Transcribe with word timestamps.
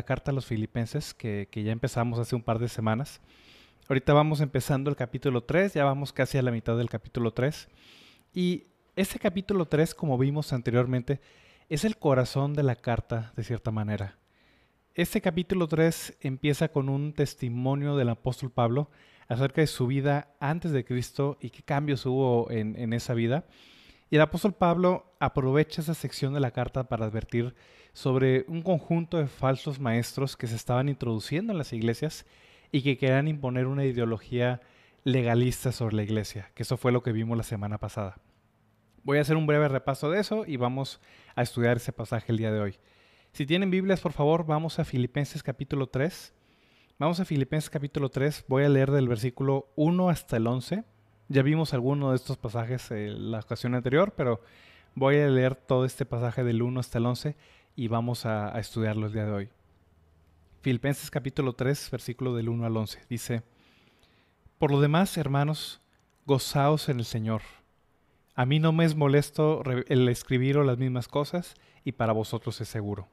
La 0.00 0.06
carta 0.06 0.30
a 0.30 0.34
los 0.34 0.46
filipenses 0.46 1.12
que, 1.12 1.46
ya 1.52 1.72
empezamos 1.72 2.18
hace 2.18 2.34
un 2.34 2.42
par 2.42 2.58
de 2.58 2.68
semanas. 2.68 3.20
Ahorita 3.86 4.14
vamos 4.14 4.40
empezando 4.40 4.88
el 4.88 4.96
capítulo 4.96 5.42
3, 5.42 5.74
ya 5.74 5.84
vamos 5.84 6.10
casi 6.14 6.38
a 6.38 6.42
la 6.42 6.50
mitad 6.50 6.74
del 6.78 6.88
capítulo 6.88 7.34
3. 7.34 7.68
Y 8.32 8.68
ese 8.96 9.18
capítulo 9.18 9.66
3, 9.66 9.94
como 9.94 10.16
vimos 10.16 10.54
anteriormente, 10.54 11.20
es 11.68 11.84
el 11.84 11.98
corazón 11.98 12.54
de 12.54 12.62
la 12.62 12.76
carta 12.76 13.34
de 13.36 13.44
cierta 13.44 13.72
manera. 13.72 14.16
Este 14.94 15.20
capítulo 15.20 15.68
3 15.68 16.16
empieza 16.22 16.68
con 16.68 16.88
un 16.88 17.12
testimonio 17.12 17.94
del 17.96 18.08
apóstol 18.08 18.50
Pablo 18.50 18.90
acerca 19.28 19.60
de 19.60 19.66
su 19.66 19.86
vida 19.86 20.32
antes 20.40 20.72
de 20.72 20.86
Cristo 20.86 21.36
y 21.42 21.50
qué 21.50 21.62
cambios 21.62 22.06
hubo 22.06 22.50
en 22.50 22.94
esa 22.94 23.12
vida. 23.12 23.44
Y 24.08 24.16
el 24.16 24.22
apóstol 24.22 24.54
Pablo 24.54 25.12
aprovecha 25.20 25.82
esa 25.82 25.92
sección 25.92 26.32
de 26.32 26.40
la 26.40 26.52
carta 26.52 26.84
para 26.84 27.04
advertir 27.04 27.54
sobre 27.92 28.44
un 28.48 28.62
conjunto 28.62 29.18
de 29.18 29.26
falsos 29.26 29.80
maestros 29.80 30.36
que 30.36 30.46
se 30.46 30.56
estaban 30.56 30.88
introduciendo 30.88 31.52
en 31.52 31.58
las 31.58 31.72
iglesias 31.72 32.26
y 32.72 32.82
que 32.82 32.96
querían 32.98 33.28
imponer 33.28 33.66
una 33.66 33.84
ideología 33.84 34.60
legalista 35.04 35.72
sobre 35.72 35.96
la 35.96 36.02
iglesia, 36.02 36.50
que 36.54 36.62
eso 36.62 36.76
fue 36.76 36.92
lo 36.92 37.02
que 37.02 37.12
vimos 37.12 37.36
la 37.36 37.42
semana 37.42 37.78
pasada. 37.78 38.18
Voy 39.02 39.18
a 39.18 39.22
hacer 39.22 39.36
un 39.36 39.46
breve 39.46 39.68
repaso 39.68 40.10
de 40.10 40.20
eso 40.20 40.44
y 40.46 40.56
vamos 40.56 41.00
a 41.34 41.42
estudiar 41.42 41.78
ese 41.78 41.92
pasaje 41.92 42.32
el 42.32 42.38
día 42.38 42.52
de 42.52 42.60
hoy. 42.60 42.78
Si 43.32 43.46
tienen 43.46 43.70
Biblias, 43.70 44.00
por 44.00 44.12
favor, 44.12 44.44
vamos 44.44 44.78
a 44.78 44.84
Filipenses 44.84 45.42
capítulo 45.42 45.86
3. 45.86 46.34
Vamos 46.98 47.18
a 47.18 47.24
Filipenses 47.24 47.70
capítulo 47.70 48.10
3, 48.10 48.44
voy 48.46 48.64
a 48.64 48.68
leer 48.68 48.90
del 48.90 49.08
versículo 49.08 49.72
1 49.76 50.10
hasta 50.10 50.36
el 50.36 50.46
11. 50.46 50.84
Ya 51.28 51.42
vimos 51.42 51.72
alguno 51.72 52.10
de 52.10 52.16
estos 52.16 52.36
pasajes 52.36 52.90
en 52.90 53.30
la 53.30 53.38
ocasión 53.38 53.74
anterior, 53.74 54.12
pero 54.14 54.42
voy 54.94 55.16
a 55.16 55.28
leer 55.28 55.54
todo 55.54 55.86
este 55.86 56.04
pasaje 56.04 56.44
del 56.44 56.60
1 56.60 56.78
hasta 56.78 56.98
el 56.98 57.06
11 57.06 57.36
y 57.76 57.88
vamos 57.88 58.26
a, 58.26 58.58
estudiarlo 58.58 59.06
el 59.06 59.12
día 59.12 59.24
de 59.24 59.32
hoy. 59.32 59.48
Filipenses 60.62 61.10
capítulo 61.10 61.54
3, 61.54 61.90
versículo 61.90 62.34
del 62.34 62.48
1 62.48 62.66
al 62.66 62.76
11. 62.76 63.00
Dice, 63.08 63.42
Por 64.58 64.70
lo 64.70 64.80
demás, 64.80 65.16
hermanos, 65.16 65.80
gozaos 66.26 66.88
en 66.88 66.98
el 66.98 67.04
Señor. 67.04 67.42
A 68.34 68.46
mí 68.46 68.58
no 68.58 68.72
me 68.72 68.84
es 68.84 68.94
molesto 68.94 69.62
el 69.88 70.08
escribiros 70.08 70.66
las 70.66 70.78
mismas 70.78 71.08
cosas 71.08 71.54
y 71.84 71.92
para 71.92 72.12
vosotros 72.12 72.60
es 72.60 72.68
seguro. 72.68 73.08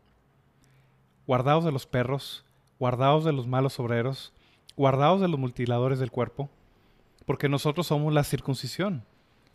Guardaos 1.26 1.66
de 1.66 1.72
los 1.72 1.86
perros, 1.86 2.46
guardaos 2.80 3.26
de 3.26 3.34
los 3.34 3.48
malos 3.48 3.80
obreros, 3.80 4.34
guardaos 4.76 5.20
de 5.22 5.28
los 5.28 5.40
mutiladores 5.40 6.00
del 6.00 6.12
cuerpo, 6.12 6.50
porque 7.26 7.50
nosotros 7.50 7.88
somos 7.88 8.14
la 8.14 8.24
circuncisión, 8.24 9.04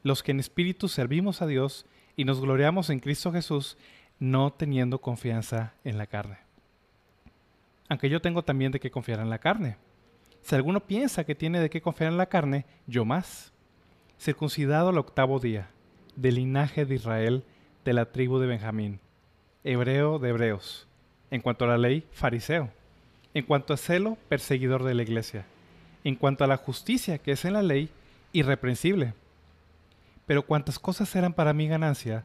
los 0.03 0.23
que 0.23 0.33
en 0.33 0.41
espíritu 0.41 0.89
servimos 0.89 1.41
a 1.41 1.47
Dios 1.47 1.87
y 2.17 2.25
nos 2.25 2.41
gloriamos 2.41 2.91
en 2.91 3.01
Cristo 3.01 3.33
Jesús 3.33 3.79
no 4.23 4.53
teniendo 4.53 5.01
confianza 5.01 5.75
en 5.83 5.99
la 5.99 6.07
carne. 6.07 6.39
Aunque 7.89 8.09
yo 8.09 8.23
tengo 8.23 8.45
también 8.45 8.71
de 8.71 8.79
qué 8.79 8.89
confiar 8.89 9.19
en 9.19 9.31
la 9.31 9.41
carne. 9.41 9.79
Si 10.43 10.55
alguno 10.55 10.79
piensa 10.79 11.25
que 11.25 11.35
tiene 11.35 11.59
de 11.59 11.69
qué 11.69 11.83
confiar 11.83 12.13
en 12.13 12.19
la 12.19 12.27
carne, 12.27 12.65
yo 12.87 13.05
más. 13.05 13.53
Circuncidado 14.21 14.91
al 14.91 14.99
octavo 14.99 15.41
día, 15.41 15.71
del 16.15 16.37
linaje 16.37 16.85
de 16.85 16.95
Israel, 16.95 17.43
de 17.85 17.95
la 17.95 18.13
tribu 18.13 18.39
de 18.39 18.47
Benjamín, 18.47 19.01
hebreo 19.65 20.21
de 20.21 20.29
hebreos, 20.29 20.87
en 21.33 21.41
cuanto 21.41 21.65
a 21.65 21.69
la 21.69 21.79
ley, 21.79 22.07
fariseo, 22.13 22.71
en 23.35 23.45
cuanto 23.45 23.75
a 23.75 23.77
celo, 23.77 24.17
perseguidor 24.29 24.85
de 24.85 24.95
la 24.95 25.03
iglesia, 25.03 25.47
en 26.05 26.15
cuanto 26.15 26.45
a 26.45 26.47
la 26.47 26.59
justicia 26.59 27.19
que 27.19 27.33
es 27.33 27.45
en 27.45 27.55
la 27.55 27.63
ley, 27.63 27.91
irreprensible. 28.33 29.15
Pero 30.27 30.47
cuantas 30.47 30.79
cosas 30.79 31.13
eran 31.17 31.33
para 31.33 31.53
mi 31.53 31.67
ganancia, 31.67 32.25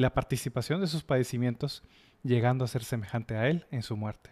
la 0.00 0.14
participación 0.14 0.80
de 0.80 0.86
sus 0.86 1.02
padecimientos, 1.02 1.82
llegando 2.22 2.64
a 2.64 2.68
ser 2.68 2.84
semejante 2.84 3.36
a 3.36 3.48
Él 3.48 3.66
en 3.70 3.82
su 3.82 3.96
muerte, 3.96 4.30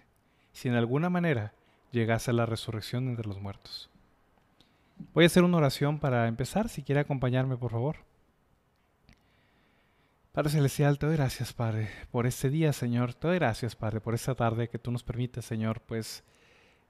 si 0.52 0.68
en 0.68 0.74
alguna 0.74 1.10
manera 1.10 1.54
llegase 1.92 2.30
a 2.30 2.34
la 2.34 2.46
resurrección 2.46 3.08
entre 3.08 3.26
los 3.26 3.40
muertos. 3.40 3.90
Voy 5.14 5.24
a 5.24 5.26
hacer 5.26 5.44
una 5.44 5.58
oración 5.58 6.00
para 6.00 6.26
empezar, 6.26 6.68
si 6.68 6.82
quiere 6.82 7.00
acompañarme, 7.00 7.56
por 7.56 7.70
favor. 7.70 7.96
Padre 10.32 10.50
Celestial, 10.50 10.98
te 10.98 11.06
doy 11.06 11.16
gracias, 11.16 11.52
Padre, 11.52 11.88
por 12.10 12.26
este 12.26 12.50
día, 12.50 12.72
Señor. 12.72 13.14
Te 13.14 13.28
doy 13.28 13.38
gracias, 13.38 13.74
Padre, 13.74 14.00
por 14.00 14.14
esta 14.14 14.34
tarde 14.34 14.68
que 14.68 14.78
tú 14.78 14.90
nos 14.90 15.02
permites, 15.02 15.44
Señor, 15.44 15.80
pues 15.80 16.24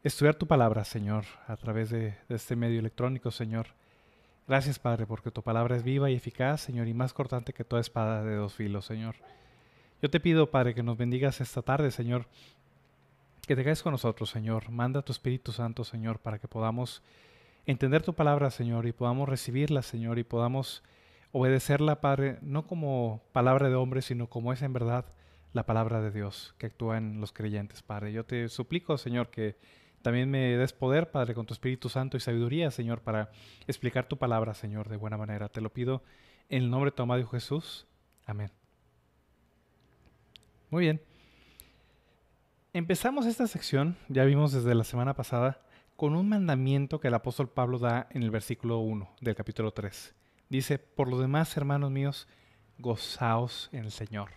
estudiar 0.02 0.34
tu 0.34 0.46
palabra, 0.46 0.84
Señor, 0.84 1.24
a 1.46 1.56
través 1.56 1.90
de, 1.90 2.16
de 2.28 2.34
este 2.34 2.56
medio 2.56 2.80
electrónico, 2.80 3.30
Señor. 3.30 3.68
Gracias, 4.48 4.78
Padre, 4.78 5.06
porque 5.06 5.30
tu 5.30 5.42
palabra 5.42 5.76
es 5.76 5.82
viva 5.82 6.10
y 6.10 6.14
eficaz, 6.14 6.62
Señor, 6.62 6.88
y 6.88 6.94
más 6.94 7.12
cortante 7.12 7.52
que 7.52 7.64
toda 7.64 7.82
espada 7.82 8.24
de 8.24 8.34
dos 8.34 8.54
filos, 8.54 8.86
Señor. 8.86 9.14
Yo 10.00 10.08
te 10.08 10.20
pido, 10.20 10.50
Padre, 10.50 10.74
que 10.74 10.82
nos 10.82 10.96
bendigas 10.96 11.42
esta 11.42 11.60
tarde, 11.60 11.90
Señor, 11.90 12.24
que 13.46 13.54
te 13.54 13.62
quedes 13.62 13.82
con 13.82 13.92
nosotros, 13.92 14.30
Señor. 14.30 14.70
Manda 14.70 15.02
tu 15.02 15.12
Espíritu 15.12 15.52
Santo, 15.52 15.84
Señor, 15.84 16.18
para 16.20 16.38
que 16.38 16.48
podamos 16.48 17.02
entender 17.66 18.02
tu 18.02 18.14
palabra, 18.14 18.50
Señor, 18.50 18.86
y 18.86 18.92
podamos 18.92 19.28
recibirla, 19.28 19.82
Señor, 19.82 20.18
y 20.18 20.24
podamos 20.24 20.82
obedecerla, 21.30 22.00
Padre, 22.00 22.38
no 22.40 22.66
como 22.66 23.20
palabra 23.32 23.68
de 23.68 23.74
hombre, 23.74 24.00
sino 24.00 24.30
como 24.30 24.54
es 24.54 24.62
en 24.62 24.72
verdad 24.72 25.04
la 25.52 25.66
palabra 25.66 26.00
de 26.00 26.10
Dios 26.10 26.54
que 26.56 26.64
actúa 26.64 26.96
en 26.96 27.20
los 27.20 27.32
creyentes, 27.32 27.82
Padre. 27.82 28.14
Yo 28.14 28.24
te 28.24 28.48
suplico, 28.48 28.96
Señor, 28.96 29.28
que 29.28 29.58
también 30.02 30.30
me 30.30 30.56
des 30.56 30.72
poder, 30.72 31.10
Padre, 31.10 31.34
con 31.34 31.46
tu 31.46 31.54
Espíritu 31.54 31.88
Santo 31.88 32.16
y 32.16 32.20
sabiduría, 32.20 32.70
Señor, 32.70 33.02
para 33.02 33.30
explicar 33.66 34.06
tu 34.06 34.16
palabra, 34.16 34.54
Señor, 34.54 34.88
de 34.88 34.96
buena 34.96 35.16
manera. 35.16 35.48
Te 35.48 35.60
lo 35.60 35.72
pido 35.72 36.02
en 36.48 36.64
el 36.64 36.70
nombre 36.70 36.90
de 36.90 36.96
tu 36.96 37.02
amado 37.02 37.26
Jesús. 37.26 37.86
Amén. 38.26 38.50
Muy 40.70 40.82
bien. 40.82 41.00
Empezamos 42.72 43.26
esta 43.26 43.46
sección, 43.46 43.96
ya 44.08 44.24
vimos 44.24 44.52
desde 44.52 44.74
la 44.74 44.84
semana 44.84 45.14
pasada, 45.14 45.62
con 45.96 46.14
un 46.14 46.28
mandamiento 46.28 47.00
que 47.00 47.08
el 47.08 47.14
apóstol 47.14 47.48
Pablo 47.48 47.78
da 47.78 48.06
en 48.10 48.22
el 48.22 48.30
versículo 48.30 48.78
1 48.78 49.16
del 49.20 49.34
capítulo 49.34 49.72
3. 49.72 50.14
Dice, 50.48 50.78
por 50.78 51.08
lo 51.08 51.18
demás, 51.18 51.56
hermanos 51.56 51.90
míos, 51.90 52.28
gozaos 52.78 53.68
en 53.72 53.84
el 53.84 53.90
Señor. 53.90 54.30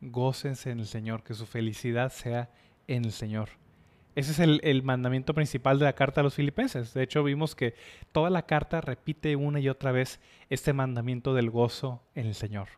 Gócense 0.00 0.70
en 0.70 0.80
el 0.80 0.86
Señor, 0.86 1.22
que 1.22 1.34
su 1.34 1.46
felicidad 1.46 2.10
sea 2.10 2.50
en 2.88 3.04
el 3.04 3.12
Señor. 3.12 3.50
Ese 4.14 4.32
es 4.32 4.38
el, 4.40 4.82
mandamiento 4.82 5.32
principal 5.32 5.78
de 5.78 5.86
la 5.86 5.94
carta 5.94 6.20
a 6.20 6.24
los 6.24 6.34
filipenses. 6.34 6.92
De 6.92 7.02
hecho, 7.02 7.24
vimos 7.24 7.54
que 7.54 7.74
toda 8.12 8.28
la 8.28 8.42
carta 8.42 8.80
repite 8.82 9.36
una 9.36 9.58
y 9.58 9.68
otra 9.68 9.90
vez 9.90 10.20
este 10.50 10.74
mandamiento 10.74 11.32
del 11.32 11.50
gozo 11.50 12.02
en 12.14 12.26
el 12.26 12.34
Señor. 12.34 12.68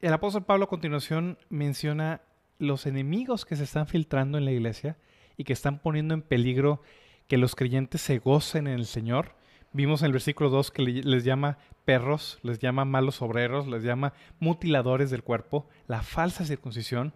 El 0.00 0.12
apóstol 0.12 0.44
Pablo 0.44 0.64
a 0.64 0.68
continuación 0.68 1.38
menciona 1.50 2.22
los 2.58 2.86
enemigos 2.86 3.44
que 3.44 3.54
se 3.54 3.64
están 3.64 3.86
filtrando 3.86 4.38
en 4.38 4.44
la 4.44 4.50
iglesia 4.50 4.96
y 5.36 5.44
que 5.44 5.52
están 5.52 5.78
poniendo 5.78 6.14
en 6.14 6.22
peligro 6.22 6.82
que 7.28 7.38
los 7.38 7.54
creyentes 7.54 8.00
se 8.00 8.18
gocen 8.18 8.66
en 8.66 8.74
el 8.74 8.86
Señor. 8.86 9.36
Vimos 9.72 10.02
en 10.02 10.06
el 10.06 10.12
versículo 10.12 10.50
2 10.50 10.70
que 10.72 10.82
les 10.82 11.24
llama 11.24 11.58
perros, 11.84 12.40
les 12.42 12.58
llama 12.58 12.84
malos 12.84 13.22
obreros, 13.22 13.68
les 13.68 13.84
llama 13.84 14.14
mutiladores 14.40 15.10
del 15.10 15.22
cuerpo, 15.22 15.68
la 15.86 16.02
falsa 16.02 16.44
circuncisión 16.44 17.12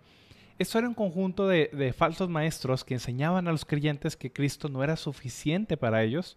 esto 0.62 0.78
era 0.78 0.88
un 0.88 0.94
conjunto 0.94 1.46
de, 1.48 1.94
falsos 1.96 2.28
maestros 2.28 2.84
que 2.84 2.94
enseñaban 2.94 3.48
a 3.48 3.52
los 3.52 3.64
creyentes 3.64 4.16
que 4.16 4.32
Cristo 4.32 4.68
no 4.68 4.82
era 4.82 4.96
suficiente 4.96 5.76
para 5.76 6.02
ellos, 6.02 6.36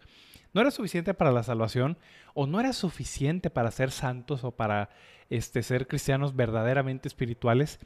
no 0.54 0.62
era 0.62 0.72
suficiente 0.72 1.14
para 1.14 1.32
la 1.32 1.44
salvación, 1.44 1.98
o 2.34 2.48
no 2.48 2.60
era 2.60 2.74
suficiente 2.74 3.50
para 3.50 3.72
ser 3.72 3.92
santos 3.92 4.44
o 4.44 4.52
para 4.52 4.90
este, 5.30 5.64
ser 5.64 5.88
cristianos 5.88 6.36
verdaderamente 6.36 7.08
espirituales, 7.08 7.80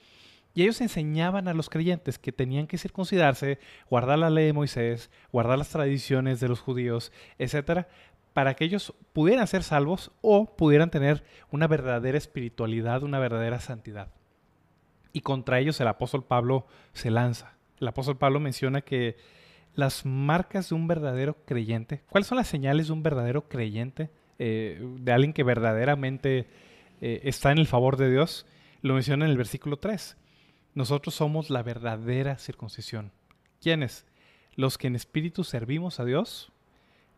Y 0.56 0.64
ellos 0.64 0.82
enseñaban 0.82 1.48
a 1.48 1.54
los 1.54 1.70
creyentes 1.70 2.18
que 2.18 2.32
tenían 2.32 2.66
que 2.66 2.80
circuncidarse, 2.80 3.60
guardar 3.88 4.18
la 4.18 4.32
ley 4.32 4.48
de 4.48 4.54
Moisés, 4.54 5.12
guardar 5.32 5.60
las 5.60 5.70
tradiciones 5.70 6.40
de 6.40 6.48
los 6.48 6.60
judíos, 6.60 7.12
etcétera, 7.38 7.88
para 8.34 8.56
que 8.56 8.66
ellos 8.66 8.94
pudieran 9.14 9.48
ser 9.48 9.62
salvos 9.64 10.12
o 10.22 10.56
pudieran 10.56 10.90
tener 10.90 11.24
una 11.52 11.68
verdadera 11.68 12.18
espiritualidad, 12.18 13.04
una 13.04 13.20
verdadera 13.20 13.60
santidad. 13.60 14.19
Y 15.14 15.22
contra 15.22 15.60
ellos 15.60 15.80
el 15.82 15.88
apóstol 15.88 16.24
Pablo 16.24 16.68
se 16.94 17.10
lanza. 17.12 17.54
El 17.80 17.88
apóstol 17.88 18.18
Pablo 18.18 18.40
menciona 18.40 18.82
que 18.82 19.18
las 19.76 20.06
marcas 20.06 20.70
de 20.70 20.76
un 20.76 20.88
verdadero 20.88 21.38
creyente, 21.46 22.04
¿cuáles 22.10 22.28
son 22.28 22.38
las 22.38 22.48
señales 22.48 22.88
de 22.88 22.94
un 22.94 23.04
verdadero 23.04 23.48
creyente? 23.48 24.10
Eh, 24.38 24.82
de 25.00 25.12
alguien 25.12 25.34
que 25.34 25.44
verdaderamente 25.44 26.48
eh, 27.02 27.22
está 27.24 27.52
en 27.52 27.58
el 27.58 27.68
favor 27.68 27.98
de 27.98 28.10
Dios, 28.10 28.46
lo 28.82 28.94
menciona 28.94 29.26
en 29.26 29.32
el 29.32 29.38
versículo 29.38 29.78
3. 29.78 30.18
Nosotros 30.76 31.16
somos 31.16 31.50
la 31.50 31.64
verdadera 31.64 32.38
circuncisión. 32.38 33.12
¿Quiénes? 33.62 34.06
Los 34.56 34.78
que 34.78 34.88
en 34.88 34.96
espíritu 34.96 35.44
servimos 35.44 36.00
a 36.00 36.06
Dios, 36.06 36.52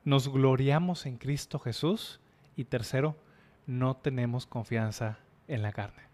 nos 0.04 0.30
gloriamos 0.30 1.06
en 1.06 1.18
Cristo 1.18 1.60
Jesús 1.60 2.20
y 2.56 2.66
tercero, 2.66 3.16
no 3.68 3.98
tenemos 3.98 4.46
confianza 4.48 5.20
en 5.48 5.62
la 5.62 5.72
carne. 5.72 6.11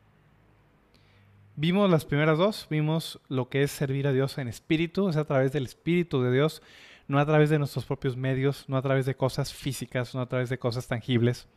Vimos 1.60 1.90
las 1.90 2.06
primeras 2.06 2.38
dos, 2.38 2.68
vimos 2.70 3.20
lo 3.30 3.50
que 3.50 3.64
es 3.64 3.72
servir 3.72 4.06
a 4.06 4.12
Dios 4.12 4.38
en 4.38 4.48
espíritu, 4.48 5.10
es 5.10 5.18
a 5.18 5.26
través 5.26 5.52
del 5.52 5.66
espíritu 5.66 6.22
de 6.22 6.32
Dios, 6.32 6.62
no 7.08 7.18
a 7.18 7.26
través 7.26 7.50
de 7.50 7.58
nuestros 7.58 7.84
propios 7.84 8.16
medios, 8.16 8.66
no 8.68 8.78
a 8.78 8.82
través 8.84 9.08
de 9.08 9.16
cosas 9.16 9.52
físicas, 9.56 10.14
no 10.14 10.22
a 10.22 10.28
través 10.28 10.50
de 10.50 10.60
cosas 10.60 10.86
tangibles. 10.86 11.48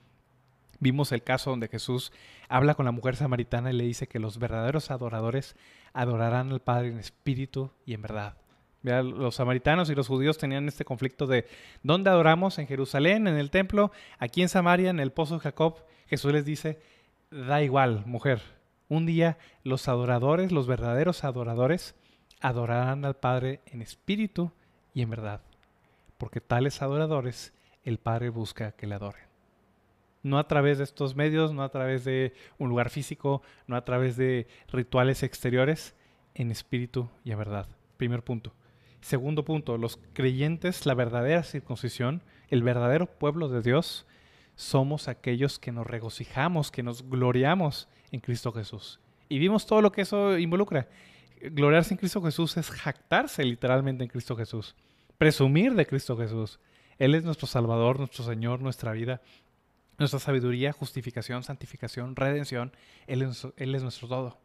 Vimos 0.78 1.12
el 1.12 1.22
caso 1.22 1.50
donde 1.50 1.68
Jesús 1.68 2.12
habla 2.48 2.74
con 2.74 2.86
la 2.86 2.92
mujer 2.92 3.14
samaritana 3.14 3.72
y 3.72 3.76
le 3.76 3.84
dice 3.84 4.06
que 4.06 4.18
los 4.18 4.38
verdaderos 4.38 4.90
adoradores 4.90 5.54
adorarán 5.92 6.50
al 6.50 6.62
Padre 6.62 6.88
en 6.88 6.98
espíritu 6.98 7.70
y 7.84 7.92
en 7.92 8.00
verdad. 8.00 8.38
Los 8.82 9.34
samaritanos 9.34 9.90
y 9.90 9.94
los 9.94 10.08
judíos 10.08 10.38
tenían 10.38 10.66
este 10.66 10.86
conflicto 10.86 11.26
de 11.26 11.46
¿dónde 11.82 12.08
adoramos? 12.08 12.58
En 12.58 12.66
Jerusalén, 12.66 13.26
en 13.26 13.36
el 13.36 13.50
templo, 13.50 13.92
aquí 14.18 14.40
en 14.40 14.48
Samaria, 14.48 14.88
en 14.88 14.98
el 14.98 15.12
pozo 15.12 15.34
de 15.34 15.40
Jacob. 15.40 15.84
Jesús 16.06 16.32
les 16.32 16.46
dice, 16.46 16.80
da 17.30 17.62
igual, 17.62 18.06
mujer. 18.06 18.59
Un 18.90 19.06
día 19.06 19.38
los 19.64 19.88
adoradores, 19.88 20.52
los 20.52 20.66
verdaderos 20.66 21.24
adoradores, 21.24 21.94
adorarán 22.42 23.06
al 23.06 23.16
Padre 23.16 23.62
en 23.64 23.80
espíritu 23.80 24.52
y 24.92 25.00
en 25.00 25.08
verdad. 25.08 25.40
Porque 26.18 26.42
tales 26.42 26.82
adoradores 26.82 27.54
el 27.84 27.96
Padre 27.96 28.28
busca 28.28 28.72
que 28.72 28.86
le 28.86 28.96
adoren 28.96 29.30
no 30.22 30.38
a 30.38 30.46
través 30.46 30.78
de 30.78 30.84
estos 30.84 31.16
medios, 31.16 31.52
no 31.52 31.62
a 31.62 31.70
través 31.70 32.04
de 32.04 32.34
un 32.58 32.68
lugar 32.68 32.90
físico, 32.90 33.42
no 33.66 33.76
a 33.76 33.84
través 33.84 34.16
de 34.16 34.46
rituales 34.68 35.22
exteriores, 35.22 35.94
en 36.34 36.50
espíritu 36.50 37.08
y 37.24 37.32
en 37.32 37.38
verdad. 37.38 37.66
Primer 37.96 38.22
punto. 38.22 38.52
Segundo 39.00 39.44
punto, 39.44 39.78
los 39.78 39.98
creyentes, 40.12 40.86
la 40.86 40.94
verdadera 40.94 41.42
circuncisión, 41.42 42.22
el 42.48 42.62
verdadero 42.62 43.06
pueblo 43.06 43.48
de 43.48 43.62
Dios, 43.62 44.06
somos 44.56 45.08
aquellos 45.08 45.58
que 45.58 45.72
nos 45.72 45.86
regocijamos, 45.86 46.70
que 46.70 46.82
nos 46.82 47.08
gloriamos 47.08 47.88
en 48.12 48.20
Cristo 48.20 48.52
Jesús. 48.52 49.00
Y 49.28 49.38
vimos 49.38 49.66
todo 49.66 49.80
lo 49.80 49.92
que 49.92 50.02
eso 50.02 50.38
involucra. 50.38 50.88
Gloriarse 51.40 51.94
en 51.94 51.98
Cristo 51.98 52.22
Jesús 52.22 52.56
es 52.56 52.70
jactarse 52.70 53.44
literalmente 53.44 54.04
en 54.04 54.10
Cristo 54.10 54.36
Jesús, 54.36 54.74
presumir 55.16 55.74
de 55.74 55.86
Cristo 55.86 56.16
Jesús. 56.16 56.58
Él 56.98 57.14
es 57.14 57.24
nuestro 57.24 57.46
Salvador, 57.46 57.98
nuestro 57.98 58.24
Señor, 58.24 58.60
nuestra 58.60 58.92
vida 58.92 59.22
nuestra 60.00 60.18
sabiduría, 60.18 60.72
justificación, 60.72 61.44
santificación, 61.44 62.16
redención. 62.16 62.72
Él 63.06 63.22
es, 63.22 63.46
Él 63.56 63.74
es 63.74 63.82
nuestro 63.82 64.08
todo. 64.08 64.38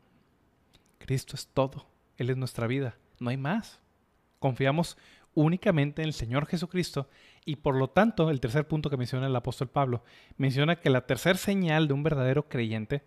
Cristo 0.99 1.35
es 1.35 1.47
todo. 1.47 1.87
Él 2.17 2.29
es 2.29 2.37
nuestra 2.37 2.67
vida. 2.67 2.97
No 3.19 3.29
hay 3.29 3.37
más. 3.37 3.79
Confiamos 4.39 4.97
únicamente 5.33 6.01
en 6.01 6.09
el 6.09 6.13
Señor 6.13 6.45
Jesucristo 6.45 7.09
y 7.45 7.55
por 7.55 7.75
lo 7.75 7.89
tanto, 7.89 8.29
el 8.29 8.41
tercer 8.41 8.67
punto 8.67 8.89
que 8.89 8.97
menciona 8.97 9.27
el 9.27 9.35
apóstol 9.35 9.69
Pablo, 9.69 10.03
menciona 10.37 10.75
que 10.75 10.89
la 10.89 11.05
tercera 11.05 11.37
señal 11.37 11.87
de 11.87 11.93
un 11.93 12.03
verdadero 12.03 12.49
creyente, 12.49 13.03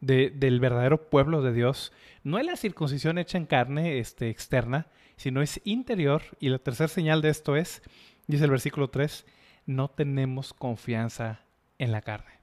del 0.00 0.60
verdadero 0.60 1.08
pueblo 1.08 1.42
de 1.42 1.52
Dios, 1.52 1.92
no 2.22 2.38
es 2.38 2.46
la 2.46 2.56
circuncisión 2.56 3.18
hecha 3.18 3.38
en 3.38 3.46
carne 3.46 3.98
este, 3.98 4.28
externa, 4.28 4.86
sino 5.16 5.42
es 5.42 5.60
interior 5.64 6.22
y 6.40 6.48
la 6.48 6.58
tercera 6.58 6.88
señal 6.88 7.22
de 7.22 7.30
esto 7.30 7.56
es, 7.56 7.82
dice 8.26 8.44
el 8.44 8.50
versículo 8.50 8.88
3, 8.88 9.24
no 9.66 9.88
tenemos 9.88 10.52
confianza 10.52 11.40
en 11.78 11.92
la 11.92 12.02
carne. 12.02 12.36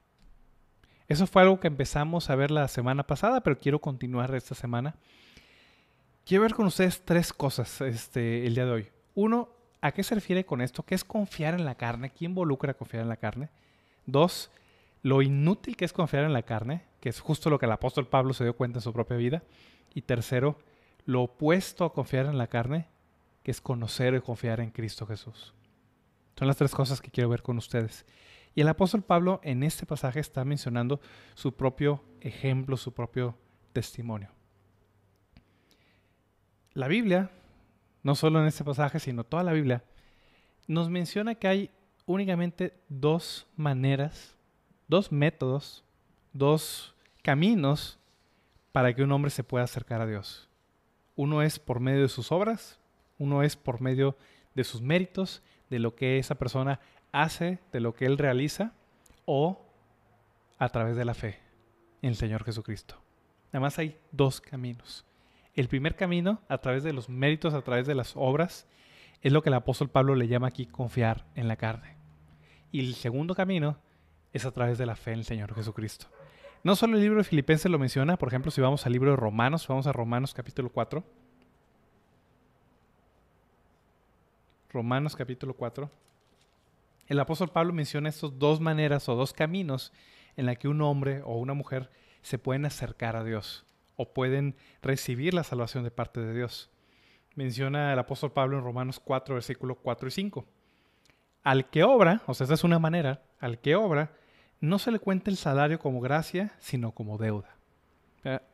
Eso 1.08 1.26
fue 1.26 1.42
algo 1.42 1.60
que 1.60 1.68
empezamos 1.68 2.30
a 2.30 2.34
ver 2.34 2.50
la 2.50 2.66
semana 2.68 3.06
pasada, 3.06 3.42
pero 3.42 3.58
quiero 3.58 3.78
continuar 3.80 4.34
esta 4.34 4.54
semana. 4.54 4.96
Quiero 6.24 6.42
ver 6.42 6.54
con 6.54 6.66
ustedes 6.66 7.02
tres 7.04 7.32
cosas 7.32 7.80
este, 7.82 8.46
el 8.46 8.54
día 8.54 8.64
de 8.64 8.70
hoy. 8.70 8.88
Uno, 9.14 9.50
¿a 9.82 9.92
qué 9.92 10.02
se 10.02 10.14
refiere 10.14 10.46
con 10.46 10.62
esto? 10.62 10.82
¿Qué 10.82 10.94
es 10.94 11.04
confiar 11.04 11.54
en 11.54 11.66
la 11.66 11.74
carne? 11.74 12.10
¿Qué 12.10 12.24
involucra 12.24 12.72
confiar 12.74 13.02
en 13.02 13.10
la 13.10 13.18
carne? 13.18 13.50
Dos, 14.06 14.50
lo 15.04 15.20
inútil 15.20 15.76
que 15.76 15.84
es 15.84 15.92
confiar 15.92 16.24
en 16.24 16.32
la 16.32 16.44
carne, 16.44 16.86
que 17.00 17.10
es 17.10 17.20
justo 17.20 17.50
lo 17.50 17.58
que 17.58 17.66
el 17.66 17.72
apóstol 17.72 18.08
Pablo 18.08 18.32
se 18.32 18.42
dio 18.42 18.56
cuenta 18.56 18.78
en 18.78 18.82
su 18.82 18.94
propia 18.94 19.18
vida. 19.18 19.42
Y 19.92 20.00
tercero, 20.00 20.58
lo 21.04 21.24
opuesto 21.24 21.84
a 21.84 21.92
confiar 21.92 22.24
en 22.24 22.38
la 22.38 22.46
carne, 22.46 22.88
que 23.42 23.50
es 23.50 23.60
conocer 23.60 24.14
y 24.14 24.22
confiar 24.22 24.60
en 24.60 24.70
Cristo 24.70 25.06
Jesús. 25.06 25.52
Son 26.38 26.48
las 26.48 26.56
tres 26.56 26.74
cosas 26.74 27.02
que 27.02 27.10
quiero 27.10 27.28
ver 27.28 27.42
con 27.42 27.58
ustedes. 27.58 28.06
Y 28.54 28.62
el 28.62 28.68
apóstol 28.68 29.02
Pablo 29.02 29.40
en 29.44 29.62
este 29.62 29.84
pasaje 29.84 30.20
está 30.20 30.42
mencionando 30.46 31.00
su 31.34 31.54
propio 31.54 32.02
ejemplo, 32.22 32.78
su 32.78 32.94
propio 32.94 33.36
testimonio. 33.74 34.30
La 36.72 36.88
Biblia, 36.88 37.30
no 38.02 38.14
solo 38.14 38.40
en 38.40 38.46
este 38.46 38.64
pasaje, 38.64 39.00
sino 39.00 39.24
toda 39.24 39.42
la 39.42 39.52
Biblia, 39.52 39.84
nos 40.66 40.88
menciona 40.88 41.34
que 41.34 41.46
hay 41.46 41.70
únicamente 42.06 42.80
dos 42.88 43.46
maneras, 43.54 44.33
dos 44.88 45.12
métodos, 45.12 45.84
dos 46.32 46.94
caminos 47.22 47.98
para 48.72 48.94
que 48.94 49.02
un 49.02 49.12
hombre 49.12 49.30
se 49.30 49.44
pueda 49.44 49.64
acercar 49.64 50.00
a 50.00 50.06
Dios. 50.06 50.48
Uno 51.16 51.42
es 51.42 51.58
por 51.58 51.80
medio 51.80 52.02
de 52.02 52.08
sus 52.08 52.32
obras, 52.32 52.80
uno 53.18 53.42
es 53.42 53.56
por 53.56 53.80
medio 53.80 54.16
de 54.54 54.64
sus 54.64 54.82
méritos, 54.82 55.42
de 55.70 55.78
lo 55.78 55.94
que 55.94 56.18
esa 56.18 56.34
persona 56.34 56.80
hace 57.12 57.60
de 57.72 57.80
lo 57.80 57.94
que 57.94 58.06
Él 58.06 58.18
realiza 58.18 58.72
o 59.24 59.64
a 60.58 60.68
través 60.68 60.96
de 60.96 61.04
la 61.04 61.14
fe 61.14 61.38
en 62.02 62.10
el 62.10 62.16
Señor 62.16 62.44
Jesucristo. 62.44 63.00
Además 63.50 63.78
hay 63.78 63.98
dos 64.10 64.40
caminos. 64.40 65.04
El 65.54 65.68
primer 65.68 65.94
camino, 65.94 66.40
a 66.48 66.58
través 66.58 66.82
de 66.82 66.92
los 66.92 67.08
méritos, 67.08 67.54
a 67.54 67.62
través 67.62 67.86
de 67.86 67.94
las 67.94 68.14
obras, 68.16 68.66
es 69.22 69.32
lo 69.32 69.42
que 69.42 69.48
el 69.48 69.54
apóstol 69.54 69.88
Pablo 69.88 70.16
le 70.16 70.26
llama 70.26 70.48
aquí 70.48 70.66
confiar 70.66 71.24
en 71.36 71.46
la 71.46 71.56
carne. 71.56 71.96
Y 72.72 72.80
el 72.80 72.94
segundo 72.94 73.34
camino 73.34 73.78
es 74.34 74.44
a 74.44 74.50
través 74.50 74.76
de 74.76 74.84
la 74.84 74.96
fe 74.96 75.12
en 75.12 75.20
el 75.20 75.24
Señor 75.24 75.54
Jesucristo. 75.54 76.06
No 76.64 76.76
solo 76.76 76.96
el 76.96 77.02
libro 77.02 77.18
de 77.18 77.24
Filipenses 77.24 77.70
lo 77.70 77.78
menciona, 77.78 78.18
por 78.18 78.28
ejemplo, 78.28 78.50
si 78.50 78.60
vamos 78.60 78.84
al 78.84 78.92
libro 78.92 79.10
de 79.10 79.16
Romanos, 79.16 79.66
vamos 79.68 79.86
a 79.86 79.92
Romanos 79.92 80.34
capítulo 80.34 80.70
4. 80.70 81.04
Romanos 84.70 85.14
capítulo 85.14 85.54
4. 85.54 85.88
El 87.06 87.20
apóstol 87.20 87.50
Pablo 87.50 87.72
menciona 87.72 88.08
estas 88.08 88.38
dos 88.38 88.60
maneras 88.60 89.08
o 89.08 89.14
dos 89.14 89.32
caminos 89.32 89.92
en 90.36 90.46
la 90.46 90.56
que 90.56 90.66
un 90.66 90.82
hombre 90.82 91.22
o 91.24 91.38
una 91.38 91.54
mujer 91.54 91.90
se 92.22 92.38
pueden 92.38 92.64
acercar 92.64 93.14
a 93.14 93.22
Dios 93.22 93.64
o 93.96 94.12
pueden 94.12 94.56
recibir 94.82 95.32
la 95.32 95.44
salvación 95.44 95.84
de 95.84 95.92
parte 95.92 96.20
de 96.20 96.34
Dios. 96.34 96.70
Menciona 97.36 97.92
el 97.92 97.98
apóstol 97.98 98.32
Pablo 98.32 98.58
en 98.58 98.64
Romanos 98.64 98.98
4, 98.98 99.34
versículos 99.34 99.76
4 99.80 100.08
y 100.08 100.10
5. 100.10 100.44
Al 101.44 101.68
que 101.68 101.84
obra, 101.84 102.22
o 102.26 102.34
sea, 102.34 102.46
esa 102.46 102.54
es 102.54 102.64
una 102.64 102.78
manera, 102.78 103.22
al 103.38 103.60
que 103.60 103.76
obra, 103.76 104.12
no 104.60 104.78
se 104.78 104.90
le 104.90 104.98
cuenta 104.98 105.30
el 105.30 105.36
salario 105.36 105.78
como 105.78 106.00
gracia, 106.00 106.52
sino 106.58 106.92
como 106.92 107.18
deuda. 107.18 107.56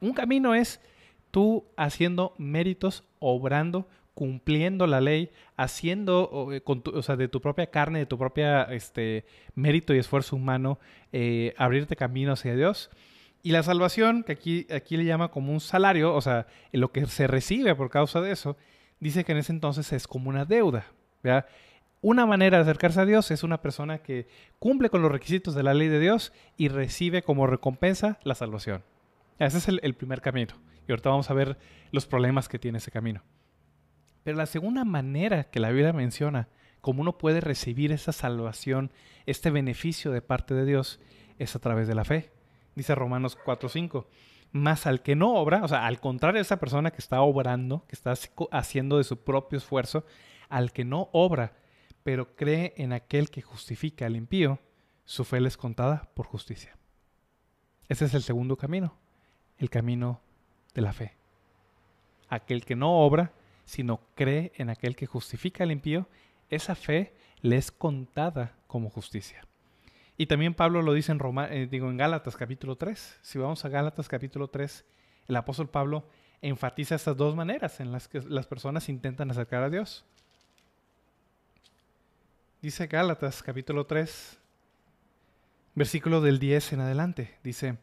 Un 0.01 0.13
camino 0.15 0.55
es 0.55 0.81
tú 1.31 1.65
haciendo 1.77 2.35
méritos, 2.39 3.05
obrando 3.21 3.87
cumpliendo 4.21 4.87
la 4.87 5.01
ley, 5.01 5.31
haciendo 5.57 6.51
eh, 6.53 6.63
o 6.67 7.03
sea, 7.03 7.17
de 7.17 7.29
tu 7.29 7.41
propia 7.41 7.71
carne, 7.71 8.01
de 8.01 8.07
tu 8.07 8.19
propia 8.19 8.65
este, 8.65 9.25
mérito 9.55 9.95
y 9.95 9.99
esfuerzo 9.99 10.37
humano, 10.37 10.79
eh, 11.11 11.55
abrirte 11.57 11.97
camino 11.97 12.33
hacia 12.33 12.55
Dios. 12.55 12.91
Y 13.43 13.53
la 13.53 13.63
salvación, 13.63 14.23
que 14.23 14.33
aquí, 14.33 14.67
aquí 14.71 14.99
le 14.99 15.07
llama 15.07 15.31
como 15.31 15.53
un 15.53 15.61
salario, 15.61 16.15
o 16.15 16.21
sea, 16.21 16.47
lo 16.73 16.93
que 16.93 17.07
se 17.07 17.29
recibe 17.29 17.75
por 17.75 17.89
causa 17.89 18.21
de 18.21 18.33
eso, 18.33 18.59
dice 18.99 19.25
que 19.25 19.33
en 19.33 19.39
ese 19.39 19.53
entonces 19.53 19.91
es 19.95 20.07
como 20.07 20.29
una 20.29 20.45
deuda. 20.45 20.85
Una 22.03 22.25
manera 22.25 22.57
de 22.57 22.63
acercarse 22.63 23.01
a 23.01 23.05
Dios 23.05 23.31
es 23.31 23.43
una 23.43 23.61
persona 23.61 23.99
que 23.99 24.27
cumple 24.59 24.89
con 24.89 25.03
los 25.03 25.13
requisitos 25.13 25.55
de 25.55 25.63
la 25.63 25.75
ley 25.75 25.89
de 25.89 26.01
Dios 26.01 26.33
y 26.57 26.69
recibe 26.69 27.23
como 27.23 27.47
recompensa 27.47 28.19
la 28.23 28.35
salvación. 28.35 28.85
Ese 29.39 29.59
es 29.59 29.69
el 29.69 29.95
primer 29.95 30.23
camino. 30.23 30.55
Y 30.89 30.93
ahorita 30.93 31.11
vamos 31.11 31.31
a 31.31 31.35
ver 31.35 31.59
los 31.93 32.07
problemas 32.07 32.49
que 32.49 32.59
tiene 32.59 32.79
ese 32.79 32.91
camino. 32.91 33.23
Pero 34.23 34.37
la 34.37 34.47
segunda 34.47 34.85
manera 34.85 35.45
que 35.45 35.61
la 35.61 35.71
Biblia 35.71 35.93
menciona, 35.93 36.49
como 36.81 37.03
uno 37.03 37.19
puede 37.19 37.41
recibir 37.41 37.93
esa 37.93 38.13
salvación, 38.13 38.93
este 39.27 39.51
beneficio 39.51 40.11
de 40.11 40.23
parte 40.23 40.55
de 40.55 40.65
Dios, 40.65 41.01
es 41.39 41.55
a 41.55 41.59
través 41.59 41.87
de 41.87 41.95
la 41.95 42.05
fe. 42.05 42.33
Dice 42.75 42.95
Romanos 42.95 43.39
4:5, 43.45 44.07
Más 44.53 44.87
al 44.87 45.03
que 45.03 45.15
no 45.17 45.35
obra, 45.35 45.63
o 45.63 45.69
sea, 45.69 45.87
al 45.87 46.01
contrario 46.01 46.39
de 46.39 46.43
esa 46.43 46.59
persona 46.59 46.91
que 46.91 46.99
está 46.99 47.21
obrando, 47.21 47.85
que 47.87 47.95
está 47.95 48.15
haciendo 48.51 48.99
de 48.99 49.05
su 49.05 49.23
propio 49.23 49.59
esfuerzo, 49.59 50.05
al 50.49 50.73
que 50.73 50.85
no 50.85 51.09
obra, 51.13 51.53
pero 52.03 52.35
cree 52.37 52.75
en 52.77 52.93
aquel 52.93 53.31
que 53.31 53.43
justifica 53.43 54.07
al 54.07 54.17
impío, 54.17 54.59
su 55.05 55.25
fe 55.25 55.41
le 55.41 55.49
es 55.49 55.57
contada 55.57 56.09
por 56.15 56.27
justicia. 56.27 56.77
Ese 57.89 58.05
es 58.05 58.15
el 58.15 58.23
segundo 58.23 58.57
camino, 58.57 58.97
el 59.59 59.71
camino 59.71 60.21
de 60.75 60.83
la 60.83 60.93
fe. 60.93 61.17
Aquel 62.29 62.65
que 62.65 62.77
no 62.77 63.01
obra, 63.01 63.33
sino 63.65 64.01
cree 64.15 64.53
en 64.57 64.71
aquel 64.71 64.95
que 64.97 65.07
justifica 65.07 65.65
al 65.65 65.73
impío, 65.73 66.09
esa 66.49 66.75
fe 66.75 67.15
le 67.41 67.57
es 67.57 67.73
contada 67.73 68.57
como 68.67 68.91
justicia. 68.91 69.45
Y 70.17 70.27
también 70.27 70.55
Pablo 70.55 70.83
lo 70.83 70.93
dice 70.93 71.13
en, 71.13 71.19
Roma, 71.19 71.49
eh, 71.51 71.67
digo, 71.67 71.89
en 71.89 71.97
Gálatas 71.97 72.37
capítulo 72.37 72.77
3. 72.77 73.21
Si 73.23 73.39
vamos 73.39 73.65
a 73.65 73.69
Gálatas 73.69 74.07
capítulo 74.09 74.49
3, 74.49 74.85
el 75.29 75.37
apóstol 75.37 75.71
Pablo 75.71 76.07
enfatiza 76.43 76.95
estas 76.95 77.17
dos 77.17 77.35
maneras 77.35 77.81
en 77.81 77.91
las 77.91 78.07
que 78.07 78.21
las 78.21 78.47
personas 78.47 78.89
intentan 78.89 79.31
acercar 79.31 79.63
a 79.63 79.71
Dios. 79.71 80.05
Dice 82.63 82.89
Gálatas 82.89 83.43
capítulo 83.43 83.87
3, 83.87 84.39
versículo 85.75 86.21
del 86.21 86.39
10 86.39 86.75
en 86.75 86.81
adelante. 86.81 87.39
Dice, 87.43 87.79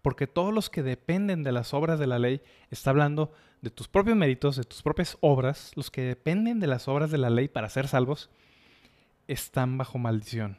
porque 0.00 0.26
todos 0.26 0.54
los 0.54 0.70
que 0.70 0.82
dependen 0.82 1.42
de 1.42 1.52
las 1.52 1.74
obras 1.74 1.98
de 1.98 2.06
la 2.06 2.18
ley, 2.18 2.40
está 2.70 2.88
hablando 2.88 3.34
de 3.60 3.68
tus 3.68 3.86
propios 3.88 4.16
méritos, 4.16 4.56
de 4.56 4.64
tus 4.64 4.80
propias 4.80 5.18
obras, 5.20 5.70
los 5.74 5.90
que 5.90 6.00
dependen 6.00 6.60
de 6.60 6.66
las 6.66 6.88
obras 6.88 7.10
de 7.10 7.18
la 7.18 7.28
ley 7.28 7.46
para 7.48 7.68
ser 7.68 7.86
salvos, 7.86 8.30
están 9.28 9.76
bajo 9.76 9.98
maldición. 9.98 10.56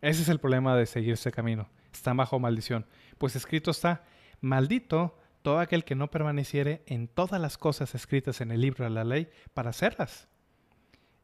Ese 0.00 0.22
es 0.22 0.30
el 0.30 0.40
problema 0.40 0.74
de 0.74 0.86
seguir 0.86 1.12
ese 1.12 1.32
camino. 1.32 1.68
Están 1.92 2.16
bajo 2.16 2.38
maldición. 2.38 2.86
Pues 3.18 3.36
escrito 3.36 3.72
está, 3.72 4.06
maldito 4.40 5.18
todo 5.42 5.58
aquel 5.58 5.84
que 5.84 5.96
no 5.96 6.10
permaneciere 6.10 6.82
en 6.86 7.08
todas 7.08 7.38
las 7.38 7.58
cosas 7.58 7.94
escritas 7.94 8.40
en 8.40 8.52
el 8.52 8.62
libro 8.62 8.84
de 8.84 8.90
la 8.90 9.04
ley 9.04 9.28
para 9.52 9.68
hacerlas. 9.68 10.28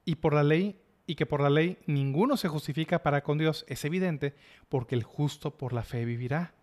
Y 0.05 0.17
por 0.17 0.35
la 0.35 0.43
ley 0.43 0.79
y 1.11 1.17
que 1.17 1.27
por 1.27 1.41
la 1.41 1.51
ley 1.51 1.77
ninguno 1.87 2.37
se 2.37 2.47
justifica 2.47 3.03
para 3.03 3.25
con 3.25 3.37
Dios 3.37 3.65
es 3.67 3.85
evidente, 3.85 4.37
porque 4.69 4.95
el 4.95 5.03
justo 5.03 5.59
por 5.59 5.73
la 5.73 5.83
fe 5.83 6.05
vivirá. 6.05 6.55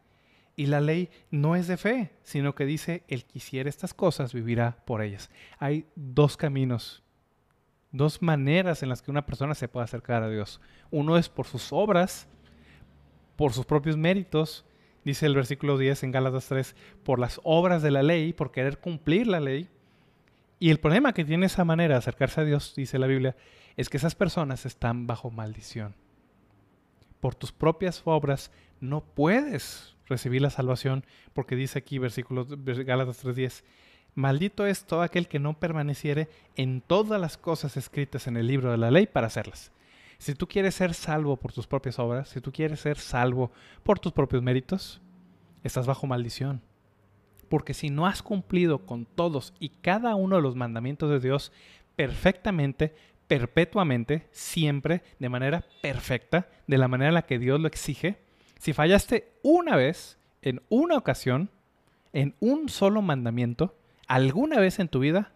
Y 0.55 0.67
la 0.67 0.79
ley 0.79 1.09
no 1.31 1.57
es 1.57 1.67
de 1.67 1.75
fe, 1.75 2.13
sino 2.23 2.55
que 2.55 2.65
dice, 2.65 3.03
el 3.09 3.25
que 3.25 3.39
hiciera 3.39 3.69
estas 3.69 3.93
cosas 3.93 4.33
vivirá 4.33 4.77
por 4.85 5.01
ellas. 5.01 5.29
Hay 5.59 5.85
dos 5.95 6.37
caminos, 6.37 7.03
dos 7.91 8.21
maneras 8.21 8.83
en 8.83 8.87
las 8.87 9.01
que 9.01 9.11
una 9.11 9.25
persona 9.25 9.53
se 9.53 9.67
puede 9.67 9.83
acercar 9.83 10.23
a 10.23 10.29
Dios. 10.29 10.61
Uno 10.91 11.17
es 11.17 11.27
por 11.27 11.45
sus 11.45 11.73
obras, 11.73 12.29
por 13.35 13.51
sus 13.51 13.65
propios 13.65 13.97
méritos, 13.97 14.65
dice 15.03 15.25
el 15.25 15.35
versículo 15.35 15.77
10 15.77 16.03
en 16.03 16.11
Gálatas 16.13 16.47
3, 16.47 16.73
por 17.03 17.19
las 17.19 17.41
obras 17.43 17.81
de 17.81 17.91
la 17.91 18.01
ley, 18.01 18.31
por 18.31 18.51
querer 18.51 18.77
cumplir 18.77 19.27
la 19.27 19.41
ley. 19.41 19.67
Y 20.57 20.69
el 20.69 20.79
problema 20.79 21.11
que 21.11 21.25
tiene 21.25 21.47
esa 21.47 21.65
manera 21.65 21.95
de 21.95 21.99
acercarse 21.99 22.39
a 22.39 22.45
Dios, 22.45 22.73
dice 22.77 22.97
la 22.97 23.07
Biblia, 23.07 23.35
es 23.77 23.89
que 23.89 23.97
esas 23.97 24.15
personas 24.15 24.65
están 24.65 25.07
bajo 25.07 25.31
maldición. 25.31 25.95
Por 27.21 27.35
tus 27.35 27.51
propias 27.51 28.01
obras 28.05 28.51
no 28.79 29.01
puedes 29.01 29.95
recibir 30.07 30.41
la 30.41 30.49
salvación, 30.49 31.05
porque 31.33 31.55
dice 31.55 31.79
aquí 31.79 31.99
versículo 31.99 32.45
Gálatas 32.49 33.23
3:10, 33.23 33.63
maldito 34.15 34.65
es 34.65 34.85
todo 34.85 35.01
aquel 35.03 35.27
que 35.27 35.39
no 35.39 35.59
permaneciere 35.59 36.27
en 36.55 36.81
todas 36.81 37.21
las 37.21 37.37
cosas 37.37 37.77
escritas 37.77 38.27
en 38.27 38.35
el 38.35 38.47
libro 38.47 38.71
de 38.71 38.77
la 38.77 38.91
ley 38.91 39.07
para 39.07 39.27
hacerlas. 39.27 39.71
Si 40.17 40.33
tú 40.33 40.47
quieres 40.47 40.73
ser 40.75 40.95
salvo 40.95 41.37
por 41.37 41.53
tus 41.53 41.67
propias 41.67 41.99
obras, 41.99 42.29
si 42.29 42.41
tú 42.41 42.51
quieres 42.51 42.79
ser 42.79 42.97
salvo 42.97 43.51
por 43.83 43.99
tus 43.99 44.11
propios 44.13 44.41
méritos, 44.41 44.99
estás 45.63 45.85
bajo 45.85 46.07
maldición. 46.07 46.61
Porque 47.49 47.75
si 47.75 47.89
no 47.91 48.07
has 48.07 48.23
cumplido 48.23 48.79
con 48.85 49.05
todos 49.05 49.53
y 49.59 49.69
cada 49.69 50.15
uno 50.15 50.37
de 50.37 50.41
los 50.41 50.55
mandamientos 50.55 51.09
de 51.09 51.19
Dios 51.19 51.51
perfectamente, 51.95 52.95
perpetuamente, 53.27 54.27
siempre, 54.31 55.03
de 55.19 55.29
manera 55.29 55.65
perfecta, 55.81 56.47
de 56.67 56.77
la 56.77 56.87
manera 56.87 57.09
en 57.09 57.15
la 57.15 57.25
que 57.25 57.39
Dios 57.39 57.59
lo 57.59 57.67
exige, 57.67 58.17
si 58.59 58.73
fallaste 58.73 59.31
una 59.43 59.75
vez, 59.75 60.17
en 60.41 60.61
una 60.69 60.95
ocasión, 60.95 61.49
en 62.13 62.35
un 62.39 62.69
solo 62.69 63.01
mandamiento, 63.01 63.75
alguna 64.07 64.59
vez 64.59 64.79
en 64.79 64.87
tu 64.87 64.99
vida, 64.99 65.31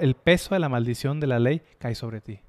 el 0.00 0.14
peso 0.14 0.54
de 0.54 0.60
la 0.60 0.68
maldición 0.68 1.20
de 1.20 1.26
la 1.26 1.38
ley 1.38 1.62
cae 1.78 1.94
sobre 1.94 2.20
ti. 2.20 2.40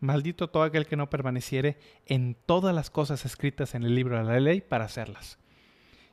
Maldito 0.00 0.48
todo 0.48 0.62
aquel 0.62 0.86
que 0.86 0.96
no 0.96 1.10
permaneciere 1.10 1.76
en 2.06 2.36
todas 2.46 2.74
las 2.74 2.90
cosas 2.90 3.24
escritas 3.24 3.74
en 3.74 3.82
el 3.82 3.94
libro 3.94 4.18
de 4.18 4.24
la 4.24 4.40
ley 4.40 4.60
para 4.60 4.84
hacerlas. 4.84 5.38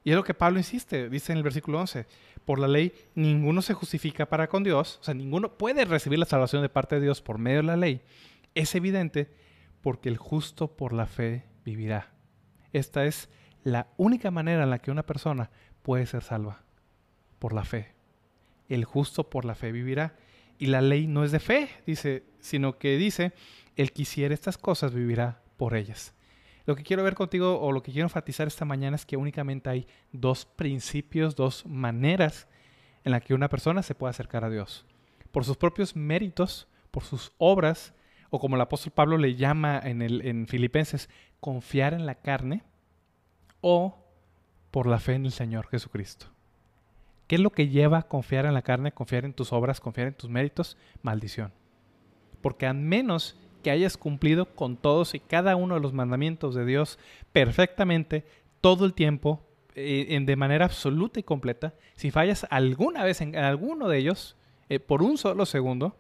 Y 0.04 0.10
es 0.10 0.16
lo 0.16 0.24
que 0.24 0.34
Pablo 0.34 0.58
insiste, 0.58 1.10
dice 1.10 1.32
en 1.32 1.38
el 1.38 1.44
versículo 1.44 1.80
11, 1.80 2.06
por 2.46 2.60
la 2.60 2.68
ley 2.68 2.94
ninguno 3.16 3.62
se 3.62 3.74
justifica 3.74 4.26
para 4.28 4.48
con 4.48 4.64
Dios, 4.64 4.98
o 5.02 5.04
sea, 5.04 5.14
ninguno 5.14 5.58
puede 5.58 5.86
recibir 5.86 6.20
la 6.20 6.26
salvación 6.26 6.62
de 6.62 6.70
parte 6.70 6.96
de 6.96 7.02
Dios 7.02 7.22
por 7.22 7.38
medio 7.38 7.58
de 7.58 7.64
la 7.64 7.78
ley. 7.78 8.02
Es 8.54 8.76
evidente 8.76 9.32
porque 9.82 10.10
el 10.10 10.18
justo 10.18 10.76
por 10.76 10.94
la 10.94 11.06
fe 11.06 11.46
vivirá. 11.64 12.12
Esta 12.74 13.06
es 13.06 13.30
la 13.64 13.88
única 13.98 14.32
manera 14.32 14.64
en 14.64 14.70
la 14.70 14.80
que 14.80 14.92
una 14.92 15.06
persona 15.06 15.50
puede 15.84 16.06
ser 16.06 16.24
salva, 16.24 16.64
por 17.40 17.54
la 17.54 17.64
fe. 17.64 17.94
El 18.68 18.86
justo 18.86 19.30
por 19.30 19.46
la 19.46 19.56
fe 19.56 19.72
vivirá. 19.72 20.16
Y 20.58 20.68
la 20.68 20.82
ley 20.82 21.08
no 21.08 21.24
es 21.24 21.32
de 21.32 21.40
fe, 21.40 21.70
dice, 21.86 22.24
sino 22.40 22.78
que 22.78 22.98
dice, 22.98 23.34
el 23.76 23.92
que 23.92 24.04
hiciera 24.04 24.34
estas 24.34 24.58
cosas 24.58 24.94
vivirá 24.94 25.42
por 25.58 25.76
ellas. 25.76 26.14
Lo 26.66 26.76
que 26.76 26.84
quiero 26.84 27.04
ver 27.04 27.16
contigo 27.16 27.60
o 27.60 27.72
lo 27.72 27.84
que 27.84 27.92
quiero 27.92 28.06
enfatizar 28.06 28.48
esta 28.48 28.66
mañana 28.66 28.96
es 28.96 29.06
que 29.06 29.18
únicamente 29.18 29.70
hay 29.70 29.88
dos 30.12 30.46
principios, 30.46 31.36
dos 31.36 31.66
maneras 31.66 32.48
en 33.04 33.12
las 33.12 33.22
que 33.22 33.34
una 33.34 33.50
persona 33.50 33.84
se 33.84 33.96
puede 33.96 34.12
acercar 34.12 34.46
a 34.46 34.50
Dios. 34.50 34.86
Por 35.32 35.44
sus 35.44 35.58
propios 35.58 35.96
méritos, 35.96 36.68
por 36.92 37.04
sus 37.04 37.34
obras, 37.38 37.94
o 38.30 38.40
como 38.40 38.56
el 38.56 38.62
apóstol 38.62 38.94
Pablo 38.94 39.18
le 39.18 39.36
llama 39.36 39.80
en, 39.84 40.02
el, 40.02 40.26
en 40.26 40.48
Filipenses, 40.48 41.10
confiar 41.40 41.94
en 41.94 42.06
la 42.06 42.16
carne, 42.16 42.64
o 43.62 43.98
por 44.72 44.88
la 44.88 45.00
fe 45.00 45.14
en 45.14 45.26
el 45.26 45.32
Señor 45.32 45.68
Jesucristo. 45.68 46.28
¿Qué 47.28 47.36
es 47.36 47.42
lo 47.42 47.52
que 47.52 47.70
lleva 47.70 48.04
confiar 48.04 48.46
en 48.46 48.54
la 48.54 48.62
carne, 48.62 48.92
confiar 48.92 49.26
en 49.26 49.34
tus 49.34 49.54
obras, 49.54 49.80
confiar 49.80 50.08
en 50.08 50.14
tus 50.14 50.30
méritos? 50.30 50.78
Maldición. 51.02 51.52
Porque 52.42 52.66
al 52.66 52.76
menos 52.76 53.40
que 53.64 53.72
hayas 53.72 53.98
cumplido 53.98 54.46
con 54.54 54.78
todos 54.78 55.16
y 55.16 55.20
cada 55.20 55.56
uno 55.56 55.76
de 55.76 55.82
los 55.82 55.94
mandamientos 55.94 56.54
de 56.54 56.66
Dios 56.66 57.00
perfectamente, 57.32 58.26
todo 58.62 58.86
el 58.86 58.94
tiempo, 58.94 59.42
eh, 59.76 60.08
en 60.10 60.28
de 60.28 60.36
manera 60.36 60.66
absoluta 60.66 61.20
y 61.20 61.24
completa, 61.24 61.74
si 61.96 62.12
fallas 62.12 62.46
alguna 62.52 63.04
vez 63.04 63.22
en, 63.22 63.36
alguno 63.36 63.88
de 63.90 63.98
ellos, 63.98 64.36
eh, 64.70 64.80
por 64.80 65.02
un 65.02 65.18
solo 65.18 65.48
segundo, 65.48 65.96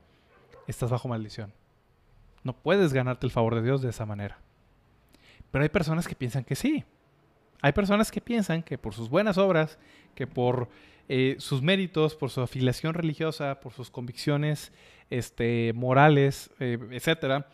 estás 0.67 0.91
bajo 0.91 1.07
maldición. 1.07 1.53
No 2.43 2.53
puedes 2.53 2.93
ganarte 2.93 3.25
el 3.25 3.31
favor 3.31 3.55
de 3.55 3.63
Dios 3.63 3.81
de 3.81 3.89
esa 3.89 4.05
manera. 4.05 4.37
Pero 5.49 5.63
hay 5.63 5.69
personas 5.69 6.07
que 6.07 6.15
piensan 6.15 6.43
que 6.43 6.55
sí. 6.55 6.83
Hay 7.61 7.71
personas 7.71 8.11
que 8.11 8.21
piensan 8.21 8.61
que 8.61 8.77
por 8.77 8.93
sus 8.93 9.09
buenas 9.09 9.37
obras, 9.37 9.79
que 10.13 10.27
por 10.27 10.67
eh, 11.07 11.35
sus 11.39 11.61
méritos, 11.61 12.15
por 12.15 12.29
su 12.29 12.41
afiliación 12.41 12.93
religiosa, 12.93 13.59
por 13.59 13.73
sus 13.73 13.89
convicciones 13.89 14.71
este, 15.17 15.73
morales, 15.73 16.49
eh, 16.59 16.77
etcétera, 16.91 17.47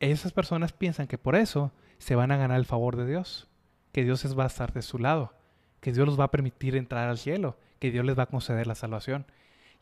esas 0.00 0.32
personas 0.32 0.72
piensan 0.72 1.06
que 1.06 1.18
por 1.18 1.36
eso 1.36 1.72
se 1.98 2.14
van 2.14 2.30
a 2.30 2.36
ganar 2.36 2.58
el 2.58 2.66
favor 2.66 2.96
de 2.96 3.06
Dios, 3.06 3.48
que 3.92 4.04
Dios 4.04 4.38
va 4.38 4.44
a 4.44 4.48
estar 4.48 4.72
de 4.72 4.82
su 4.82 4.98
lado, 4.98 5.34
que 5.80 5.92
Dios 5.92 6.06
los 6.06 6.18
va 6.18 6.24
a 6.24 6.30
permitir 6.30 6.76
entrar 6.76 7.08
al 7.08 7.18
cielo, 7.18 7.58
que 7.78 7.90
Dios 7.90 8.04
les 8.04 8.18
va 8.18 8.24
a 8.24 8.26
conceder 8.26 8.66
la 8.66 8.74
salvación. 8.74 9.26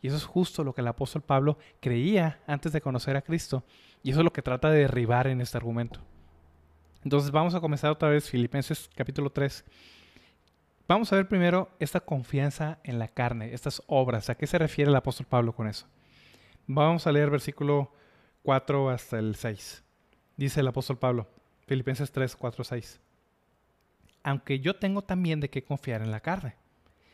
Y 0.01 0.09
eso 0.09 0.17
es 0.17 0.25
justo 0.25 0.63
lo 0.63 0.75
que 0.75 0.83
el 0.83 0.89
apóstol 0.89 1.23
Pablo 1.23 1.59
creía 1.81 2.41
antes 2.47 2.73
de 2.73 2.81
conocer 2.81 3.17
a 3.17 3.23
Cristo. 3.23 3.65
Y 4.03 4.11
eso 4.11 4.21
es 4.21 4.25
lo 4.25 4.33
que 4.33 4.43
trata 4.43 4.71
de 4.71 4.81
derribar 4.81 5.27
en 5.27 5.41
este 5.41 5.57
argumento. 5.57 6.01
Entonces 7.03 7.31
vamos 7.31 7.55
a 7.55 7.61
comenzar 7.61 7.91
otra 7.91 8.09
vez 8.09 8.29
Filipenses 8.31 8.91
capítulo 8.95 9.31
3 9.31 9.65
Vamos 10.89 11.13
a 11.13 11.17
ver 11.17 11.27
primero 11.27 11.69
esta 11.81 11.99
confianza 11.99 12.79
en 12.85 13.01
la 13.01 13.09
carne, 13.09 13.53
estas 13.53 13.83
obras. 13.89 14.31
¿A 14.31 14.37
qué 14.37 14.47
se 14.47 14.57
refiere 14.57 14.89
el 14.89 14.97
apóstol 14.97 15.27
Pablo 15.29 15.53
con 15.53 15.67
eso? 15.67 15.89
Vamos 16.67 17.07
a 17.07 17.13
leer 17.13 17.31
versículo 17.31 17.93
4 18.43 18.91
hasta 18.91 19.19
el 19.19 19.37
6. 19.37 19.83
Dice 20.37 20.61
el 20.61 20.69
apóstol 20.69 20.99
Pablo, 20.99 21.29
Filipenses 21.67 22.11
3, 22.11 22.35
4, 22.37 22.65
6. 22.65 23.01
Aunque 24.23 24.61
yo 24.61 24.77
tengo 24.77 25.03
también 25.03 25.41
de 25.41 25.49
qué 25.49 25.63
confiar 25.63 26.03
en 26.03 26.11
la 26.11 26.21
carne. 26.21 26.55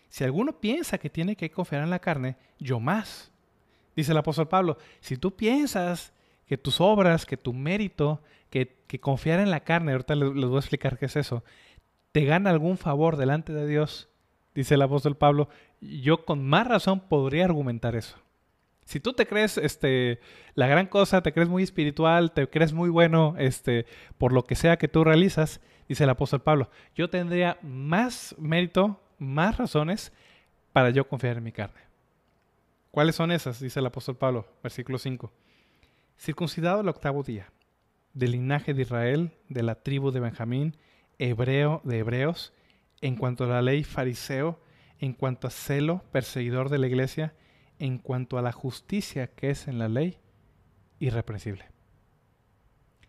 Si 0.09 0.25
alguno 0.25 0.61
piensa 0.61 0.99
que 0.99 1.11
tiene 1.11 1.37
que 1.37 1.51
confiar 1.51 1.83
en 1.83 1.91
la 1.91 1.99
carne, 1.99 2.37
yo 2.59 2.81
más. 2.81 3.31
Dice 3.95 4.13
el 4.13 4.19
apóstol 4.19 4.49
Pablo, 4.49 4.79
si 5.01 5.17
tú 5.17 5.37
piensas 5.37 6.13
que 6.47 6.59
tus 6.59 6.81
obras, 6.81 7.27
que 7.27 7.37
tu 7.37 7.53
mérito, 7.53 8.23
que, 8.51 9.01
confiar 9.01 9.41
en 9.41 9.51
la 9.51 9.61
carne, 9.61 9.93
ahorita 9.93 10.15
les 10.15 10.47
voy 10.47 10.57
a 10.57 10.61
explicar 10.61 10.99
qué 10.99 11.07
es 11.07 11.17
eso, 11.17 11.43
te 12.13 12.25
gana 12.25 12.51
algún 12.51 12.77
favor 12.77 13.17
delante 13.17 13.55
de 13.55 13.67
Dios, 13.67 14.11
dice 14.55 14.75
el 14.75 14.83
apóstol 14.83 15.17
Pablo, 15.17 15.49
yo 15.81 16.27
con 16.27 16.47
más 16.47 16.67
razón 16.67 17.01
podría 17.01 17.47
argumentar 17.47 17.97
eso. 17.97 18.22
Si 18.85 19.01
tú 19.01 19.13
te 19.13 19.27
crees 19.27 19.59
este, 19.59 20.21
la 20.55 20.67
gran 20.67 20.87
cosa, 20.87 21.23
te 21.23 21.33
crees 21.33 21.49
muy 21.49 21.63
espiritual, 21.63 22.33
te 22.33 22.49
crees 22.49 22.73
muy 22.73 22.91
bueno 22.91 23.35
este, 23.39 23.87
por 24.19 24.33
lo 24.33 24.45
que 24.45 24.55
sea 24.55 24.77
que 24.77 24.89
tú 24.89 25.05
realizas, 25.05 25.61
dice 25.89 26.05
el 26.05 26.11
apóstol 26.11 26.43
Pablo, 26.43 26.71
yo 26.95 27.09
tendría 27.09 27.59
más 27.63 28.35
mérito, 28.39 29.01
más 29.19 29.59
razones 29.59 30.13
para 30.73 30.91
yo 30.91 31.07
confiar 31.09 31.37
en 31.39 31.45
mi 31.45 31.53
carne. 31.53 31.81
¿Cuáles 32.91 33.15
son 33.15 33.33
esas? 33.33 33.61
Dice 33.61 33.81
el 33.81 33.87
apóstol 33.87 34.17
Pablo, 34.17 34.47
versículo 34.63 34.99
5. 34.99 35.33
Circuncidado 36.19 36.83
el 36.83 36.89
octavo 36.89 37.23
día, 37.23 37.51
del 38.13 38.33
linaje 38.33 38.75
de 38.75 38.83
Israel, 38.83 39.33
de 39.49 39.63
la 39.63 39.77
tribu 39.77 40.11
de 40.11 40.21
Benjamín, 40.21 40.77
hebreo 41.19 41.81
de 41.85 41.99
hebreos, 41.99 42.53
en 43.01 43.17
cuanto 43.17 43.45
a 43.45 43.49
la 43.49 43.63
ley 43.63 43.85
fariseo, 43.85 44.61
en 44.99 45.15
cuanto 45.15 45.47
a 45.47 45.51
celo, 45.51 46.05
perseguidor 46.13 46.69
de 46.69 46.79
la 46.79 46.87
iglesia, 46.87 47.35
en 47.83 47.99
cuanto 47.99 48.39
a 48.39 48.43
la 48.43 48.53
justicia 48.53 49.27
que 49.27 49.51
es 49.51 49.67
en 49.67 49.81
la 49.81 49.89
ley, 49.89 50.17
irreprensible. 51.01 51.65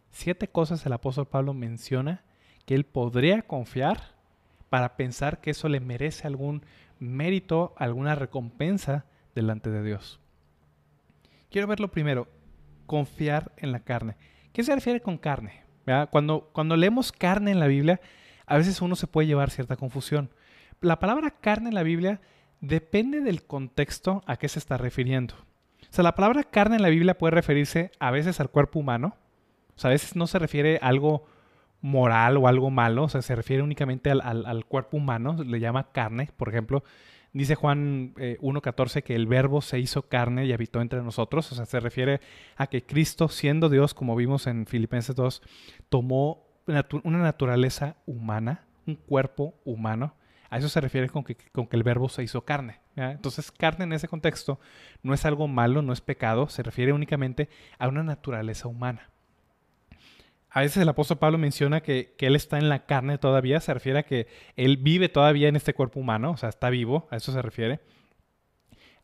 Siete 0.09 0.47
cosas 0.47 0.83
el 0.87 0.93
apóstol 0.93 1.27
Pablo 1.27 1.53
menciona 1.53 2.23
que 2.65 2.73
él 2.73 2.83
podría 2.83 3.43
confiar 3.43 4.15
para 4.71 4.97
pensar 4.97 5.41
que 5.41 5.51
eso 5.51 5.69
le 5.69 5.79
merece 5.79 6.25
algún 6.25 6.65
mérito, 6.97 7.75
alguna 7.77 8.15
recompensa 8.15 9.05
delante 9.35 9.69
de 9.69 9.83
Dios. 9.83 10.19
Quiero 11.51 11.67
verlo 11.67 11.91
primero, 11.91 12.27
confiar 12.87 13.51
en 13.57 13.71
la 13.71 13.81
carne. 13.81 14.15
¿Qué 14.53 14.63
se 14.63 14.73
refiere 14.73 15.01
con 15.01 15.19
carne? 15.19 15.61
Cuando, 16.09 16.49
cuando 16.51 16.75
leemos 16.77 17.11
carne 17.11 17.51
en 17.51 17.59
la 17.59 17.67
Biblia, 17.67 18.01
a 18.47 18.57
veces 18.57 18.81
uno 18.81 18.95
se 18.95 19.05
puede 19.05 19.27
llevar 19.27 19.51
cierta 19.51 19.75
confusión. 19.75 20.31
La 20.81 20.97
palabra 20.97 21.29
carne 21.29 21.69
en 21.69 21.75
la 21.75 21.83
Biblia 21.83 22.21
depende 22.63 23.19
del 23.19 23.43
contexto 23.43 24.23
a 24.25 24.37
qué 24.37 24.47
se 24.47 24.57
está 24.57 24.77
refiriendo. 24.77 25.35
O 25.81 25.93
sea, 25.95 26.03
la 26.03 26.15
palabra 26.15 26.43
carne 26.43 26.77
en 26.77 26.81
la 26.81 26.89
Biblia 26.89 27.17
puede 27.17 27.31
referirse 27.31 27.91
a 27.99 28.09
veces 28.09 28.39
al 28.39 28.49
cuerpo 28.49 28.79
humano, 28.79 29.17
o 29.75 29.79
sea, 29.79 29.89
a 29.89 29.91
veces 29.91 30.15
no 30.15 30.27
se 30.27 30.39
refiere 30.39 30.79
a 30.81 30.87
algo 30.87 31.25
moral 31.81 32.37
o 32.37 32.47
algo 32.47 32.71
malo, 32.71 33.03
o 33.03 33.09
sea, 33.09 33.21
se 33.21 33.35
refiere 33.35 33.61
únicamente 33.61 34.09
al, 34.09 34.65
cuerpo 34.65 34.95
humano, 34.95 35.35
le 35.43 35.59
llama 35.59 35.91
carne, 35.91 36.31
por 36.37 36.47
ejemplo. 36.47 36.83
Dice 37.33 37.55
Juan 37.55 38.13
1.14 38.15 38.97
eh, 38.97 39.01
que 39.01 39.15
el 39.15 39.27
verbo 39.27 39.61
se 39.61 39.79
hizo 39.79 40.03
carne 40.03 40.45
y 40.45 40.53
habitó 40.53 40.79
entre 40.79 41.01
nosotros, 41.01 41.51
o 41.51 41.55
sea, 41.55 41.65
se 41.65 41.81
refiere 41.81 42.21
a 42.55 42.67
que 42.67 42.85
Cristo, 42.85 43.27
siendo 43.27 43.67
Dios, 43.67 43.93
como 43.93 44.15
vimos 44.15 44.47
en 44.47 44.67
Filipenses 44.67 45.15
2, 45.15 45.41
tomó 45.89 46.47
una 47.03 47.17
naturaleza 47.19 47.97
humana, 48.05 48.67
un 48.87 48.95
cuerpo 48.95 49.55
humano. 49.65 50.15
A 50.53 50.57
eso 50.57 50.69
se 50.69 50.81
refiere 50.81 51.09
con 51.09 51.23
que, 51.23 51.35
el 51.71 51.81
verbo 51.81 52.09
se 52.09 52.21
hizo 52.21 52.45
carne. 52.45 52.79
Entonces, 52.95 53.51
carne 53.51 53.85
en 53.85 53.93
ese 53.93 54.07
contexto 54.07 54.59
no 55.01 55.15
es 55.15 55.25
algo 55.25 55.47
malo, 55.47 55.81
no 55.81 55.93
es 55.93 55.99
pecado, 55.99 56.47
se 56.47 56.61
refiere 56.61 56.93
únicamente 56.93 57.49
a 57.79 57.87
una 57.87 58.03
naturaleza 58.03 58.67
humana. 58.67 59.09
A 60.51 60.61
veces 60.61 60.77
el 60.77 60.89
apóstol 60.89 61.17
Pablo 61.17 61.39
menciona 61.39 61.81
que, 61.81 62.13
él 62.19 62.35
está 62.35 62.59
en 62.59 62.69
la 62.69 62.85
carne 62.85 63.17
todavía, 63.17 63.61
se 63.61 63.73
refiere 63.73 63.97
a 63.97 64.03
que 64.03 64.27
él 64.55 64.77
vive 64.77 65.09
todavía 65.09 65.47
en 65.47 65.55
este 65.55 65.73
cuerpo 65.73 65.99
humano, 65.99 66.29
o 66.29 66.37
sea, 66.37 66.49
está 66.49 66.69
vivo, 66.69 67.07
a 67.09 67.15
eso 67.15 67.31
se 67.31 67.41
refiere. 67.41 67.79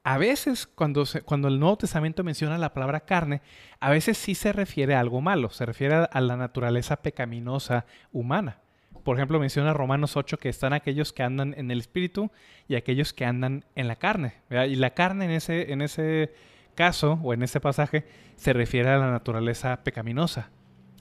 A 0.04 0.20
veces 0.20 0.68
cuando 0.68 1.02
el 1.48 1.60
Nuevo 1.60 1.80
Testamento 1.80 2.24
menciona 2.24 2.60
la 2.60 2.76
palabra 2.76 3.00
carne, 3.00 3.42
a 3.80 3.90
veces 3.90 4.20
sí 4.20 4.36
se 4.36 4.54
refiere 4.54 4.94
a 4.94 5.00
algo 5.00 5.20
malo, 5.20 5.50
se 5.50 5.66
refiere 5.66 5.96
a 6.12 6.22
la 6.22 6.38
naturaleza 6.38 7.02
pecaminosa 7.02 7.88
humana. 8.12 8.60
Por 9.04 9.18
ejemplo, 9.18 9.40
menciona 9.40 9.74
Romanos 9.74 10.18
8 10.18 10.38
que 10.38 10.50
están 10.50 10.74
aquellos 10.74 11.14
que 11.14 11.24
andan 11.24 11.54
en 11.58 11.72
el 11.72 11.80
espíritu 11.80 12.32
y 12.68 12.76
aquellos 12.76 13.14
que 13.14 13.26
andan 13.26 13.66
en 13.76 13.88
la 13.88 13.96
carne. 13.96 14.34
Y 14.50 14.76
la 14.76 14.92
carne 14.92 15.26
en 15.26 15.32
ese, 15.32 15.72
en 15.72 15.82
ese 15.82 16.34
caso 16.76 17.20
o 17.24 17.34
en 17.34 17.44
ese 17.44 17.60
pasaje 17.60 18.06
se 18.36 18.54
refiere 18.54 18.90
a 18.90 18.98
la 18.98 19.12
naturaleza 19.12 19.84
pecaminosa 19.84 20.50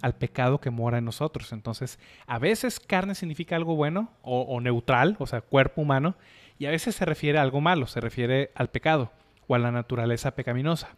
al 0.00 0.14
pecado 0.14 0.60
que 0.60 0.70
mora 0.70 0.98
en 0.98 1.04
nosotros. 1.04 1.52
Entonces, 1.52 1.98
a 2.26 2.38
veces 2.38 2.80
carne 2.80 3.14
significa 3.14 3.56
algo 3.56 3.74
bueno 3.76 4.10
o, 4.22 4.60
neutral, 4.60 5.16
o 5.18 5.26
sea, 5.26 5.40
cuerpo 5.40 5.82
humano, 5.82 6.16
y 6.58 6.66
a 6.66 6.70
veces 6.70 6.94
se 6.96 7.04
refiere 7.04 7.38
a 7.38 7.42
algo 7.42 7.60
malo, 7.60 7.86
se 7.86 8.00
refiere 8.00 8.50
al 8.54 8.68
pecado 8.68 9.12
o 9.46 9.54
a 9.54 9.58
la 9.58 9.70
naturaleza 9.70 10.34
pecaminosa. 10.34 10.88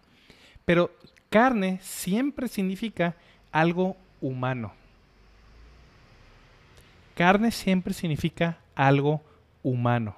Pero 0.64 0.90
carne 1.28 1.78
siempre 1.82 2.48
significa 2.48 3.16
algo 3.52 3.96
humano. 4.20 4.72
Carne 7.20 7.50
siempre 7.50 7.92
significa 7.92 8.60
algo 8.74 9.22
humano. 9.62 10.16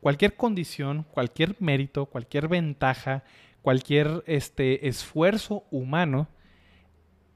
Cualquier 0.00 0.34
condición, 0.34 1.04
cualquier 1.10 1.56
mérito, 1.58 2.06
cualquier 2.06 2.48
ventaja, 2.48 3.22
cualquier 3.60 4.24
este, 4.26 4.88
esfuerzo 4.88 5.64
humano 5.70 6.28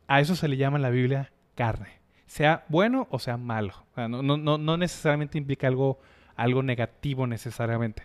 a 0.06 0.22
eso 0.22 0.34
se 0.34 0.48
le 0.48 0.56
llama 0.56 0.78
en 0.78 0.82
la 0.82 0.88
Biblia 0.88 1.30
carne, 1.54 1.90
sea 2.24 2.64
bueno 2.70 3.06
o 3.10 3.18
sea 3.18 3.36
malo. 3.36 3.74
no, 3.98 4.22
no, 4.22 4.56
no, 4.56 4.76
necesariamente 4.78 5.36
implica 5.36 5.66
algo, 5.66 6.00
algo 6.34 6.62
negativo 6.62 7.26
necesariamente, 7.26 8.04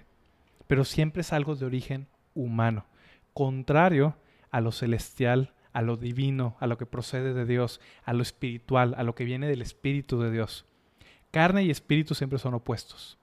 pero 0.68 0.84
siempre 0.84 1.22
es 1.22 1.32
algo 1.32 1.56
de 1.56 1.68
origen 1.68 2.08
humano, 2.36 2.86
contrario 3.34 4.18
a 4.50 4.60
lo 4.60 4.74
celestial, 4.74 5.54
a 5.72 5.84
lo 5.84 5.96
divino, 5.96 6.58
a 6.60 6.68
lo 6.68 6.78
que 6.78 6.86
procede 6.86 7.34
de 7.34 7.46
Dios, 7.46 7.80
a 8.04 8.12
lo 8.12 8.22
espiritual, 8.22 8.94
a 8.98 9.04
lo 9.04 9.16
que 9.16 9.24
viene 9.24 9.48
del 9.48 9.62
Espíritu 9.62 10.20
de 10.20 10.32
Dios. 10.32 10.66
Carne 11.32 11.64
y 11.64 11.72
espíritu 11.72 12.14
siempre 12.14 12.40
son 12.40 12.54
opuestos. 12.54 13.18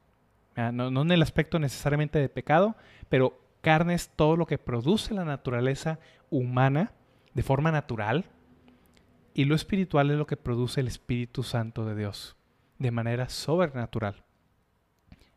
No, 0.57 0.91
no 0.91 1.03
en 1.03 1.13
el 1.13 1.23
aspecto 1.23 1.59
necesariamente 1.59 2.19
de 2.19 2.29
pecado, 2.29 2.75
pero 3.09 3.41
carne 3.61 3.95
es 3.95 4.09
todo 4.09 4.37
lo 4.37 4.47
que 4.47 4.59
produce 4.59 5.15
la 5.15 5.25
naturaleza 5.25 6.01
humana 6.31 6.93
de 7.35 7.43
forma 7.43 7.71
natural, 7.71 8.25
y 9.35 9.45
lo 9.45 9.55
espiritual 9.55 10.11
es 10.11 10.17
lo 10.17 10.27
que 10.27 10.37
produce 10.37 10.81
el 10.81 10.89
Espíritu 10.89 11.45
Santo 11.45 11.85
de 11.85 11.95
Dios, 11.95 12.35
de 12.81 12.91
manera 12.91 13.29
sobrenatural. 13.29 14.25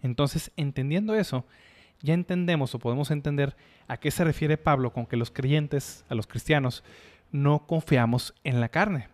Entonces, 0.01 0.51
entendiendo 0.57 1.13
eso, 1.13 1.45
ya 2.01 2.15
entendemos 2.15 2.73
o 2.73 2.79
podemos 2.79 3.11
entender 3.11 3.55
a 3.87 3.97
qué 3.97 4.09
se 4.09 4.23
refiere 4.23 4.57
Pablo 4.57 4.91
con 4.91 5.05
que 5.05 5.17
los 5.17 5.29
creyentes, 5.29 6.03
a 6.09 6.15
los 6.15 6.25
cristianos, 6.25 6.83
no 7.31 7.67
confiamos 7.67 8.33
en 8.43 8.59
la 8.59 8.69
carne. 8.69 9.09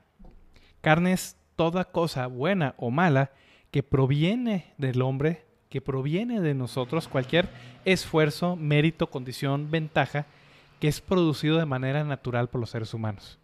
Carne 0.79 1.11
es 1.11 1.35
toda 1.57 1.91
cosa 1.91 2.27
buena 2.27 2.73
o 2.77 2.89
mala 2.89 3.31
que 3.77 3.83
proviene 3.83 4.73
del 4.79 5.03
hombre, 5.03 5.43
que 5.69 5.81
proviene 5.81 6.41
de 6.41 6.55
nosotros, 6.55 7.07
cualquier 7.07 7.47
esfuerzo, 7.85 8.55
mérito, 8.55 9.11
condición, 9.11 9.69
ventaja 9.69 10.25
que 10.79 10.87
es 10.87 10.99
producido 10.99 11.59
de 11.59 11.67
manera 11.67 12.03
natural 12.03 12.49
por 12.49 12.59
los 12.59 12.71
seres 12.71 12.95
humanos. 12.95 13.37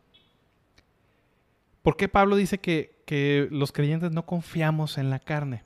¿Por 1.83 1.95
qué 1.95 2.07
Pablo 2.07 2.35
dice 2.35 2.57
que, 2.57 3.47
los 3.51 3.71
creyentes 3.71 4.11
no 4.11 4.25
confiamos 4.25 4.97
en 4.97 5.11
la 5.11 5.19
carne? 5.19 5.61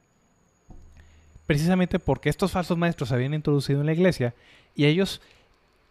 Precisamente 1.45 1.97
porque 1.97 2.27
estos 2.27 2.51
falsos 2.51 2.77
maestros 2.77 3.07
se 3.07 3.15
habían 3.15 3.35
introducido 3.35 3.79
en 3.79 3.85
la 3.85 3.93
iglesia 3.93 4.35
y 4.75 4.83
ellos 4.83 5.21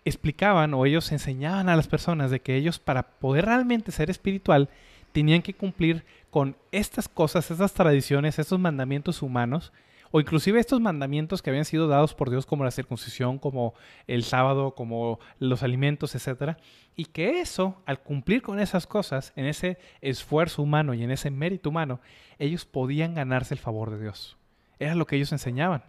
explicaban 0.05 0.75
o 0.75 0.85
ellos 0.85 1.11
enseñaban 1.13 1.71
a 1.71 1.77
las 1.77 1.89
personas 1.89 2.31
de 2.31 2.41
que 2.41 2.57
ellos 2.57 2.79
para 2.79 3.05
poder 3.05 3.47
realmente 3.47 3.91
ser 3.91 4.11
espiritual 4.11 4.69
tenían 5.17 5.41
que 5.41 5.55
cumplir 5.55 6.05
con 6.29 6.59
estas 6.73 7.09
cosas, 7.09 7.51
estas 7.51 7.73
tradiciones, 7.73 8.39
estos 8.39 8.61
mandamientos 8.61 9.23
humanos 9.23 9.73
o 10.11 10.21
inclusive 10.21 10.61
estos 10.61 10.79
mandamientos 10.79 11.41
que 11.41 11.49
habían 11.49 11.65
sido 11.65 11.89
dados 11.89 12.13
por 12.13 12.29
Dios 12.29 12.45
como 12.45 12.65
la 12.65 12.71
circuncisión, 12.71 13.39
como 13.39 13.73
el 14.07 14.25
sábado, 14.25 14.75
como 14.75 15.19
los 15.39 15.63
alimentos, 15.63 16.15
etc. 16.15 16.59
Y 16.97 17.07
que 17.07 17.41
eso, 17.41 17.81
al 17.87 18.03
cumplir 18.03 18.43
con 18.43 18.61
esas 18.61 18.87
cosas, 18.87 19.33
en 19.37 19.47
ese 19.47 19.79
esfuerzo 20.03 20.61
humano 20.61 20.93
y 20.93 21.03
en 21.03 21.11
ese 21.11 21.31
mérito 21.31 21.71
humano, 21.71 21.99
ellos 22.39 22.67
podían 22.67 23.15
ganarse 23.15 23.55
el 23.55 23.61
favor 23.61 23.91
de 23.91 24.03
Dios. 24.03 24.37
Era 24.79 24.95
lo 24.95 25.07
que 25.07 25.17
ellos 25.17 25.33
enseñaban. 25.33 25.83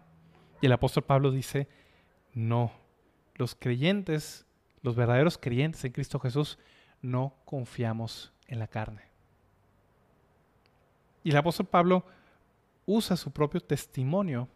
Y 0.62 0.66
el 0.66 0.72
apóstol 0.72 1.02
Pablo 1.02 1.32
dice, 1.32 1.68
no, 2.32 2.72
los 3.34 3.54
creyentes, 3.54 4.46
los 4.80 4.96
verdaderos 4.96 5.36
creyentes 5.36 5.84
en 5.84 5.92
Cristo 5.92 6.18
Jesús, 6.18 6.58
no 7.02 7.34
confiamos 7.44 8.32
en 8.46 8.58
la 8.58 8.68
carne. 8.68 9.07
Y 11.28 11.30
el 11.32 11.36
apóstol 11.36 11.66
Pablo 11.66 12.06
usa 12.86 13.14
su 13.14 13.30
propio 13.32 13.60
testimonio 13.60 14.48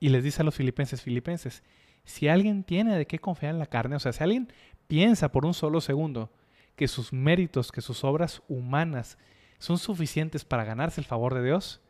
y 0.00 0.08
les 0.08 0.24
dice 0.24 0.42
a 0.42 0.44
los 0.44 0.56
filipenses, 0.56 1.00
filipenses, 1.00 1.62
si 2.02 2.26
alguien 2.26 2.64
tiene 2.64 2.98
de 2.98 3.06
qué 3.06 3.20
confiar 3.20 3.52
en 3.52 3.60
la 3.60 3.66
carne, 3.66 3.94
o 3.94 4.00
sea, 4.00 4.12
si 4.12 4.24
alguien 4.24 4.52
piensa 4.88 5.30
por 5.30 5.46
un 5.46 5.54
solo 5.54 5.80
segundo 5.80 6.32
que 6.74 6.88
sus 6.88 7.12
méritos, 7.12 7.70
que 7.70 7.80
sus 7.80 8.02
obras 8.02 8.42
humanas 8.48 9.18
son 9.58 9.78
suficientes 9.78 10.44
para 10.44 10.64
ganarse 10.64 11.00
el 11.00 11.06
favor 11.06 11.32
de 11.32 11.44
Dios, 11.44 11.80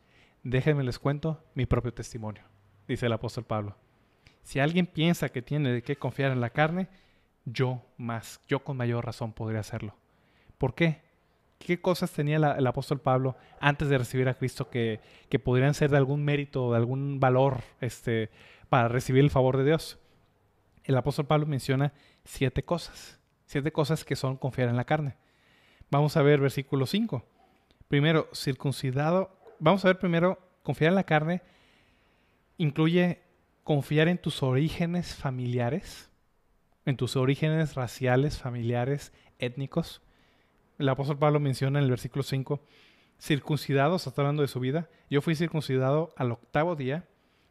déjenme 0.42 0.84
les 0.84 0.98
cuento 0.98 1.42
mi 1.54 1.64
propio 1.64 1.94
testimonio, 1.94 2.44
dice 2.86 3.06
el 3.06 3.12
apóstol 3.14 3.44
Pablo. 3.44 3.74
Si 4.42 4.60
alguien 4.60 4.84
piensa 4.84 5.30
que 5.30 5.40
tiene 5.40 5.72
de 5.72 5.82
qué 5.82 5.96
confiar 5.96 6.30
en 6.30 6.42
la 6.42 6.50
carne, 6.50 6.88
yo 7.46 7.80
más, 7.96 8.42
yo 8.48 8.64
con 8.64 8.76
mayor 8.76 9.06
razón 9.06 9.32
podría 9.32 9.60
hacerlo. 9.60 9.96
¿Por 10.58 10.74
qué? 10.74 11.00
Qué 11.58 11.80
cosas 11.80 12.10
tenía 12.10 12.36
el 12.36 12.66
apóstol 12.66 13.00
Pablo 13.00 13.36
antes 13.60 13.88
de 13.88 13.98
recibir 13.98 14.28
a 14.28 14.34
Cristo 14.34 14.68
que, 14.70 15.00
podrían 15.42 15.74
ser 15.74 15.90
de 15.90 15.96
algún 15.96 16.24
mérito, 16.24 16.72
de 16.72 16.76
algún 16.76 17.20
valor 17.20 17.62
este, 17.80 18.30
para 18.68 18.88
recibir 18.88 19.24
el 19.24 19.30
favor 19.30 19.56
de 19.56 19.64
Dios. 19.64 19.98
El 20.84 20.96
apóstol 20.96 21.26
Pablo 21.26 21.46
menciona 21.46 21.92
siete 22.24 22.64
cosas, 22.64 23.18
siete 23.46 23.72
cosas 23.72 24.04
que 24.04 24.16
son 24.16 24.36
confiar 24.36 24.68
en 24.68 24.76
la 24.76 24.84
carne. 24.84 25.16
Vamos 25.90 26.16
a 26.16 26.22
ver 26.22 26.40
versículo 26.40 26.86
5. 26.86 27.24
Primero, 27.88 28.28
circuncidado. 28.34 29.38
Vamos 29.60 29.84
a 29.84 29.88
ver 29.88 29.98
primero 29.98 30.38
confiar 30.62 30.90
en 30.90 30.96
la 30.96 31.04
carne 31.04 31.42
incluye 32.58 33.22
confiar 33.62 34.08
en 34.08 34.18
tus 34.18 34.42
orígenes 34.42 35.14
familiares, 35.14 36.10
en 36.84 36.96
tus 36.96 37.16
orígenes 37.16 37.74
raciales, 37.74 38.38
familiares, 38.38 39.12
étnicos. 39.38 40.02
El 40.78 40.88
apóstol 40.88 41.18
Pablo 41.18 41.38
menciona 41.38 41.78
en 41.78 41.84
el 41.84 41.90
versículo 41.90 42.22
5, 42.22 42.60
circuncidados, 43.20 44.06
está 44.06 44.22
hablando 44.22 44.42
de 44.42 44.48
su 44.48 44.58
vida, 44.58 44.88
yo 45.08 45.22
fui 45.22 45.36
circuncidado 45.36 46.12
al 46.16 46.32
octavo 46.32 46.74
día 46.74 47.08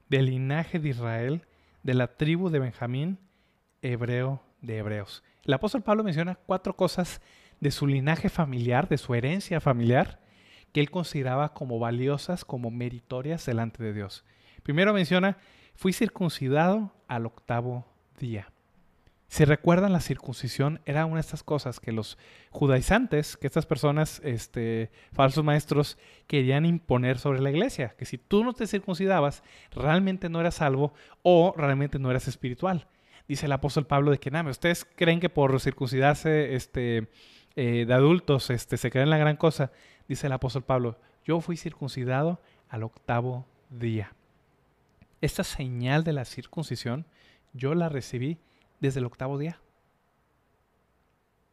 del 0.10 0.26
linaje 0.26 0.80
de 0.80 0.90
Israel, 0.90 1.46
de 1.84 1.94
la 1.94 2.08
tribu 2.18 2.50
de 2.50 2.60
Benjamín, 2.60 3.20
hebreo 3.82 4.42
de 4.62 4.78
hebreos. 4.78 5.24
El 5.44 5.54
apóstol 5.54 5.84
Pablo 5.84 6.04
menciona 6.04 6.36
cuatro 6.36 6.76
cosas 6.76 7.22
de 7.60 7.72
su 7.72 7.88
linaje 7.88 8.30
familiar, 8.30 8.90
de 8.90 8.98
su 8.98 9.16
herencia 9.16 9.62
familiar, 9.62 10.20
que 10.74 10.82
él 10.82 10.92
consideraba 10.92 11.54
como 11.54 11.80
valiosas, 11.80 12.44
como 12.44 12.72
meritorias 12.72 13.46
delante 13.46 13.84
de 13.84 13.94
Dios. 13.94 14.26
Primero 14.64 14.94
menciona, 14.94 15.38
fui 15.76 15.94
circuncidado 15.94 16.94
al 17.08 17.26
octavo 17.26 17.86
día. 18.20 18.53
Si 19.34 19.46
recuerdan, 19.46 19.94
la 19.94 20.00
circuncisión 20.00 20.80
era 20.86 21.08
una 21.08 21.16
de 21.16 21.22
estas 21.22 21.42
cosas 21.42 21.80
que 21.80 21.92
los 21.92 22.20
judaizantes, 22.52 23.36
que 23.36 23.48
estas 23.48 23.66
personas, 23.66 24.22
este, 24.24 24.92
falsos 25.12 25.44
maestros, 25.44 25.98
querían 26.28 26.68
imponer 26.68 27.18
sobre 27.18 27.42
la 27.42 27.50
iglesia. 27.50 27.96
Que 27.98 28.06
si 28.06 28.20
tú 28.20 28.44
no 28.44 28.54
te 28.54 28.68
circuncidabas, 28.68 29.42
realmente 29.72 30.30
no 30.30 30.40
eras 30.40 30.54
salvo 30.54 30.94
o 31.24 31.52
realmente 31.58 31.98
no 31.98 32.12
eras 32.12 32.28
espiritual. 32.28 32.86
Dice 33.28 33.48
el 33.48 33.54
apóstol 33.54 33.88
Pablo 33.88 34.12
de 34.12 34.20
que, 34.20 34.30
nada, 34.30 34.52
ustedes 34.52 34.86
creen 34.96 35.20
que 35.20 35.30
por 35.30 35.60
circuncidarse 35.60 36.54
este, 36.54 37.08
eh, 37.56 37.86
de 37.88 37.94
adultos 37.96 38.52
este, 38.52 38.78
se 38.78 38.92
creen 38.92 39.10
la 39.10 39.18
gran 39.18 39.38
cosa. 39.38 39.72
Dice 40.08 40.28
el 40.28 40.34
apóstol 40.34 40.62
Pablo, 40.62 41.00
yo 41.26 41.42
fui 41.42 41.58
circuncidado 41.58 42.40
al 42.70 42.84
octavo 42.84 43.48
día. 43.72 44.14
Esta 45.22 45.44
señal 45.44 46.04
de 46.04 46.14
la 46.14 46.26
circuncisión 46.26 47.08
yo 47.54 47.74
la 47.74 47.90
recibí 47.90 48.38
desde 48.84 49.00
el 49.00 49.06
octavo 49.06 49.38
día. 49.38 49.58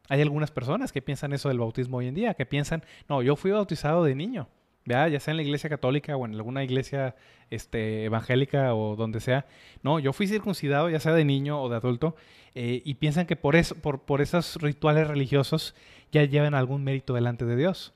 Hay 0.08 0.20
algunas 0.20 0.50
personas 0.50 0.90
que 0.90 1.00
piensan 1.00 1.32
eso 1.32 1.48
del 1.48 1.60
bautismo 1.60 1.98
hoy 1.98 2.08
en 2.08 2.14
día, 2.14 2.34
que 2.34 2.44
piensan, 2.44 2.82
no, 3.08 3.22
yo 3.22 3.36
fui 3.36 3.52
bautizado 3.52 4.02
de 4.02 4.16
niño, 4.16 4.48
ya 4.84 5.20
sea 5.20 5.30
en 5.30 5.36
la 5.36 5.44
iglesia 5.44 5.70
católica 5.70 6.16
o 6.16 6.26
en 6.26 6.34
alguna 6.34 6.64
iglesia 6.64 7.14
este, 7.48 8.04
evangélica 8.04 8.74
o 8.74 8.96
donde 8.96 9.20
sea. 9.20 9.46
No, 9.84 10.00
yo 10.00 10.12
fui 10.12 10.26
circuncidado, 10.26 10.90
ya 10.90 10.98
sea 10.98 11.12
de 11.12 11.24
niño 11.24 11.62
o 11.62 11.68
de 11.68 11.76
adulto, 11.76 12.16
eh, 12.56 12.82
y 12.84 12.94
piensan 12.94 13.26
que 13.26 13.36
por, 13.36 13.54
eso, 13.54 13.76
por, 13.76 14.00
por 14.00 14.20
esos 14.20 14.56
rituales 14.60 15.06
religiosos 15.06 15.76
ya 16.10 16.24
llevan 16.24 16.54
algún 16.54 16.82
mérito 16.82 17.14
delante 17.14 17.44
de 17.44 17.54
Dios. 17.54 17.94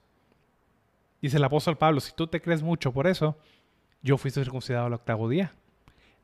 Dice 1.21 1.39
el 1.39 1.45
apóstol 1.45 1.77
Pablo, 1.77 1.99
si 1.99 2.13
tú 2.15 2.29
te 2.29 2.41
crees 2.41 2.63
mucho 2.63 2.93
por 2.93 3.09
eso, 3.09 3.37
yo 4.03 4.17
fui 4.17 4.31
circuncidado 4.31 4.87
al 4.87 4.93
octavo 4.93 5.29
día. 5.29 5.53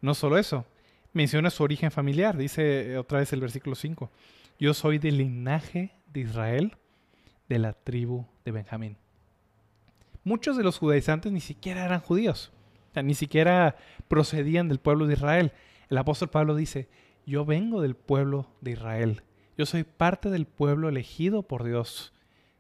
No 0.01 0.15
solo 0.15 0.39
eso, 0.39 0.67
menciona 1.13 1.51
su 1.51 1.63
origen 1.63 1.91
familiar. 1.91 2.37
Dice 2.37 2.97
otra 2.99 3.19
vez 3.19 3.33
el 3.33 3.41
versículo 3.41 3.75
5. 3.75 4.11
Yo 4.59 4.75
soy 4.75 4.99
del 4.99 5.19
linaje 5.19 5.93
de 6.13 6.21
Israel, 6.21 6.77
de 7.49 7.59
la 7.59 7.73
tribu 7.73 8.27
de 8.45 8.53
Benjamín. 8.53 8.97
Muchos 10.23 10.57
de 10.57 10.65
los 10.65 10.79
judaizantes 10.79 11.33
ni 11.33 11.41
siquiera 11.41 11.85
eran 11.85 12.01
judíos, 12.01 12.53
ni 13.03 13.15
siquiera 13.15 13.77
procedían 14.09 14.69
del 14.69 14.79
pueblo 14.79 15.07
de 15.07 15.15
Israel. 15.15 15.53
El 15.89 15.99
apóstol 15.99 16.29
Pablo 16.29 16.55
dice, 16.55 16.89
yo 17.27 17.45
vengo 17.45 17.81
del 17.81 17.97
pueblo 17.97 18.47
de 18.61 18.73
Israel, 18.73 19.23
yo 19.57 19.67
soy 19.67 19.85
parte 19.85 20.31
del 20.31 20.47
pueblo 20.47 20.89
elegido 20.89 21.43
por 21.43 21.65
Dios, 21.65 22.13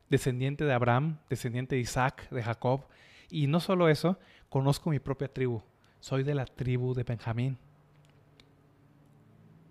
descendiente 0.08 0.64
de 0.64 0.72
Abraham, 0.72 1.18
descendiente 1.28 1.76
de 1.76 1.82
Isaac, 1.82 2.28
de 2.30 2.42
Jacob, 2.42 2.86
y 3.30 3.46
no 3.46 3.60
solo 3.60 3.88
eso, 3.88 4.18
conozco 4.48 4.90
mi 4.90 4.98
propia 4.98 5.32
tribu, 5.32 5.62
soy 6.00 6.24
de 6.24 6.34
la 6.34 6.46
tribu 6.46 6.94
de 6.94 7.04
Benjamín 7.04 7.58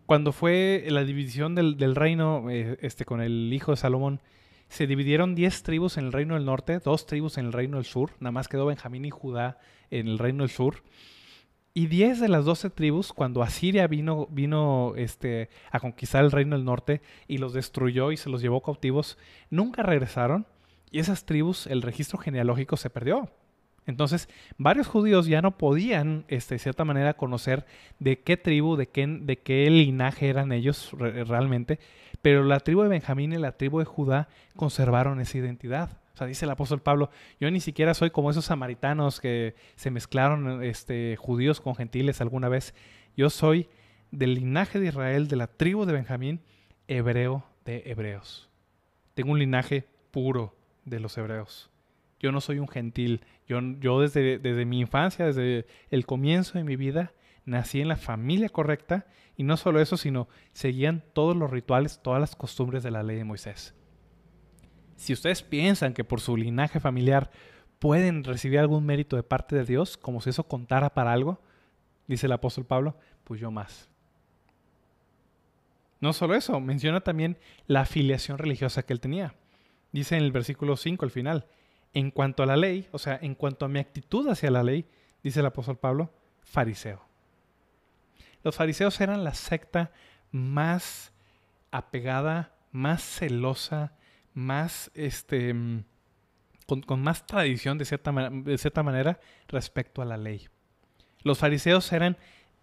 cuando 0.09 0.31
fue 0.31 0.85
la 0.87 1.03
división 1.03 1.53
del, 1.53 1.95
reino 1.95 2.49
eh, 2.49 2.79
este, 2.81 3.05
con 3.05 3.21
el 3.21 3.53
hijo 3.53 3.69
de 3.69 3.77
Salomón, 3.77 4.21
se 4.67 4.87
dividieron 4.87 5.35
10 5.35 5.61
tribus 5.61 5.97
en 5.97 6.05
el 6.05 6.11
reino 6.11 6.33
del 6.33 6.45
norte, 6.45 6.79
dos 6.79 7.05
tribus 7.05 7.37
en 7.37 7.45
el 7.45 7.53
reino 7.53 7.77
del 7.77 7.85
sur, 7.85 8.13
nada 8.19 8.31
más 8.31 8.47
quedó 8.47 8.65
Benjamín 8.65 9.05
y 9.05 9.11
Judá 9.11 9.59
en 9.91 10.07
el 10.07 10.17
reino 10.17 10.41
del 10.41 10.49
sur. 10.49 10.81
Y 11.75 11.85
10 11.85 12.21
de 12.21 12.27
las 12.27 12.43
12 12.43 12.71
tribus, 12.71 13.13
cuando 13.13 13.43
Asiria 13.43 13.85
vino, 13.85 14.25
vino 14.31 14.93
este, 14.95 15.51
a 15.69 15.79
conquistar 15.79 16.25
el 16.25 16.31
reino 16.31 16.55
del 16.55 16.65
norte 16.65 17.03
y 17.27 17.37
los 17.37 17.53
destruyó 17.53 18.11
y 18.11 18.17
se 18.17 18.31
los 18.31 18.41
llevó 18.41 18.63
cautivos, 18.63 19.15
nunca 19.51 19.83
regresaron. 19.83 20.47
Y 20.89 20.97
esas 20.97 21.27
tribus, 21.27 21.67
el 21.67 21.83
registro 21.83 22.17
genealógico 22.17 22.77
se 22.77 22.89
perdió. 22.89 23.29
Entonces, 23.85 24.29
varios 24.57 24.87
judíos 24.87 25.25
ya 25.25 25.41
no 25.41 25.57
podían, 25.57 26.25
este, 26.27 26.55
de 26.55 26.59
cierta 26.59 26.85
manera, 26.85 27.15
conocer 27.15 27.65
de 27.99 28.19
qué 28.19 28.37
tribu, 28.37 28.75
de 28.75 28.87
qué, 28.87 29.07
de 29.07 29.39
qué 29.39 29.69
linaje 29.69 30.29
eran 30.29 30.51
ellos 30.51 30.91
realmente, 30.93 31.79
pero 32.21 32.43
la 32.43 32.59
tribu 32.59 32.83
de 32.83 32.89
Benjamín 32.89 33.33
y 33.33 33.37
la 33.37 33.53
tribu 33.53 33.79
de 33.79 33.85
Judá 33.85 34.27
conservaron 34.55 35.19
esa 35.19 35.37
identidad. 35.37 35.99
O 36.13 36.17
sea, 36.17 36.27
dice 36.27 36.45
el 36.45 36.51
apóstol 36.51 36.81
Pablo, 36.81 37.09
yo 37.39 37.49
ni 37.49 37.61
siquiera 37.61 37.93
soy 37.93 38.09
como 38.09 38.29
esos 38.29 38.45
samaritanos 38.45 39.21
que 39.21 39.55
se 39.75 39.89
mezclaron 39.89 40.63
este, 40.63 41.15
judíos 41.15 41.61
con 41.61 41.75
gentiles 41.75 42.19
alguna 42.19 42.49
vez. 42.49 42.73
Yo 43.15 43.29
soy 43.29 43.69
del 44.11 44.35
linaje 44.35 44.79
de 44.79 44.87
Israel, 44.87 45.27
de 45.27 45.35
la 45.37 45.47
tribu 45.47 45.85
de 45.85 45.93
Benjamín, 45.93 46.41
hebreo 46.87 47.45
de 47.63 47.83
hebreos. 47.85 48.49
Tengo 49.13 49.31
un 49.31 49.39
linaje 49.39 49.87
puro 50.11 50.55
de 50.85 50.99
los 50.99 51.17
hebreos. 51.17 51.69
Yo 52.19 52.31
no 52.31 52.41
soy 52.41 52.59
un 52.59 52.67
gentil. 52.67 53.21
Yo, 53.47 53.59
yo 53.79 54.01
desde, 54.01 54.39
desde 54.39 54.65
mi 54.65 54.79
infancia, 54.79 55.25
desde 55.25 55.65
el 55.89 56.05
comienzo 56.05 56.57
de 56.57 56.63
mi 56.63 56.75
vida, 56.75 57.13
nací 57.45 57.81
en 57.81 57.87
la 57.87 57.95
familia 57.95 58.49
correcta 58.49 59.07
y 59.35 59.43
no 59.43 59.57
solo 59.57 59.79
eso, 59.79 59.97
sino 59.97 60.27
seguían 60.51 61.03
todos 61.13 61.35
los 61.35 61.49
rituales, 61.49 62.01
todas 62.01 62.19
las 62.19 62.35
costumbres 62.35 62.83
de 62.83 62.91
la 62.91 63.03
ley 63.03 63.17
de 63.17 63.23
Moisés. 63.23 63.73
Si 64.97 65.13
ustedes 65.13 65.43
piensan 65.43 65.93
que 65.93 66.03
por 66.03 66.19
su 66.19 66.35
linaje 66.35 66.79
familiar 66.79 67.31
pueden 67.79 68.25
recibir 68.25 68.59
algún 68.59 68.85
mérito 68.85 69.15
de 69.15 69.23
parte 69.23 69.55
de 69.55 69.63
Dios, 69.63 69.95
como 69.95 70.19
si 70.19 70.29
eso 70.29 70.43
contara 70.43 70.93
para 70.93 71.13
algo, 71.13 71.41
dice 72.07 72.25
el 72.25 72.33
apóstol 72.33 72.65
Pablo, 72.65 72.97
pues 73.23 73.39
yo 73.39 73.49
más. 73.49 73.89
No 76.01 76.13
solo 76.13 76.35
eso, 76.35 76.59
menciona 76.59 77.01
también 77.01 77.37
la 77.67 77.81
afiliación 77.81 78.37
religiosa 78.37 78.83
que 78.83 78.93
él 78.93 78.99
tenía. 78.99 79.35
Dice 79.91 80.17
en 80.17 80.23
el 80.23 80.31
versículo 80.31 80.75
5 80.75 81.05
al 81.05 81.11
final, 81.11 81.47
en 81.93 82.11
cuanto 82.11 82.43
a 82.43 82.45
la 82.45 82.57
ley, 82.57 82.87
o 82.91 82.99
sea, 82.99 83.19
en 83.21 83.35
cuanto 83.35 83.65
a 83.65 83.69
mi 83.69 83.79
actitud 83.79 84.27
hacia 84.29 84.51
la 84.51 84.63
ley, 84.63 84.85
dice 85.23 85.39
el 85.39 85.45
apóstol 85.45 85.77
Pablo, 85.77 86.11
fariseo. 86.41 87.01
Los 88.43 88.55
fariseos 88.55 88.99
eran 89.01 89.23
la 89.23 89.33
secta 89.33 89.91
más 90.31 91.11
apegada, 91.71 92.53
más 92.71 93.03
celosa, 93.03 93.93
más, 94.33 94.91
este, 94.93 95.53
mm, 95.53 95.83
con, 96.65 97.01
más 97.01 97.25
tradición 97.25 97.77
de 97.77 97.85
cierta, 97.85 98.11
de 98.11 98.57
cierta 98.57 98.83
manera 98.83 99.19
respecto 99.47 100.01
a 100.01 100.05
la 100.05 100.17
ley. 100.17 100.47
Los 101.23 101.39
fariseos 101.39 101.91
eran 101.91 102.17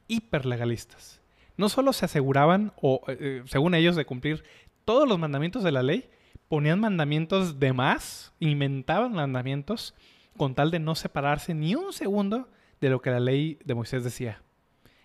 hiperlegalistas. 0.08 1.20
No 1.56 1.68
solo 1.68 1.92
se 1.92 2.04
aseguraban, 2.04 2.72
o 2.80 3.02
eh, 3.08 3.16
eh, 3.20 3.42
según 3.46 3.74
ellos, 3.74 3.96
de 3.96 4.04
cumplir 4.04 4.44
todos 4.84 5.08
los 5.08 5.18
mandamientos 5.18 5.62
de 5.64 5.72
la 5.72 5.82
ley, 5.82 6.08
ponían 6.48 6.80
mandamientos 6.80 7.58
de 7.58 7.72
más, 7.72 8.32
inventaban 8.40 9.12
mandamientos 9.12 9.94
con 10.36 10.54
tal 10.54 10.70
de 10.70 10.78
no 10.78 10.94
separarse 10.94 11.54
ni 11.54 11.74
un 11.74 11.92
segundo 11.92 12.48
de 12.80 12.90
lo 12.90 13.00
que 13.00 13.10
la 13.10 13.20
ley 13.20 13.58
de 13.64 13.74
Moisés 13.74 14.04
decía. 14.04 14.42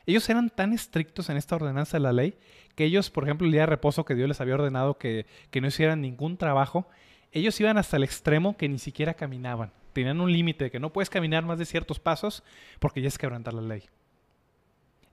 Ellos 0.05 0.27
eran 0.29 0.49
tan 0.49 0.73
estrictos 0.73 1.29
en 1.29 1.37
esta 1.37 1.55
ordenanza 1.55 1.97
de 1.97 2.03
la 2.03 2.13
ley 2.13 2.35
que 2.75 2.85
ellos, 2.85 3.09
por 3.09 3.23
ejemplo, 3.23 3.45
el 3.45 3.51
día 3.51 3.61
de 3.61 3.67
reposo 3.67 4.03
que 4.03 4.15
Dios 4.15 4.27
les 4.27 4.41
había 4.41 4.55
ordenado 4.55 4.97
que, 4.97 5.25
no 5.53 5.67
hicieran 5.67 6.01
ningún 6.01 6.37
trabajo, 6.37 6.87
ellos 7.31 7.59
iban 7.59 7.77
hasta 7.77 7.97
el 7.97 8.03
extremo 8.03 8.57
que 8.57 8.67
ni 8.67 8.79
siquiera 8.79 9.13
caminaban. 9.13 9.71
Tenían 9.93 10.19
un 10.21 10.31
límite 10.31 10.65
de 10.65 10.71
que 10.71 10.79
no 10.79 10.91
puedes 10.91 11.09
caminar 11.09 11.45
más 11.45 11.59
de 11.59 11.65
ciertos 11.65 11.99
pasos 11.99 12.43
porque 12.79 13.01
ya 13.01 13.07
es 13.07 13.17
quebrantar 13.17 13.53
la 13.53 13.61
ley 13.61 13.83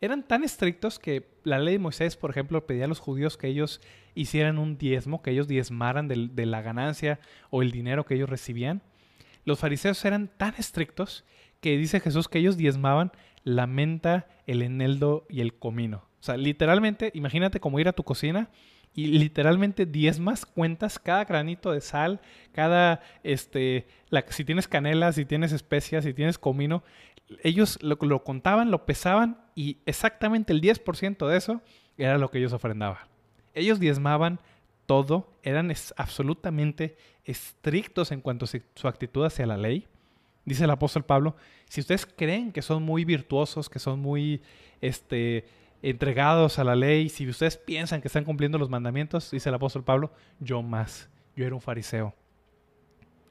eran 0.00 0.22
tan 0.22 0.44
estrictos 0.44 0.98
que 0.98 1.28
la 1.44 1.58
ley 1.58 1.74
de 1.74 1.78
Moisés, 1.80 2.16
por 2.16 2.30
ejemplo, 2.30 2.66
pedía 2.66 2.84
a 2.84 2.88
los 2.88 3.00
judíos 3.00 3.36
que 3.36 3.48
ellos 3.48 3.80
hicieran 4.14 4.58
un 4.58 4.78
diezmo, 4.78 5.22
que 5.22 5.30
ellos 5.30 5.48
diezmaran 5.48 6.08
de, 6.08 6.46
la 6.46 6.62
ganancia 6.62 7.18
o 7.50 7.62
el 7.62 7.70
dinero 7.70 8.04
que 8.04 8.14
ellos 8.14 8.28
recibían. 8.28 8.82
Los 9.44 9.60
fariseos 9.60 10.04
eran 10.04 10.28
tan 10.28 10.54
estrictos 10.56 11.24
que 11.60 11.76
dice 11.76 12.00
Jesús 12.00 12.28
que 12.28 12.38
ellos 12.38 12.56
diezmaban 12.56 13.12
la 13.42 13.66
menta, 13.66 14.28
el 14.46 14.62
eneldo 14.62 15.26
y 15.28 15.40
el 15.40 15.54
comino. 15.54 16.04
O 16.20 16.22
sea, 16.22 16.36
literalmente, 16.36 17.10
imagínate 17.14 17.60
como 17.60 17.80
ir 17.80 17.88
a 17.88 17.92
tu 17.92 18.04
cocina 18.04 18.50
y 18.94 19.06
literalmente 19.06 19.86
diezmas, 19.86 20.44
cuentas 20.44 20.98
cada 20.98 21.24
granito 21.24 21.70
de 21.70 21.80
sal, 21.80 22.20
cada, 22.52 23.00
este, 23.22 23.86
si 24.30 24.44
tienes 24.44 24.66
canela, 24.66 25.12
si 25.12 25.24
tienes 25.24 25.52
especias, 25.52 26.04
si 26.04 26.14
tienes 26.14 26.38
comino, 26.38 26.82
ellos 27.42 27.78
lo, 27.82 27.96
lo 28.00 28.24
contaban, 28.24 28.70
lo 28.70 28.86
pesaban 28.86 29.38
y 29.54 29.78
exactamente 29.86 30.52
el 30.52 30.60
10% 30.60 31.26
de 31.26 31.36
eso 31.36 31.60
era 31.96 32.18
lo 32.18 32.30
que 32.30 32.38
ellos 32.38 32.52
ofrendaban. 32.52 33.06
Ellos 33.54 33.80
diezmaban 33.80 34.40
todo, 34.86 35.28
eran 35.42 35.72
absolutamente 35.96 36.96
estrictos 37.24 38.10
en 38.10 38.20
cuanto 38.20 38.46
a 38.46 38.48
su 38.48 38.88
actitud 38.88 39.24
hacia 39.24 39.46
la 39.46 39.56
ley. 39.56 39.86
Dice 40.44 40.64
el 40.64 40.70
apóstol 40.70 41.04
Pablo, 41.04 41.36
si 41.68 41.82
ustedes 41.82 42.06
creen 42.06 42.52
que 42.52 42.62
son 42.62 42.82
muy 42.82 43.04
virtuosos, 43.04 43.68
que 43.68 43.78
son 43.78 44.00
muy 44.00 44.40
este, 44.80 45.44
entregados 45.82 46.58
a 46.58 46.64
la 46.64 46.74
ley, 46.74 47.10
si 47.10 47.28
ustedes 47.28 47.58
piensan 47.58 48.00
que 48.00 48.08
están 48.08 48.24
cumpliendo 48.24 48.56
los 48.56 48.70
mandamientos, 48.70 49.30
dice 49.30 49.50
el 49.50 49.56
apóstol 49.56 49.84
Pablo, 49.84 50.10
yo 50.40 50.62
más, 50.62 51.10
yo 51.36 51.44
era 51.44 51.54
un 51.54 51.60
fariseo. 51.60 52.14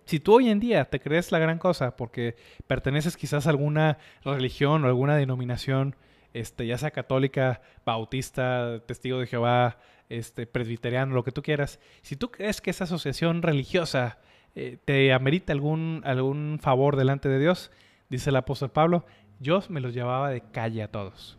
Si 0.08 0.22
tú 0.22 0.36
hoy 0.36 0.50
en 0.50 0.62
día 0.62 0.86
te 0.86 1.02
crees 1.02 1.34
la 1.34 1.40
gran 1.40 1.60
cosa 1.60 1.98
porque 1.98 2.38
perteneces 2.66 3.18
quizás 3.18 3.46
a 3.46 3.50
alguna 3.50 3.98
religión 4.24 4.86
o 4.86 4.88
alguna 4.88 5.18
denominación, 5.18 5.98
este, 6.34 6.66
ya 6.66 6.78
sea 6.78 6.92
católica, 6.92 7.60
bautista, 7.86 8.80
testigo 8.86 9.20
de 9.20 9.28
Jehová, 9.28 9.80
este, 10.08 10.48
presbiteriano, 10.48 11.14
lo 11.14 11.26
que 11.26 11.34
tú 11.34 11.42
quieras, 11.42 11.82
si 12.04 12.16
tú 12.16 12.32
crees 12.32 12.62
que 12.62 12.70
esa 12.70 12.86
asociación 12.86 13.42
religiosa 13.42 14.20
eh, 14.56 14.78
te 14.86 15.12
amerita 15.12 15.52
algún, 15.52 16.02
algún 16.06 16.58
favor 16.62 16.96
delante 16.96 17.28
de 17.28 17.40
Dios, 17.40 17.70
dice 18.10 18.30
el 18.30 18.38
apóstol 18.38 18.72
Pablo, 18.72 19.06
yo 19.42 19.62
me 19.68 19.82
los 19.82 19.94
llevaba 19.94 20.30
de 20.30 20.40
calle 20.40 20.84
a 20.84 20.90
todos. 20.90 21.38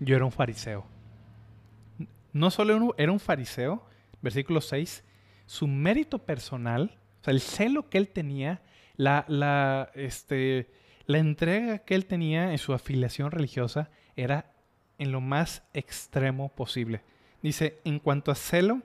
Yo 0.00 0.16
era 0.16 0.26
un 0.26 0.32
fariseo. 0.32 0.84
No 2.34 2.50
solo 2.50 2.94
era 2.98 3.10
un 3.10 3.20
fariseo, 3.20 3.86
versículo 4.20 4.60
6, 4.60 5.02
su 5.46 5.66
mérito 5.66 6.18
personal 6.18 6.98
o 7.22 7.24
sea, 7.24 7.32
el 7.32 7.40
celo 7.40 7.88
que 7.88 7.98
él 7.98 8.08
tenía, 8.08 8.62
la, 8.96 9.24
la, 9.28 9.90
este, 9.94 10.68
la 11.06 11.18
entrega 11.18 11.78
que 11.78 11.94
él 11.94 12.06
tenía 12.06 12.50
en 12.50 12.58
su 12.58 12.72
afiliación 12.72 13.30
religiosa 13.30 13.90
era 14.16 14.52
en 14.98 15.12
lo 15.12 15.20
más 15.20 15.62
extremo 15.72 16.48
posible. 16.48 17.02
Dice, 17.40 17.80
en 17.84 18.00
cuanto 18.00 18.32
a 18.32 18.34
celo, 18.34 18.82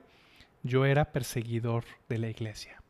yo 0.62 0.86
era 0.86 1.10
perseguidor 1.12 1.84
de 2.08 2.18
la 2.18 2.28
iglesia. 2.28 2.80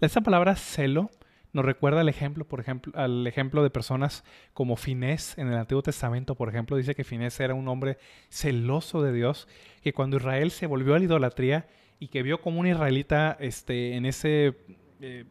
Esta 0.00 0.20
palabra 0.20 0.56
celo 0.56 1.10
nos 1.52 1.64
recuerda 1.64 2.00
al 2.00 2.08
ejemplo, 2.08 2.44
por 2.44 2.58
ejemplo, 2.58 2.92
al 2.96 3.24
ejemplo 3.28 3.62
de 3.62 3.70
personas 3.70 4.24
como 4.54 4.74
Finés 4.74 5.38
en 5.38 5.46
el 5.46 5.54
Antiguo 5.54 5.84
Testamento, 5.84 6.34
por 6.34 6.48
ejemplo, 6.48 6.76
dice 6.76 6.96
que 6.96 7.04
Finés 7.04 7.38
era 7.38 7.54
un 7.54 7.68
hombre 7.68 7.96
celoso 8.28 9.02
de 9.02 9.12
Dios, 9.12 9.46
que 9.82 9.92
cuando 9.92 10.16
Israel 10.16 10.50
se 10.50 10.66
volvió 10.66 10.96
a 10.96 10.98
la 10.98 11.04
idolatría, 11.04 11.68
y 11.98 12.08
que 12.08 12.22
vio 12.22 12.40
como 12.40 12.60
un 12.60 12.66
israelita 12.66 13.36
este, 13.40 13.94
en 13.94 14.06
ese 14.06 14.56
eh, 15.00 15.24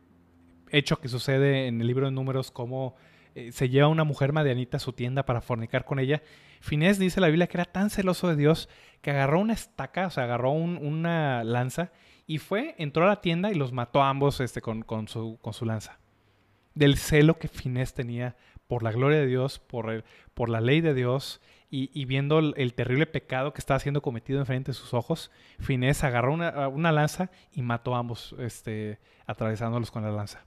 hecho 0.70 1.00
que 1.00 1.08
sucede 1.08 1.68
en 1.68 1.82
el 1.82 1.88
libro 1.88 2.06
de 2.08 2.12
números, 2.12 2.52
como 2.52 2.96
eh, 3.36 3.52
se 3.52 3.70
lleva 3.70 3.88
una 3.88 4.04
mujer 4.04 4.34
madianita 4.34 4.78
a 4.78 4.80
su 4.80 4.94
tienda 4.94 5.26
para 5.26 5.42
fornicar 5.42 5.86
con 5.86 6.00
ella. 6.00 6.22
Finés 6.62 7.00
dice 7.00 7.22
la 7.22 7.28
Biblia 7.28 7.48
que 7.48 7.58
era 7.58 7.66
tan 7.66 7.90
celoso 7.90 8.28
de 8.28 8.36
Dios 8.36 8.70
que 9.02 9.12
agarró 9.12 9.40
una 9.40 9.54
estaca, 9.54 10.08
o 10.08 10.10
sea, 10.10 10.24
agarró 10.24 10.52
una 10.52 11.44
lanza 11.44 11.92
y 12.26 12.38
fue, 12.38 12.76
entró 12.78 13.04
a 13.04 13.08
la 13.08 13.22
tienda 13.22 13.52
y 13.52 13.56
los 13.56 13.72
mató 13.72 14.02
a 14.02 14.10
ambos 14.10 14.40
este, 14.40 14.62
con, 14.62 15.08
su, 15.08 15.38
con 15.42 15.54
su 15.54 15.66
lanza. 15.66 16.00
Del 16.74 16.98
celo 16.98 17.38
que 17.38 17.48
Finés 17.48 17.94
tenía 17.94 18.36
por 18.68 18.82
la 18.82 18.92
gloria 18.92 19.20
de 19.20 19.28
Dios, 19.28 19.60
por, 19.60 20.04
por 20.34 20.50
la 20.50 20.62
ley 20.62 20.82
de 20.82 20.94
Dios 20.94 21.42
y, 21.76 22.06
viendo 22.06 22.38
el, 22.38 22.74
terrible 22.76 23.08
pecado 23.08 23.52
que 23.52 23.58
estaba 23.58 23.80
siendo 23.80 24.04
cometido 24.04 24.40
enfrente 24.40 24.70
de 24.70 24.76
sus 24.76 24.94
ojos, 24.94 25.32
Finés 25.60 26.04
agarró 26.04 26.34
una, 26.34 26.92
lanza 26.92 27.32
y 27.52 27.64
mató 27.64 27.96
a 27.96 27.98
ambos, 27.98 28.36
este, 28.38 29.00
atravesándolos 29.26 29.90
con 29.90 30.04
la 30.04 30.12
lanza. 30.12 30.46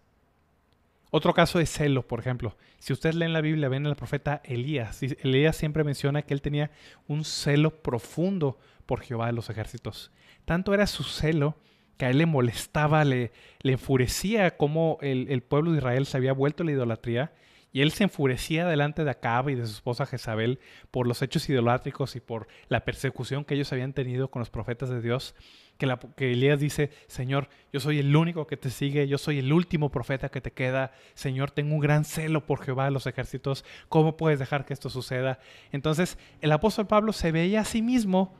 Otro 1.11 1.35
caso 1.35 1.59
de 1.59 1.67
celo, 1.67 2.07
por 2.07 2.21
ejemplo. 2.21 2.57
Si 2.79 2.93
ustedes 2.93 3.17
leen 3.17 3.33
la 3.33 3.41
Biblia, 3.41 3.69
ven 3.69 3.89
al 3.89 3.97
profeta 3.97 4.41
Elías. 4.45 5.03
Elías 5.03 5.57
siempre 5.57 5.83
menciona 5.83 6.23
que 6.23 6.33
él 6.33 6.43
tenía 6.43 6.71
un 7.09 7.25
celo 7.25 7.83
profundo 7.83 8.57
por 8.87 9.01
Jehová 9.01 9.27
de 9.27 9.33
los 9.33 9.51
ejércitos. 9.51 10.13
Tanto 10.45 10.75
era 10.75 10.87
su 10.87 11.03
celo 11.03 11.57
que 11.97 12.05
a 12.05 12.11
él 12.11 12.19
le 12.19 12.27
molestaba, 12.27 13.05
le, 13.05 13.33
enfurecía 13.65 14.57
cómo 14.57 14.99
el, 15.01 15.43
pueblo 15.43 15.73
de 15.73 15.79
Israel 15.79 16.07
se 16.07 16.19
había 16.19 16.33
vuelto 16.33 16.63
a 16.63 16.67
la 16.67 16.73
idolatría 16.73 17.33
y 17.77 17.83
él 17.83 17.93
se 17.93 18.05
enfurecía 18.05 18.67
delante 18.67 19.05
de 19.05 19.11
Acab 19.11 19.51
y 19.51 19.55
de 19.55 19.67
su 19.67 19.75
esposa 19.75 20.07
Jezabel 20.07 20.61
por 20.91 21.07
los 21.07 21.21
hechos 21.21 21.47
idolátricos 21.51 22.17
y 22.17 22.21
por 22.21 22.49
la 22.71 22.87
persecución 22.87 23.45
que 23.45 23.53
ellos 23.53 23.71
habían 23.71 23.93
tenido 23.93 24.31
con 24.31 24.41
los 24.41 24.49
profetas 24.49 24.89
de 24.89 25.03
Dios. 25.03 25.35
Que, 25.77 26.33
Elías 26.33 26.59
dice, 26.59 26.89
Señor, 27.07 27.51
yo 27.75 27.81
soy 27.81 27.99
el 27.99 28.17
único 28.17 28.47
que 28.47 28.57
te 28.57 28.71
sigue, 28.71 29.07
yo 29.09 29.19
soy 29.19 29.41
el 29.41 29.53
último 29.53 29.91
profeta 29.91 30.31
que 30.31 30.41
te 30.41 30.53
queda, 30.53 30.93
Señor, 31.13 31.51
tengo 31.51 31.75
un 31.75 31.81
gran 31.81 32.07
celo 32.07 32.47
por 32.47 32.65
Jehová 32.65 32.87
de 32.87 32.93
los 32.93 33.07
ejércitos, 33.07 33.63
¿cómo 33.91 34.17
puedes 34.17 34.39
dejar 34.39 34.65
que 34.65 34.73
esto 34.73 34.89
suceda? 34.89 35.39
Entonces, 35.71 36.17
el 36.41 36.53
apóstol 36.53 36.87
Pablo 36.87 37.13
se 37.13 37.31
veía 37.31 37.61
a 37.61 37.65
sí 37.67 37.83
mismo 37.83 38.35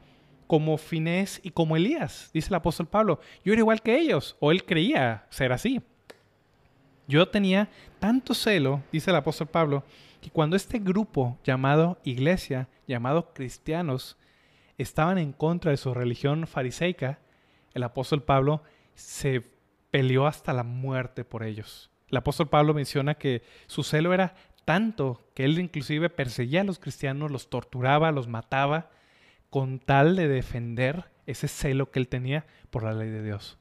como 0.47 0.79
Finés 0.79 1.43
y 1.43 1.51
como 1.51 1.77
Elías, 1.77 2.31
dice 2.33 2.49
el 2.49 2.55
apóstol 2.55 2.89
Pablo, 2.89 3.21
yo 3.45 3.53
era 3.53 3.61
igual 3.61 3.83
que 3.83 3.99
ellos, 3.99 4.35
o 4.41 4.51
él 4.51 4.65
creía 4.65 5.27
ser 5.29 5.53
así. 5.53 5.83
Yo 7.09 7.29
tenía 7.29 7.69
tanto 7.99 8.35
celo, 8.35 8.83
dice 8.91 9.11
el 9.11 9.17
apóstol 9.17 9.47
Pablo, 9.47 9.85
que 10.21 10.31
cuando 10.31 10.57
este 10.57 10.79
grupo 10.79 11.39
llamado 11.45 11.99
iglesia, 12.05 12.69
llamado 12.87 13.33
cristianos, 13.33 14.17
estaban 14.79 15.19
en 15.19 15.33
contra 15.33 15.71
de 15.71 15.77
su 15.77 15.95
religión 15.95 16.47
fariseica, 16.47 17.19
el 17.75 17.83
apóstol 17.83 18.23
Pablo 18.23 18.63
se 18.95 19.43
peleó 19.91 20.27
hasta 20.27 20.53
la 20.53 20.63
muerte 20.65 21.25
por 21.25 21.43
ellos. 21.43 21.91
El 22.09 22.17
apóstol 22.19 22.49
Pablo 22.49 22.75
menciona 22.75 23.15
que 23.15 23.43
su 23.67 23.83
celo 23.83 24.13
era 24.13 24.35
tanto 24.65 25.25
que 25.35 25.45
él 25.45 25.59
inclusive 25.59 26.11
perseguía 26.11 26.63
a 26.63 26.65
los 26.65 26.79
cristianos, 26.79 27.31
los 27.31 27.51
torturaba, 27.51 28.11
los 28.11 28.29
mataba, 28.29 28.91
con 29.51 29.79
tal 29.79 30.17
de 30.17 30.29
defender 30.29 31.05
ese 31.27 31.49
celo 31.49 31.91
que 31.91 31.99
él 31.99 32.09
tenía 32.09 32.47
por 32.71 32.83
la 32.83 32.93
ley 32.93 33.11
de 33.11 33.23
Dios. 33.23 33.59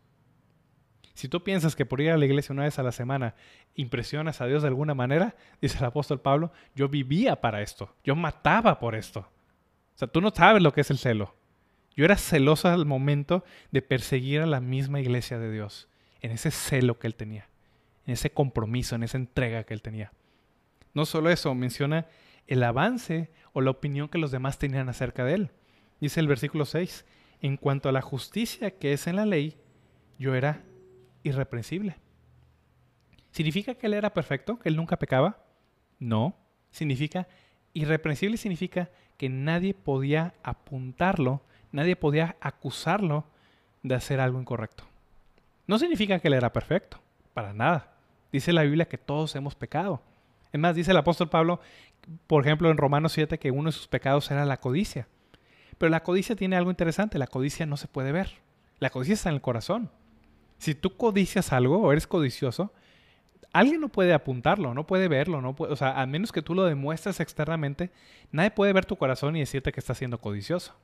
Si 1.15 1.29
tú 1.29 1.43
piensas 1.43 1.77
que 1.77 1.85
por 1.85 2.01
ir 2.01 2.11
a 2.11 2.17
la 2.17 2.25
iglesia 2.25 2.51
una 2.51 2.63
vez 2.63 2.77
a 2.77 2.83
la 2.83 2.91
semana 2.91 3.35
impresionas 3.73 4.41
a 4.41 4.47
Dios 4.47 4.61
de 4.61 4.67
alguna 4.67 4.93
manera, 4.93 5.35
dice 5.61 5.77
el 5.79 5.85
apóstol 5.85 6.19
Pablo, 6.19 6.51
yo 6.75 6.89
vivía 6.89 7.39
para 7.39 7.61
esto, 7.61 7.95
yo 8.03 8.17
mataba 8.17 8.79
por 8.79 8.95
esto. 8.95 9.21
O 9.21 9.97
sea, 9.97 10.09
tú 10.09 10.19
no 10.19 10.31
sabes 10.35 10.61
lo 10.61 10.73
que 10.73 10.81
es 10.81 10.91
el 10.91 10.97
celo. 10.97 11.33
Yo 11.95 12.03
era 12.03 12.17
celoso 12.17 12.67
al 12.67 12.85
momento 12.85 13.45
de 13.71 13.81
perseguir 13.81 14.41
a 14.41 14.45
la 14.45 14.59
misma 14.59 14.99
iglesia 14.99 15.39
de 15.39 15.49
Dios, 15.49 15.87
en 16.19 16.31
ese 16.31 16.51
celo 16.51 16.99
que 16.99 17.07
él 17.07 17.15
tenía, 17.15 17.47
en 18.05 18.13
ese 18.13 18.31
compromiso, 18.31 18.95
en 18.95 19.03
esa 19.03 19.17
entrega 19.17 19.63
que 19.63 19.73
él 19.73 19.81
tenía. 19.81 20.11
No 20.93 21.05
solo 21.05 21.29
eso, 21.29 21.55
menciona 21.55 22.07
el 22.45 22.61
avance 22.61 23.31
o 23.53 23.61
la 23.61 23.71
opinión 23.71 24.09
que 24.09 24.17
los 24.17 24.31
demás 24.31 24.59
tenían 24.59 24.89
acerca 24.89 25.23
de 25.23 25.35
él. 25.35 25.51
Dice 26.01 26.19
el 26.19 26.27
versículo 26.27 26.65
6, 26.65 27.05
en 27.39 27.55
cuanto 27.55 27.87
a 27.87 27.93
la 27.93 28.01
justicia 28.01 28.71
que 28.71 28.91
es 28.91 29.07
en 29.07 29.15
la 29.15 29.25
ley, 29.25 29.55
yo 30.19 30.35
era 30.35 30.61
irreprensible. 31.25 31.97
¿Significa 33.31 33.75
que 33.75 33.87
él 33.87 33.95
era 33.95 34.13
perfecto? 34.13 34.57
¿Que 34.59 34.69
él 34.69 34.77
nunca 34.77 34.97
pecaba? 34.97 35.43
No. 35.99 36.37
Significa, 36.71 37.27
irreprensible 37.73 38.37
significa 38.37 38.89
que 39.17 39.27
nadie 39.27 39.73
podía 39.73 40.33
apuntarlo, 40.43 41.41
nadie 41.71 41.95
podía 41.95 42.37
acusarlo 42.39 43.25
de 43.83 43.95
hacer 43.95 44.19
algo 44.19 44.39
incorrecto. 44.39 44.85
No 45.67 45.79
significa 45.79 46.19
que 46.19 46.27
él 46.27 46.35
era 46.35 46.53
perfecto, 46.53 47.01
para 47.33 47.53
nada. 47.53 47.93
Dice 48.31 48.53
la 48.53 48.63
Biblia 48.63 48.87
que 48.87 48.97
todos 48.97 49.35
hemos 49.35 49.55
pecado. 49.55 50.01
Es 50.53 50.59
más, 50.59 50.75
dice 50.75 50.91
el 50.91 50.97
apóstol 50.97 51.29
Pablo, 51.29 51.59
por 52.27 52.45
ejemplo, 52.45 52.69
en 52.69 52.77
Romanos 52.77 53.13
7, 53.13 53.39
que 53.39 53.51
uno 53.51 53.69
de 53.69 53.73
sus 53.73 53.87
pecados 53.87 54.29
era 54.31 54.45
la 54.45 54.57
codicia. 54.57 55.07
Pero 55.77 55.89
la 55.89 56.03
codicia 56.03 56.35
tiene 56.35 56.55
algo 56.55 56.69
interesante, 56.69 57.17
la 57.17 57.27
codicia 57.27 57.65
no 57.65 57.77
se 57.77 57.87
puede 57.87 58.11
ver. 58.11 58.31
La 58.79 58.89
codicia 58.89 59.13
está 59.13 59.29
en 59.29 59.35
el 59.35 59.41
corazón. 59.41 59.89
Si 60.57 60.75
tú 60.75 60.95
codicias 60.95 61.51
algo 61.53 61.79
o 61.79 61.91
eres 61.91 62.07
codicioso, 62.07 62.73
alguien 63.53 63.81
no 63.81 63.89
puede 63.89 64.13
apuntarlo, 64.13 64.73
no 64.73 64.85
puede 64.85 65.07
verlo, 65.07 65.41
no 65.41 65.55
puede, 65.55 65.73
o 65.73 65.75
sea, 65.75 66.01
a 66.01 66.05
menos 66.05 66.31
que 66.31 66.41
tú 66.41 66.53
lo 66.53 66.65
demuestres 66.65 67.19
externamente, 67.19 67.91
nadie 68.31 68.51
puede 68.51 68.73
ver 68.73 68.85
tu 68.85 68.97
corazón 68.97 69.35
y 69.35 69.39
decirte 69.39 69.71
que 69.71 69.79
estás 69.79 69.97
siendo 69.97 70.19
codicioso. 70.19 70.75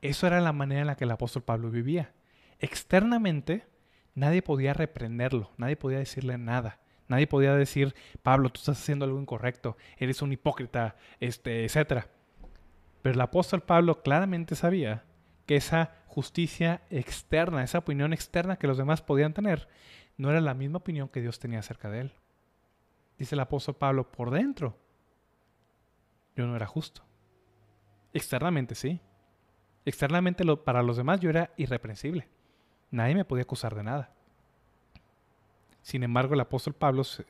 Eso 0.00 0.26
era 0.26 0.40
la 0.40 0.52
manera 0.52 0.82
en 0.82 0.86
la 0.86 0.96
que 0.96 1.04
el 1.04 1.10
apóstol 1.10 1.42
Pablo 1.42 1.70
vivía. 1.70 2.12
Externamente, 2.58 3.66
nadie 4.14 4.42
podía 4.42 4.72
reprenderlo, 4.72 5.50
nadie 5.56 5.76
podía 5.76 5.98
decirle 5.98 6.38
nada. 6.38 6.78
Nadie 7.08 7.26
podía 7.26 7.54
decir, 7.54 7.94
Pablo, 8.22 8.50
tú 8.50 8.60
estás 8.60 8.78
haciendo 8.80 9.06
algo 9.06 9.20
incorrecto, 9.20 9.76
eres 9.96 10.20
un 10.22 10.32
hipócrita, 10.32 10.96
este, 11.20 11.64
etc. 11.64 12.04
Pero 13.02 13.14
el 13.14 13.20
apóstol 13.20 13.62
Pablo 13.62 14.02
claramente 14.02 14.54
sabía 14.54 15.04
que 15.46 15.56
esa 15.56 15.92
justicia 16.18 16.82
externa, 16.90 17.62
esa 17.62 17.78
opinión 17.78 18.12
externa 18.12 18.56
que 18.56 18.66
los 18.66 18.76
demás 18.76 19.02
podían 19.02 19.34
tener, 19.34 19.68
no 20.16 20.30
era 20.30 20.40
la 20.40 20.52
misma 20.52 20.78
opinión 20.78 21.08
que 21.08 21.20
Dios 21.20 21.38
tenía 21.38 21.60
acerca 21.60 21.88
de 21.90 22.00
él. 22.00 22.12
Dice 23.16 23.36
el 23.36 23.40
apóstol 23.40 23.76
Pablo, 23.76 24.10
por 24.10 24.32
dentro, 24.32 24.76
yo 26.34 26.44
no 26.44 26.56
era 26.56 26.66
justo. 26.66 27.02
Externamente 28.12 28.74
sí. 28.74 29.00
Externamente 29.84 30.44
para 30.56 30.82
los 30.82 30.96
demás 30.96 31.20
yo 31.20 31.30
era 31.30 31.52
irreprensible. 31.56 32.26
Nadie 32.90 33.14
me 33.14 33.24
podía 33.24 33.44
acusar 33.44 33.76
de 33.76 33.84
nada. 33.84 34.10
Sin 35.82 36.02
embargo, 36.02 36.34
el 36.34 36.40
apóstol 36.40 36.74
Pablo 36.74 37.04
se, 37.04 37.26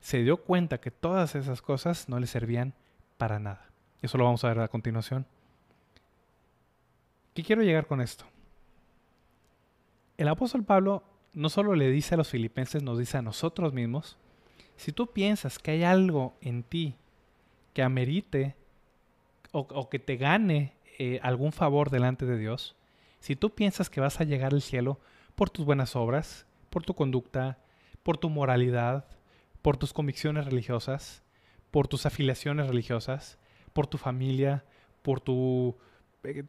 se 0.00 0.18
dio 0.18 0.44
cuenta 0.44 0.78
que 0.78 0.90
todas 0.90 1.36
esas 1.36 1.62
cosas 1.62 2.10
no 2.10 2.20
le 2.20 2.26
servían 2.26 2.74
para 3.16 3.38
nada. 3.38 3.70
Eso 4.02 4.18
lo 4.18 4.24
vamos 4.24 4.44
a 4.44 4.48
ver 4.48 4.60
a 4.60 4.68
continuación. 4.68 5.26
¿Qué 7.34 7.42
quiero 7.42 7.62
llegar 7.62 7.86
con 7.86 8.00
esto? 8.00 8.24
El 10.16 10.28
apóstol 10.28 10.64
Pablo 10.64 11.02
no 11.32 11.48
solo 11.48 11.74
le 11.74 11.90
dice 11.90 12.14
a 12.14 12.16
los 12.16 12.28
filipenses, 12.28 12.84
nos 12.84 12.96
dice 12.96 13.18
a 13.18 13.22
nosotros 13.22 13.72
mismos, 13.72 14.16
si 14.76 14.92
tú 14.92 15.08
piensas 15.08 15.58
que 15.58 15.72
hay 15.72 15.82
algo 15.82 16.36
en 16.40 16.62
ti 16.62 16.94
que 17.72 17.82
amerite 17.82 18.54
o, 19.50 19.88
que 19.88 19.98
te 19.98 20.16
gane 20.16 20.74
eh, 20.98 21.18
algún 21.22 21.52
favor 21.52 21.90
delante 21.90 22.24
de 22.24 22.38
Dios, 22.38 22.76
si 23.18 23.34
tú 23.34 23.50
piensas 23.50 23.90
que 23.90 24.00
vas 24.00 24.20
a 24.20 24.24
llegar 24.24 24.52
al 24.52 24.62
cielo 24.62 25.00
por 25.34 25.50
tus 25.50 25.64
buenas 25.64 25.96
obras, 25.96 26.46
por 26.70 26.84
tu 26.84 26.94
conducta, 26.94 27.58
por 28.04 28.16
tu 28.16 28.30
moralidad, 28.30 29.06
por 29.60 29.76
tus 29.76 29.92
convicciones 29.92 30.44
religiosas, 30.44 31.24
por 31.72 31.88
tus 31.88 32.06
afiliaciones 32.06 32.68
religiosas, 32.68 33.38
por 33.72 33.88
tu 33.88 33.98
familia, 33.98 34.64
por 35.02 35.20
tu 35.20 35.76
eh, 36.22 36.44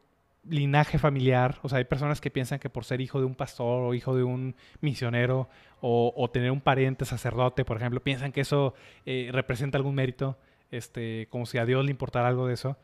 linaje 0.48 0.98
familiar. 0.98 1.58
O 1.62 1.68
sea, 1.68 1.78
hay 1.78 1.84
personas 1.84 2.20
que 2.20 2.30
piensan 2.30 2.58
que 2.58 2.70
por 2.70 2.84
ser 2.84 3.00
hijo 3.00 3.18
de 3.18 3.26
un 3.26 3.34
pastor 3.34 3.82
o 3.82 3.94
hijo 3.94 4.16
de 4.16 4.24
un 4.24 4.56
misionero 4.80 5.48
o, 5.80 6.30
tener 6.32 6.50
un 6.50 6.60
pariente 6.60 7.04
sacerdote, 7.04 7.64
por 7.64 7.76
ejemplo, 7.76 8.02
piensan 8.02 8.32
que 8.32 8.40
eso 8.40 8.74
eh, 9.04 9.28
representa 9.30 9.78
algún 9.78 9.94
mérito, 9.94 10.38
este, 10.70 11.28
como 11.30 11.46
si 11.46 11.58
a 11.58 11.66
Dios 11.66 11.84
le 11.84 11.90
importara 11.90 12.28
algo 12.28 12.46
de 12.46 12.54
eso. 12.54 12.76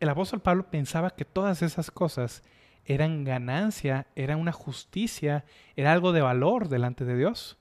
El 0.00 0.08
apóstol 0.08 0.40
Pablo 0.40 0.70
pensaba 0.70 1.10
que 1.10 1.24
todas 1.24 1.62
esas 1.62 1.90
cosas 1.90 2.42
eran 2.84 3.24
ganancia, 3.24 4.06
era 4.16 4.36
una 4.36 4.52
justicia, 4.52 5.44
era 5.76 5.92
algo 5.92 6.12
de 6.12 6.22
valor 6.22 6.68
delante 6.68 7.04
de 7.04 7.16
Dios. 7.16 7.58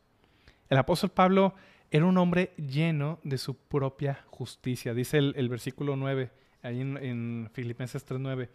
El 0.70 0.78
apóstol 0.78 1.12
Pablo 1.12 1.54
era 1.92 2.06
un 2.06 2.18
hombre 2.18 2.54
lleno 2.56 3.20
de 3.24 3.38
su 3.38 3.56
propia 3.56 4.24
justicia. 4.28 4.94
Dice 4.94 5.18
el, 5.18 5.50
versículo 5.50 5.98
9, 5.98 6.32
ahí 6.64 6.80
en, 6.80 6.98
en 6.98 7.50
Filipenses 7.52 8.08
3.9 8.08 8.50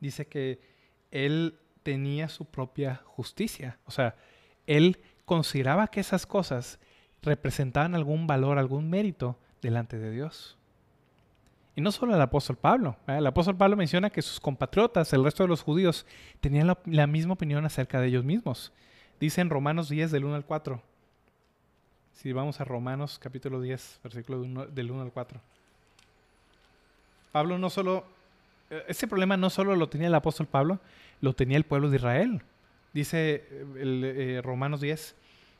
dice 0.00 0.26
que 0.26 0.60
él 1.10 1.58
tenía 1.82 2.28
su 2.28 2.44
propia 2.44 3.02
justicia. 3.04 3.78
O 3.84 3.90
sea, 3.90 4.16
él 4.66 4.98
consideraba 5.24 5.88
que 5.88 6.00
esas 6.00 6.26
cosas 6.26 6.78
representaban 7.22 7.94
algún 7.94 8.26
valor, 8.26 8.58
algún 8.58 8.90
mérito 8.90 9.38
delante 9.62 9.98
de 9.98 10.10
Dios. 10.10 10.58
Y 11.76 11.80
no 11.80 11.90
solo 11.90 12.14
el 12.14 12.20
apóstol 12.20 12.56
Pablo. 12.56 12.96
El 13.06 13.26
apóstol 13.26 13.56
Pablo 13.56 13.76
menciona 13.76 14.10
que 14.10 14.22
sus 14.22 14.38
compatriotas, 14.38 15.12
el 15.12 15.24
resto 15.24 15.42
de 15.42 15.48
los 15.48 15.62
judíos, 15.62 16.06
tenían 16.40 16.76
la, 16.84 17.06
misma 17.06 17.32
opinión 17.32 17.64
acerca 17.64 18.00
de 18.00 18.08
ellos 18.08 18.24
mismos. 18.24 18.72
Dice 19.18 19.40
en 19.40 19.50
Romanos 19.50 19.88
10, 19.88 20.12
del 20.12 20.24
1 20.24 20.36
al 20.36 20.44
4. 20.44 20.80
Si 22.12 22.32
vamos 22.32 22.60
a 22.60 22.64
Romanos 22.64 23.18
capítulo 23.18 23.60
10, 23.60 24.00
versículo 24.04 24.66
del 24.66 24.90
1 24.90 25.02
al 25.02 25.12
4. 25.12 25.40
Pablo 27.32 27.58
no 27.58 27.70
solo 27.70 28.04
ese 28.88 29.06
problema 29.06 29.36
no 29.36 29.50
solo 29.50 29.76
lo 29.76 29.88
tenía 29.88 30.08
el 30.08 30.14
apóstol 30.14 30.46
Pablo, 30.46 30.80
lo 31.20 31.34
tenía 31.34 31.56
el 31.56 31.64
pueblo 31.64 31.90
de 31.90 31.96
Israel. 31.96 32.42
Dice 32.92 33.44
eh, 33.50 33.64
el, 33.78 34.04
eh, 34.04 34.42
Romanos 34.42 34.80
10, 34.80 35.14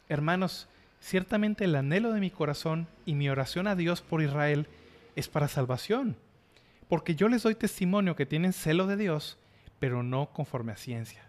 hermanos, 0.08 0.68
ciertamente 1.00 1.64
el 1.64 1.76
anhelo 1.76 2.12
de 2.12 2.20
mi 2.20 2.30
corazón 2.30 2.86
y 3.04 3.14
mi 3.14 3.28
oración 3.28 3.66
a 3.66 3.76
Dios 3.76 4.00
por 4.00 4.22
Israel 4.22 4.68
es 5.16 5.28
para 5.28 5.48
salvación, 5.48 6.16
porque 6.88 7.14
yo 7.14 7.28
les 7.28 7.42
doy 7.42 7.54
testimonio 7.54 8.16
que 8.16 8.26
tienen 8.26 8.52
celo 8.52 8.86
de 8.86 8.96
Dios, 8.96 9.38
pero 9.80 10.02
no 10.02 10.26
conforme 10.26 10.72
a 10.72 10.76
ciencia. 10.76 11.22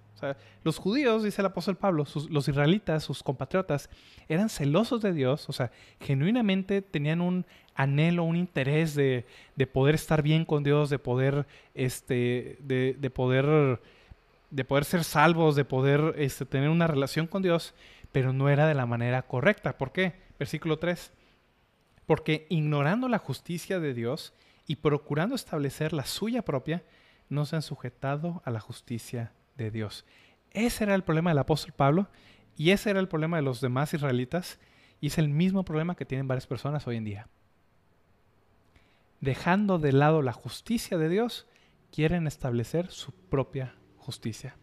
Los 0.64 0.78
judíos, 0.78 1.24
dice 1.24 1.42
el 1.42 1.48
apóstol 1.48 1.78
Pablo, 1.78 2.06
los 2.30 2.48
israelitas, 2.48 3.04
sus 3.04 3.24
compatriotas, 3.24 3.90
eran 4.28 4.50
celosos 4.50 5.02
de 5.02 5.14
Dios, 5.14 5.48
o 5.50 5.54
sea, 5.54 5.72
genuinamente 6.00 6.82
tenían 6.82 7.22
un 7.22 7.46
anhelo, 7.76 8.24
un 8.24 8.36
interés 8.36 8.96
de, 8.96 9.26
poder 9.72 9.96
estar 9.96 10.22
bien 10.22 10.46
con 10.46 10.64
Dios, 10.64 10.90
de 10.90 11.00
poder, 11.00 11.46
este, 11.74 12.58
de, 12.62 13.10
poder, 13.10 13.82
de 14.50 14.66
poder 14.66 14.86
ser 14.86 15.04
salvos, 15.04 15.56
de 15.56 15.66
poder 15.66 16.16
este, 16.18 16.46
tener 16.46 16.70
una 16.70 16.88
relación 16.88 17.28
con 17.28 17.42
Dios, 17.42 17.76
pero 18.12 18.34
no 18.34 18.50
era 18.50 18.68
de 18.68 18.76
la 18.76 18.86
manera 18.86 19.22
correcta. 19.24 19.78
¿Por 19.78 19.92
qué? 19.92 20.14
Versículo 20.40 20.80
3. 20.80 21.12
Porque 22.06 22.48
ignorando 22.50 23.10
la 23.10 23.18
justicia 23.18 23.80
de 23.80 23.94
Dios 23.94 24.34
y 24.68 24.78
procurando 24.78 25.36
establecer 25.36 25.92
la 25.92 26.06
suya 26.06 26.42
propia, 26.42 26.84
no 27.30 27.46
se 27.46 27.56
han 27.56 27.62
sujetado 27.62 28.42
a 28.46 28.52
la 28.52 28.60
justicia 28.60 29.32
de 29.56 29.72
Dios. 29.72 30.06
Ese 30.52 30.84
era 30.86 30.96
el 30.96 31.04
problema 31.04 31.32
del 31.32 31.40
apóstol 31.40 31.74
Pablo 31.76 32.08
y 32.56 32.72
ese 32.72 32.90
era 32.90 33.00
el 33.00 33.08
problema 33.08 33.38
de 33.38 33.44
los 33.44 33.62
demás 33.62 33.94
israelitas 33.94 34.60
y 35.02 35.08
es 35.08 35.18
el 35.18 35.30
mismo 35.30 35.66
problema 35.66 35.96
que 35.96 36.06
tienen 36.06 36.28
varias 36.28 36.48
personas 36.48 36.88
hoy 36.88 36.98
en 36.98 37.04
día. 37.04 37.28
Dejando 39.20 39.80
de 39.80 39.92
lado 39.92 40.22
la 40.22 40.34
justicia 40.34 40.98
de 40.98 41.10
Dios, 41.10 41.48
quieren 41.92 42.28
establecer 42.28 42.92
su 42.92 43.12
propia 43.12 43.76
justicia, 43.98 44.56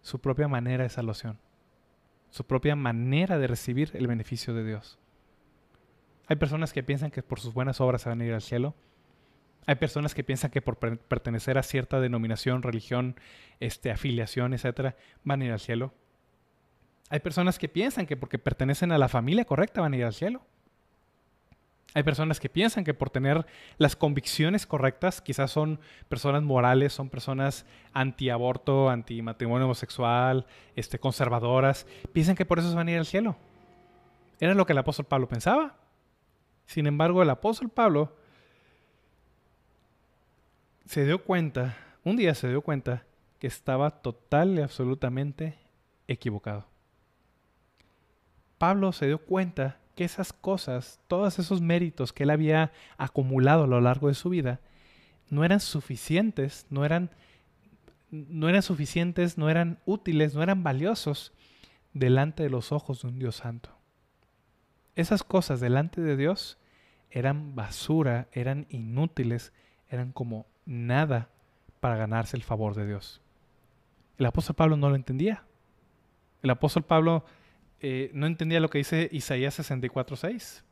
su 0.00 0.20
propia 0.20 0.48
manera 0.48 0.84
de 0.84 0.90
salvación, 0.90 1.38
su 2.30 2.46
propia 2.46 2.76
manera 2.76 3.38
de 3.38 3.46
recibir 3.46 3.90
el 3.94 4.06
beneficio 4.06 4.54
de 4.54 4.64
Dios. 4.64 4.98
Hay 6.26 6.36
personas 6.36 6.72
que 6.72 6.82
piensan 6.82 7.10
que 7.10 7.22
por 7.22 7.40
sus 7.40 7.54
buenas 7.54 7.80
obras 7.80 8.02
se 8.02 8.08
van 8.08 8.20
a 8.20 8.24
ir 8.24 8.34
al 8.34 8.42
cielo 8.42 8.74
hay 9.68 9.74
personas 9.74 10.14
que 10.14 10.24
piensan 10.24 10.50
que 10.50 10.62
por 10.62 10.78
pertenecer 10.78 11.58
a 11.58 11.62
cierta 11.62 12.00
denominación, 12.00 12.62
religión, 12.62 13.16
este, 13.60 13.90
afiliación, 13.90 14.54
etcétera, 14.54 14.96
van 15.24 15.42
a 15.42 15.44
ir 15.44 15.52
al 15.52 15.60
cielo. 15.60 15.92
Hay 17.10 17.20
personas 17.20 17.58
que 17.58 17.68
piensan 17.68 18.06
que 18.06 18.16
porque 18.16 18.38
pertenecen 18.38 18.92
a 18.92 18.98
la 18.98 19.08
familia 19.08 19.44
correcta 19.44 19.82
van 19.82 19.92
a 19.92 19.96
ir 19.98 20.06
al 20.06 20.14
cielo. 20.14 20.40
Hay 21.92 22.02
personas 22.02 22.40
que 22.40 22.48
piensan 22.48 22.82
que 22.82 22.94
por 22.94 23.10
tener 23.10 23.44
las 23.76 23.94
convicciones 23.94 24.66
correctas, 24.66 25.20
quizás 25.20 25.50
son 25.50 25.80
personas 26.08 26.42
morales, 26.42 26.94
son 26.94 27.10
personas 27.10 27.66
anti-aborto, 27.92 28.88
anti-matrimonio 28.88 29.66
homosexual, 29.66 30.46
este, 30.76 30.98
conservadoras, 30.98 31.86
piensan 32.14 32.36
que 32.36 32.46
por 32.46 32.58
eso 32.58 32.74
van 32.74 32.88
a 32.88 32.92
ir 32.92 32.98
al 32.98 33.04
cielo. 33.04 33.36
Era 34.40 34.54
lo 34.54 34.64
que 34.64 34.72
el 34.72 34.78
apóstol 34.78 35.04
Pablo 35.04 35.28
pensaba. 35.28 35.76
Sin 36.64 36.86
embargo, 36.86 37.20
el 37.22 37.28
apóstol 37.28 37.68
Pablo 37.68 38.16
se 40.88 41.04
dio 41.04 41.22
cuenta, 41.22 41.76
un 42.02 42.16
día 42.16 42.34
se 42.34 42.48
dio 42.48 42.62
cuenta 42.62 43.04
que 43.38 43.46
estaba 43.46 43.90
total 43.90 44.58
y 44.58 44.62
absolutamente 44.62 45.58
equivocado. 46.06 46.66
Pablo 48.56 48.92
se 48.92 49.06
dio 49.06 49.18
cuenta 49.18 49.80
que 49.94 50.04
esas 50.04 50.32
cosas, 50.32 50.98
todos 51.06 51.38
esos 51.38 51.60
méritos 51.60 52.14
que 52.14 52.22
él 52.22 52.30
había 52.30 52.72
acumulado 52.96 53.64
a 53.64 53.66
lo 53.66 53.82
largo 53.82 54.08
de 54.08 54.14
su 54.14 54.30
vida, 54.30 54.60
no 55.28 55.44
eran 55.44 55.60
suficientes, 55.60 56.66
no 56.70 56.86
eran, 56.86 57.10
no 58.10 58.48
eran 58.48 58.62
suficientes, 58.62 59.36
no 59.36 59.50
eran 59.50 59.80
útiles, 59.84 60.34
no 60.34 60.42
eran 60.42 60.62
valiosos 60.62 61.34
delante 61.92 62.44
de 62.44 62.50
los 62.50 62.72
ojos 62.72 63.02
de 63.02 63.08
un 63.08 63.18
Dios 63.18 63.36
santo. 63.36 63.76
Esas 64.96 65.22
cosas 65.22 65.60
delante 65.60 66.00
de 66.00 66.16
Dios 66.16 66.56
eran 67.10 67.54
basura, 67.54 68.28
eran 68.32 68.66
inútiles, 68.70 69.52
eran 69.90 70.12
como 70.12 70.46
nada 70.68 71.30
para 71.80 71.96
ganarse 71.96 72.36
el 72.36 72.42
favor 72.42 72.74
de 72.74 72.86
Dios. 72.86 73.22
El 74.18 74.26
apóstol 74.26 74.54
Pablo 74.54 74.76
no 74.76 74.90
lo 74.90 74.96
entendía. 74.96 75.44
El 76.42 76.50
apóstol 76.50 76.84
Pablo 76.84 77.24
eh, 77.80 78.10
no 78.12 78.26
entendía 78.26 78.60
lo 78.60 78.68
que 78.68 78.78
dice 78.78 79.08
Isaías 79.10 79.58
64.6. 79.58 80.62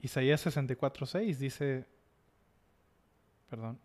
Isaías 0.00 0.46
64.6 0.46 1.36
dice, 1.36 1.84
perdón, 3.50 3.80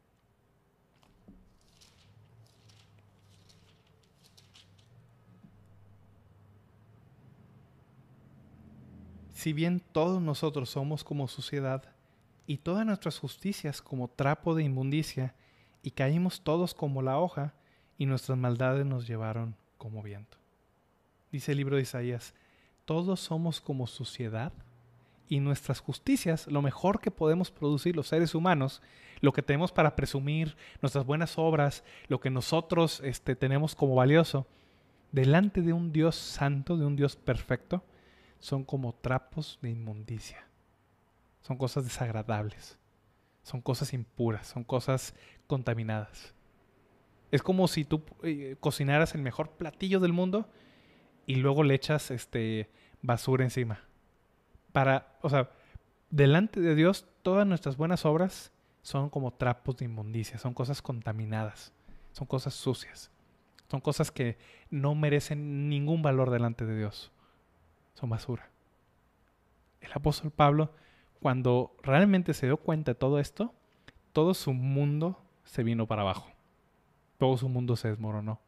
Si 9.43 9.51
bien 9.51 9.81
todos 9.91 10.21
nosotros 10.21 10.69
somos 10.69 11.03
como 11.03 11.27
suciedad, 11.27 11.83
y 12.47 12.59
todas 12.59 12.85
nuestras 12.85 13.19
justicias 13.19 13.81
como 13.81 14.07
trapo 14.07 14.55
de 14.55 14.63
inmundicia, 14.63 15.35
y 15.81 15.91
caímos 15.91 16.45
todos 16.45 16.73
como 16.73 17.01
la 17.01 17.19
hoja, 17.19 17.53
y 17.97 18.05
nuestras 18.05 18.37
maldades 18.37 18.85
nos 18.85 19.05
llevaron 19.05 19.57
como 19.77 20.01
viento. 20.01 20.37
Dice 21.29 21.51
el 21.51 21.57
libro 21.57 21.75
de 21.75 21.81
Isaías, 21.81 22.33
todos 22.85 23.19
somos 23.19 23.59
como 23.59 23.85
suciedad, 23.85 24.53
y 25.27 25.41
nuestras 25.41 25.81
justicias, 25.81 26.47
lo 26.47 26.61
mejor 26.61 27.01
que 27.01 27.11
podemos 27.11 27.51
producir 27.51 27.97
los 27.97 28.07
seres 28.07 28.35
humanos, 28.35 28.81
lo 29.19 29.33
que 29.33 29.41
tenemos 29.41 29.73
para 29.73 29.97
presumir, 29.97 30.55
nuestras 30.81 31.05
buenas 31.05 31.37
obras, 31.37 31.83
lo 32.07 32.21
que 32.21 32.29
nosotros 32.29 33.01
este, 33.03 33.35
tenemos 33.35 33.75
como 33.75 33.95
valioso, 33.95 34.47
delante 35.11 35.61
de 35.61 35.73
un 35.73 35.91
Dios 35.91 36.15
santo, 36.15 36.77
de 36.77 36.85
un 36.85 36.95
Dios 36.95 37.17
perfecto, 37.17 37.83
son 38.43 38.65
como 38.65 38.93
trapos 38.93 39.57
de 39.61 39.69
inmundicia. 39.69 40.45
Son 41.43 41.57
cosas 41.57 41.85
desagradables. 41.85 42.77
Son 43.41 43.61
cosas 43.61 43.93
impuras. 43.93 44.47
Son 44.47 44.65
cosas 44.65 45.15
contaminadas. 45.47 46.33
Es 47.31 47.41
como 47.41 47.69
si 47.69 47.85
tú 47.85 48.03
eh, 48.21 48.57
cocinaras 48.59 49.15
el 49.15 49.21
mejor 49.21 49.51
platillo 49.51 50.01
del 50.01 50.11
mundo 50.11 50.45
y 51.25 51.35
luego 51.35 51.63
le 51.63 51.73
echas 51.73 52.11
este, 52.11 52.69
basura 53.01 53.45
encima. 53.45 53.79
Para, 54.73 55.17
o 55.21 55.29
sea, 55.29 55.49
delante 56.09 56.59
de 56.59 56.75
Dios, 56.75 57.05
todas 57.21 57.47
nuestras 57.47 57.77
buenas 57.77 58.03
obras 58.03 58.51
son 58.81 59.09
como 59.09 59.31
trapos 59.31 59.77
de 59.77 59.85
inmundicia, 59.85 60.37
son 60.37 60.53
cosas 60.53 60.81
contaminadas, 60.81 61.71
son 62.11 62.27
cosas 62.27 62.55
sucias, 62.55 63.09
son 63.71 63.79
cosas 63.79 64.11
que 64.11 64.37
no 64.69 64.95
merecen 64.95 65.69
ningún 65.69 66.01
valor 66.01 66.29
delante 66.29 66.65
de 66.65 66.77
Dios, 66.77 67.13
son 67.93 68.09
basura. 68.09 68.49
El 69.81 69.91
apóstol 69.93 70.31
Pablo, 70.31 70.71
cuando 71.19 71.75
realmente 71.81 72.33
se 72.33 72.45
dio 72.45 72.57
cuenta 72.57 72.91
de 72.91 72.95
todo 72.95 73.19
esto, 73.19 73.53
todo 74.11 74.33
su 74.33 74.53
mundo 74.53 75.21
se 75.43 75.63
vino 75.63 75.87
para 75.87 76.03
abajo, 76.03 76.29
todo 77.17 77.37
su 77.37 77.49
mundo 77.49 77.75
se 77.75 77.89
desmoronó. 77.89 78.39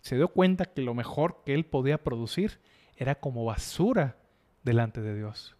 Se 0.00 0.16
dio 0.16 0.28
cuenta 0.28 0.64
que 0.66 0.82
lo 0.82 0.94
mejor 0.94 1.42
que 1.44 1.54
él 1.54 1.64
podía 1.64 2.02
producir 2.02 2.60
era 2.96 3.14
como 3.14 3.44
basura 3.44 4.16
delante 4.62 5.00
de 5.00 5.14
Dios. 5.14 5.56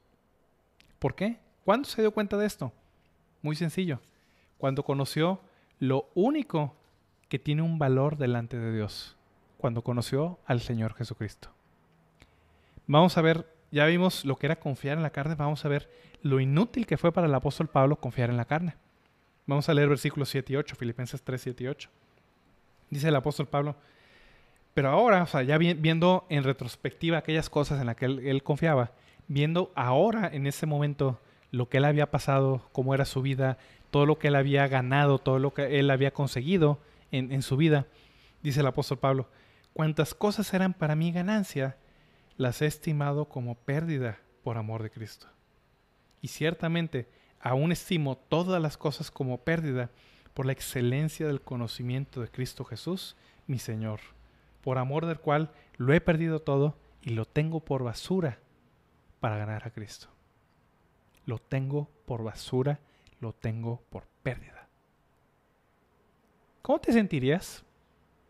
¿Por 0.99 1.14
qué? 1.14 1.39
¿Cuándo 1.64 1.89
se 1.89 2.03
dio 2.03 2.12
cuenta 2.12 2.37
de 2.37 2.47
esto? 2.47 2.73
Muy 3.41 3.57
sencillo. 3.57 4.01
Cuando 4.59 4.85
conoció 4.85 5.41
lo 5.79 6.11
único 6.14 6.77
que 7.29 7.39
tiene 7.39 7.62
un 7.62 7.79
valor 7.79 8.16
delante 8.16 8.59
de 8.59 8.73
Dios. 8.73 9.16
Cuando 9.59 9.83
conoció 9.83 10.39
al 10.45 10.61
Señor 10.61 10.95
Jesucristo. 10.95 11.51
Vamos 12.93 13.16
a 13.16 13.22
ver, 13.22 13.47
ya 13.70 13.86
vimos 13.86 14.26
lo 14.26 14.36
que 14.36 14.45
era 14.45 14.57
confiar 14.57 14.99
en 14.99 15.03
la 15.03 15.09
carne, 15.09 15.34
vamos 15.34 15.64
a 15.64 15.68
ver 15.70 15.88
lo 16.20 16.40
inútil 16.40 16.86
que 16.86 16.99
fue 16.99 17.11
para 17.11 17.26
el 17.26 17.34
apóstol 17.34 17.68
Pablo 17.68 17.97
confiar 17.97 18.28
en 18.28 18.36
la 18.36 18.45
carne. 18.45 18.74
Vamos 19.47 19.66
a 19.70 19.72
leer 19.72 19.88
versículos 19.88 20.28
7 20.28 20.53
y 20.53 20.57
8, 20.57 20.76
Filipenses 20.76 21.22
3, 21.22 21.40
7 21.40 21.64
y 21.64 21.68
8. 21.68 21.88
Dice 22.90 23.09
el 23.09 23.16
apóstol 23.16 23.47
Pablo, 23.47 23.76
pero 24.74 24.90
ahora, 24.90 25.22
o 25.22 25.26
sea, 25.26 25.43
ya 25.43 25.57
viendo 25.57 26.26
en 26.28 26.45
retrospectiva 26.45 27.16
aquellas 27.16 27.49
cosas 27.49 27.80
en 27.80 27.86
las 27.86 27.97
que 27.97 28.05
él, 28.05 28.43
confiaba, 28.43 28.93
viendo 29.26 29.72
ahora 29.74 30.28
en 30.30 30.47
ese 30.47 30.66
momento 30.66 31.18
lo 31.51 31.70
que 31.70 31.78
él 31.78 31.86
había 31.86 32.11
pasado, 32.11 32.68
cómo 32.72 32.93
era 32.93 33.07
su 33.07 33.22
vida, 33.22 33.57
todo 33.90 34.05
lo 34.05 34.18
que 34.18 34.28
él 34.28 34.36
había 34.36 34.68
ganado, 34.68 35.18
todo 35.18 35.38
lo 35.38 35.55
que 35.55 35.78
él 35.78 35.90
había 35.90 36.12
conseguido 36.12 36.78
en, 37.11 37.40
su 37.40 37.57
vida, 37.57 37.86
dice 38.43 38.61
el 38.61 38.66
apóstol 38.66 38.99
Pablo, 38.99 39.30
cuantas 39.72 40.12
cosas 40.12 40.53
eran 40.53 40.74
para 40.74 40.95
mí 40.95 41.11
ganancia, 41.11 41.78
las 42.43 42.61
he 42.62 42.66
estimado 42.66 43.26
como 43.26 43.55
pérdida 43.55 44.18
por 44.43 44.59
amor 44.59 44.82
de 44.82 44.90
Cristo. 44.90 45.28
Y 46.20 46.28
ciertamente, 46.28 47.09
aún 47.40 47.72
estimo 47.72 48.16
todas 48.16 48.61
las 48.61 48.76
cosas 48.76 49.11
como 49.11 49.38
pérdida 49.38 49.90
por 50.34 50.47
la 50.47 50.53
excelencia 50.53 51.26
del 51.26 51.40
conocimiento 51.40 52.20
de 52.20 52.28
Cristo 52.28 52.64
Jesús, 52.64 53.16
mi 53.47 53.59
Señor 53.59 54.01
por 54.62 54.78
amor 54.78 55.07
del 55.07 55.18
cual 55.18 55.51
lo 55.76 55.93
he 55.93 56.01
perdido 56.01 56.40
todo 56.40 56.74
y 57.03 57.11
lo 57.11 57.26
tengo 57.26 57.61
por 57.61 57.82
basura 57.82 58.38
para 59.20 59.36
ganar 59.36 59.66
a 59.66 59.70
Cristo. 59.70 60.09
Lo 61.26 61.38
tengo 61.38 61.88
por 62.07 62.22
basura, 62.24 62.80
lo 63.20 63.32
tengo 63.32 63.82
por 63.90 64.05
pérdida. 64.22 64.68
¿Cómo 66.62 66.80
te 66.80 66.93
sentirías? 66.93 67.64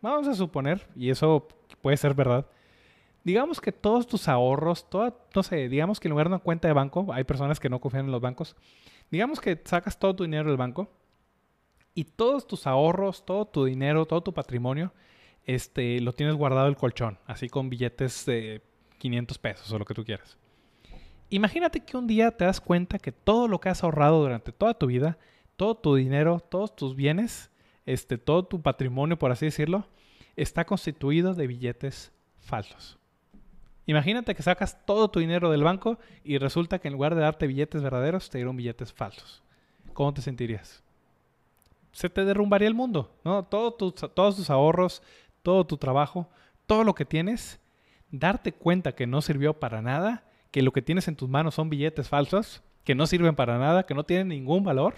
Vamos 0.01 0.27
a 0.27 0.35
suponer, 0.35 0.87
y 0.97 1.11
eso 1.11 1.47
puede 1.81 1.97
ser 1.97 2.15
verdad, 2.15 2.47
digamos 3.25 3.61
que 3.61 3.73
todos 3.73 4.07
tus 4.07 4.29
ahorros, 4.29 4.87
no 5.35 5.43
sé, 5.43 5.69
digamos 5.69 6.01
que 6.01 6.09
en 6.09 6.11
lugar 6.11 6.29
de 6.29 6.35
una 6.35 6.43
cuenta 6.43 6.69
de 6.69 6.75
banco, 6.75 7.13
hay 7.13 7.25
personas 7.25 7.61
que 7.61 7.69
no 7.69 7.81
confían 7.81 8.07
en 8.07 8.13
los 8.13 8.21
bancos, 8.21 8.57
digamos 9.11 9.41
que 9.41 9.61
sacas 9.65 9.99
todo 9.99 10.17
tu 10.17 10.25
dinero 10.25 10.49
del 10.49 10.57
banco 10.57 10.91
y 11.95 12.05
todos 12.05 12.47
tus 12.47 12.67
ahorros, 12.67 13.25
todo 13.25 13.47
tu 13.47 13.65
dinero, 13.65 14.07
todo 14.07 14.23
tu 14.23 14.33
patrimonio 14.33 14.93
este, 15.45 16.01
lo 16.01 16.13
tienes 16.13 16.37
guardado 16.37 16.69
el 16.69 16.77
colchón, 16.77 17.19
así 17.27 17.49
con 17.49 17.69
billetes 17.69 18.25
de 18.27 18.63
500 18.99 19.39
pesos 19.39 19.73
o 19.73 19.79
lo 19.79 19.85
que 19.85 19.95
tú 19.95 20.05
quieras. 20.05 20.39
Imagínate 21.31 21.81
que 21.81 21.97
un 21.97 22.07
día 22.07 22.31
te 22.31 22.45
das 22.45 22.61
cuenta 22.61 22.99
que 22.99 23.13
todo 23.13 23.49
lo 23.49 23.61
que 23.61 23.69
has 23.69 23.83
ahorrado 23.83 24.21
durante 24.21 24.53
toda 24.53 24.75
tu 24.75 24.87
vida, 24.87 25.19
todo 25.57 25.77
tu 25.77 25.95
dinero, 25.95 26.41
todos 26.41 26.77
tus 26.77 26.95
bienes, 26.95 27.51
este, 27.87 28.19
todo 28.19 28.45
tu 28.45 28.61
patrimonio, 28.61 29.19
por 29.19 29.33
así 29.33 29.47
decirlo, 29.47 29.89
está 30.37 30.65
constituido 30.65 31.35
de 31.35 31.47
billetes 31.47 32.13
falsos. 32.39 32.99
Imagínate 33.87 34.35
que 34.35 34.43
sacas 34.43 34.85
todo 34.87 35.11
tu 35.11 35.21
dinero 35.21 35.51
del 35.51 35.65
banco 35.65 35.99
y 36.25 36.39
resulta 36.39 36.79
que 36.79 36.89
en 36.89 36.95
lugar 36.95 37.15
de 37.15 37.23
darte 37.23 37.47
billetes 37.47 37.83
verdaderos, 37.83 38.31
te 38.31 38.39
dieron 38.39 38.57
billetes 38.57 38.93
falsos. 38.93 39.43
¿Cómo 39.93 40.15
te 40.15 40.23
sentirías? 40.23 40.83
Se 41.91 42.09
te 42.09 42.25
derrumbaría 42.25 42.69
el 42.69 42.75
mundo, 42.75 43.15
¿no? 43.25 43.43
todos 43.45 43.77
tus 44.37 44.51
ahorros, 44.51 45.03
todo 45.43 45.67
tu 45.67 45.77
trabajo, 45.77 46.29
todo 46.67 46.85
lo 46.85 46.95
que 46.95 47.05
tienes, 47.05 47.61
darte 48.11 48.53
cuenta 48.53 48.95
que 48.95 49.07
no 49.07 49.21
sirvió 49.21 49.59
para 49.59 49.83
nada, 49.83 50.25
que 50.51 50.63
lo 50.63 50.73
que 50.73 50.83
tienes 50.83 51.09
en 51.09 51.17
tus 51.17 51.29
manos 51.29 51.57
son 51.57 51.69
billetes 51.69 52.09
falsos, 52.09 52.63
que 52.85 52.95
no 52.95 53.07
sirven 53.07 53.35
para 53.35 53.59
nada, 53.59 53.85
que 53.85 53.95
no 53.95 54.05
tienen 54.05 54.29
ningún 54.29 54.65
valor. 54.65 54.95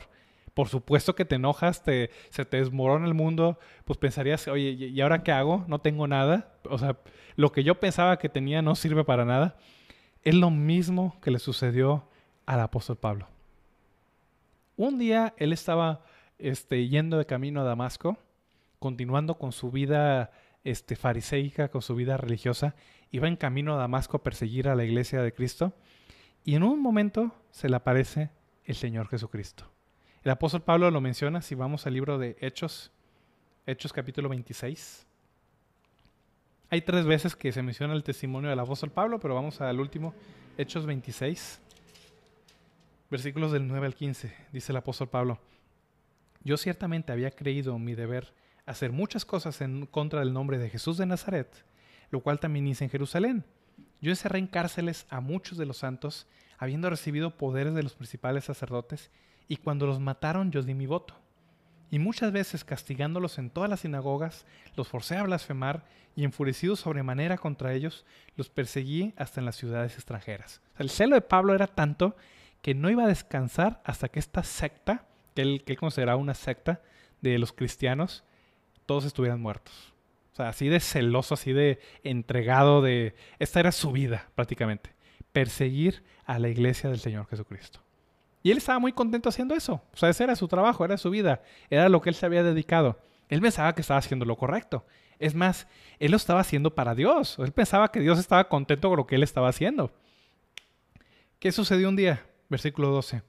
Por 0.55 0.69
supuesto 0.69 1.15
que 1.15 1.25
te 1.25 1.35
enojas, 1.35 1.83
te, 1.83 2.11
se 2.31 2.45
te 2.45 2.59
desmorona 2.59 3.07
el 3.07 3.15
mundo, 3.15 3.59
pues 3.85 3.99
pensarías, 3.99 4.47
oye, 4.49 4.71
¿y 4.71 5.01
ahora 5.01 5.23
qué 5.23 5.33
hago? 5.33 5.65
No 5.69 5.81
tengo 5.81 6.07
nada. 6.07 6.55
O 6.71 6.79
sea, 6.79 6.97
lo 7.37 7.53
que 7.53 7.65
yo 7.65 7.81
pensaba 7.81 8.19
que 8.19 8.29
tenía 8.29 8.63
no 8.63 8.77
sirve 8.77 9.05
para 9.05 9.25
nada. 9.25 9.57
Es 10.23 10.35
lo 10.35 10.51
mismo 10.51 11.19
que 11.21 11.31
le 11.31 11.39
sucedió 11.39 12.09
al 12.47 12.61
apóstol 12.61 12.97
Pablo. 12.97 13.29
Un 14.77 14.99
día 14.99 15.35
él 15.37 15.53
estaba 15.53 16.05
este, 16.39 16.89
yendo 16.89 17.19
de 17.19 17.27
camino 17.27 17.61
a 17.61 17.65
Damasco 17.65 18.19
continuando 18.85 19.39
con 19.39 19.53
su 19.53 19.71
vida 19.71 20.31
este, 20.63 20.95
fariseica, 20.95 21.71
con 21.71 21.81
su 21.81 21.95
vida 21.95 22.19
religiosa, 22.19 22.75
iba 23.11 23.29
en 23.29 23.37
camino 23.37 23.73
a 23.73 23.79
Damasco 23.79 24.19
a 24.19 24.23
perseguir 24.23 24.69
a 24.69 24.75
la 24.75 24.85
iglesia 24.85 25.23
de 25.23 25.33
Cristo 25.33 25.73
y 26.45 26.55
en 26.55 26.65
un 26.65 26.83
momento 26.83 27.35
se 27.51 27.71
le 27.71 27.77
aparece 27.77 28.29
el 28.67 28.75
Señor 28.75 29.09
Jesucristo. 29.09 29.74
El 30.25 30.31
apóstol 30.31 30.63
Pablo 30.63 30.91
lo 30.91 31.03
menciona 31.03 31.43
si 31.43 31.55
vamos 31.55 31.87
al 31.87 31.93
libro 31.93 32.17
de 32.17 32.39
Hechos, 32.41 32.91
Hechos 33.67 33.93
capítulo 33.93 34.31
26. 34.31 35.07
Hay 36.71 36.81
tres 36.81 37.05
veces 37.05 37.37
que 37.37 37.53
se 37.53 37.63
menciona 37.63 37.93
el 37.93 38.03
testimonio 38.03 38.49
del 38.49 38.59
apóstol 38.59 38.91
Pablo, 38.91 39.21
pero 39.21 39.35
vamos 39.35 39.61
al 39.61 39.79
último, 39.79 40.15
Hechos 40.57 40.87
26, 40.87 41.61
versículos 43.11 43.53
del 43.53 43.69
9 43.69 43.85
al 43.85 43.95
15. 43.95 44.35
Dice 44.51 44.73
el 44.73 44.79
apóstol 44.79 45.11
Pablo, 45.11 45.39
yo 46.43 46.57
ciertamente 46.57 47.13
había 47.13 47.31
creído 47.31 47.79
mi 47.79 47.95
deber 47.95 48.33
hacer 48.65 48.93
muchas 48.93 49.27
cosas 49.27 49.61
en 49.61 49.85
contra 49.85 50.21
del 50.21 50.33
nombre 50.33 50.57
de 50.57 50.71
Jesús 50.71 50.97
de 50.97 51.05
Nazaret, 51.05 51.67
lo 52.09 52.21
cual 52.21 52.41
también 52.41 52.67
hice 52.67 52.85
en 52.85 52.91
Jerusalén. 52.91 53.45
Yo 54.01 54.11
encerré 54.11 54.39
en 54.39 54.47
cárceles 54.47 55.05
a 55.11 55.21
muchos 55.21 55.59
de 55.59 55.67
los 55.67 55.77
santos, 55.77 56.27
habiendo 56.57 56.89
recibido 56.89 57.37
poderes 57.37 57.75
de 57.75 57.83
los 57.83 57.95
principales 57.95 58.45
sacerdotes, 58.45 59.11
y 59.49 59.57
cuando 59.57 59.87
los 59.87 60.01
mataron 60.01 60.51
yo 60.51 60.63
di 60.63 60.75
mi 60.75 60.87
voto. 60.87 61.15
Y 61.91 61.99
muchas 61.99 62.33
veces 62.33 62.65
castigándolos 62.65 63.39
en 63.39 63.51
todas 63.51 63.71
las 63.71 63.81
sinagogas, 63.81 64.47
los 64.77 64.89
forcé 64.89 65.17
a 65.17 65.23
blasfemar 65.23 65.85
y 66.17 66.25
enfurecido 66.25 66.77
sobremanera 66.77 67.39
contra 67.39 67.73
ellos, 67.73 68.05
los 68.37 68.49
perseguí 68.49 69.15
hasta 69.17 69.41
en 69.41 69.47
las 69.47 69.57
ciudades 69.57 69.95
extranjeras. 69.95 70.61
el 70.79 70.91
celo 70.91 71.15
de 71.15 71.21
Pablo 71.21 71.55
era 71.55 71.67
tanto 71.67 72.17
que 72.63 72.75
no 72.75 72.91
iba 72.91 73.05
a 73.05 73.09
descansar 73.09 73.81
hasta 73.85 74.09
que 74.09 74.19
esta 74.19 74.43
secta, 74.43 75.07
que 75.35 75.43
él, 75.43 75.63
que 75.65 75.75
él 75.75 75.79
consideraba 75.79 76.19
una 76.19 76.35
secta 76.35 76.81
de 77.21 77.39
los 77.39 77.53
cristianos, 77.53 78.25
todos 78.87 79.05
estuvieran 79.05 79.41
muertos. 79.41 79.93
O 80.33 80.37
sea, 80.37 80.49
así 80.49 80.69
de 80.69 80.81
celoso, 80.81 81.35
así 81.35 81.53
de 81.53 81.79
entregado 82.03 82.83
de... 82.83 83.15
Esta 83.39 83.61
era 83.61 83.71
su 83.71 83.93
vida 83.93 84.31
prácticamente. 84.35 84.95
Perseguir 85.33 86.03
a 86.25 86.39
la 86.39 86.49
iglesia 86.49 86.91
del 86.91 86.99
Señor 86.99 87.29
Jesucristo. 87.29 87.81
Y 88.45 88.51
él 88.51 88.59
estaba 88.59 88.79
muy 88.79 88.93
contento 88.93 89.31
haciendo 89.31 89.55
eso. 89.55 89.83
O 89.93 89.97
sea, 89.97 90.11
ese 90.11 90.23
era 90.23 90.37
su 90.37 90.47
trabajo, 90.47 90.85
era 90.85 90.99
su 90.99 91.09
vida, 91.09 91.41
era 91.71 91.89
lo 91.89 92.03
que 92.03 92.11
él 92.11 92.15
se 92.15 92.27
había 92.27 92.43
dedicado. 92.43 93.01
Él 93.31 93.41
pensaba 93.41 93.75
que 93.75 93.81
estaba 93.81 93.99
haciendo 93.99 94.27
lo 94.27 94.37
correcto. 94.37 94.85
Es 95.19 95.35
más, 95.35 95.67
él 95.99 96.11
lo 96.11 96.19
estaba 96.19 96.41
haciendo 96.41 96.75
para 96.75 96.95
Dios. 96.95 97.37
Él 97.39 97.53
pensaba 97.53 97.91
que 97.91 98.01
Dios 98.01 98.19
estaba 98.19 98.51
contento 98.51 98.91
con 98.91 98.99
lo 98.99 99.07
que 99.07 99.15
él 99.15 99.23
estaba 99.23 99.49
haciendo. 99.49 99.93
¿Qué 101.39 101.53
sucedió 101.53 101.89
un 101.89 101.97
día? 101.97 102.27
Versículo 102.51 102.91
12. 102.91 103.23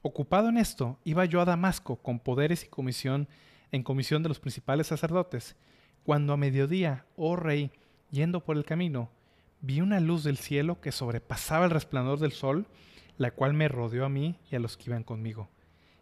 Ocupado 0.00 0.48
en 0.48 0.56
esto, 0.56 0.98
iba 1.04 1.26
yo 1.26 1.42
a 1.42 1.44
Damasco 1.44 1.96
con 1.96 2.18
poderes 2.18 2.64
y 2.64 2.68
comisión 2.68 3.28
en 3.72 3.82
comisión 3.82 4.22
de 4.22 4.30
los 4.30 4.40
principales 4.40 4.86
sacerdotes, 4.86 5.54
cuando 6.02 6.32
a 6.32 6.38
mediodía, 6.38 7.04
oh 7.16 7.36
rey, 7.36 7.72
yendo 8.10 8.42
por 8.42 8.56
el 8.56 8.64
camino, 8.64 9.10
vi 9.60 9.82
una 9.82 10.00
luz 10.00 10.24
del 10.24 10.38
cielo 10.38 10.80
que 10.80 10.92
sobrepasaba 10.92 11.66
el 11.66 11.72
resplandor 11.72 12.20
del 12.20 12.32
sol, 12.32 12.66
la 13.18 13.30
cual 13.30 13.54
me 13.54 13.68
rodeó 13.68 14.04
a 14.04 14.08
mí 14.08 14.38
y 14.50 14.56
a 14.56 14.60
los 14.60 14.76
que 14.76 14.90
iban 14.90 15.02
conmigo. 15.02 15.48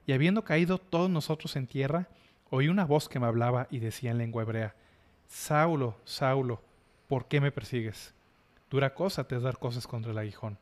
Y 0.07 0.13
habiendo 0.13 0.45
caído 0.45 0.79
todos 0.79 1.11
nosotros 1.11 1.57
en 1.57 1.67
tierra, 1.67 2.09
oí 2.51 2.69
una 2.69 2.85
voz 2.85 3.09
que 3.09 3.21
me 3.21 3.27
hablaba 3.27 3.67
y 3.71 3.79
decía 3.79 4.11
en 4.11 4.19
lengua 4.19 4.43
hebrea, 4.43 4.75
Saulo, 5.27 5.97
Saulo, 6.05 6.61
¿por 7.09 7.27
qué 7.27 7.41
me 7.41 7.53
persigues? 7.53 8.15
Dura 8.71 8.95
cosa 8.95 9.27
te 9.27 9.37
es 9.37 9.43
dar 9.43 9.59
cosas 9.59 9.87
contra 9.87 10.13
el 10.13 10.19
aguijón. 10.19 10.59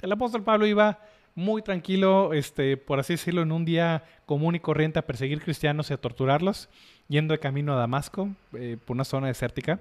El 0.00 0.12
apóstol 0.12 0.42
Pablo 0.42 0.66
iba 0.66 1.00
muy 1.34 1.62
tranquilo, 1.62 2.32
este, 2.32 2.76
por 2.76 2.98
así 2.98 3.14
decirlo, 3.14 3.42
en 3.42 3.52
un 3.52 3.64
día 3.64 4.04
común 4.26 4.54
y 4.54 4.60
corriente 4.60 4.98
a 4.98 5.06
perseguir 5.06 5.42
cristianos 5.42 5.90
y 5.90 5.94
a 5.94 6.00
torturarlos, 6.00 6.68
yendo 7.08 7.32
de 7.32 7.40
camino 7.40 7.72
a 7.72 7.76
Damasco, 7.76 8.28
eh, 8.54 8.76
por 8.84 8.94
una 8.94 9.04
zona 9.04 9.28
desértica, 9.28 9.80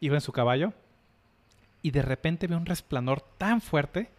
iba 0.00 0.16
en 0.16 0.20
su 0.20 0.32
caballo, 0.32 0.72
y 1.82 1.90
de 1.90 2.02
repente 2.02 2.46
ve 2.46 2.56
un 2.56 2.66
resplandor 2.66 3.20
tan 3.38 3.60
fuerte, 3.60 4.10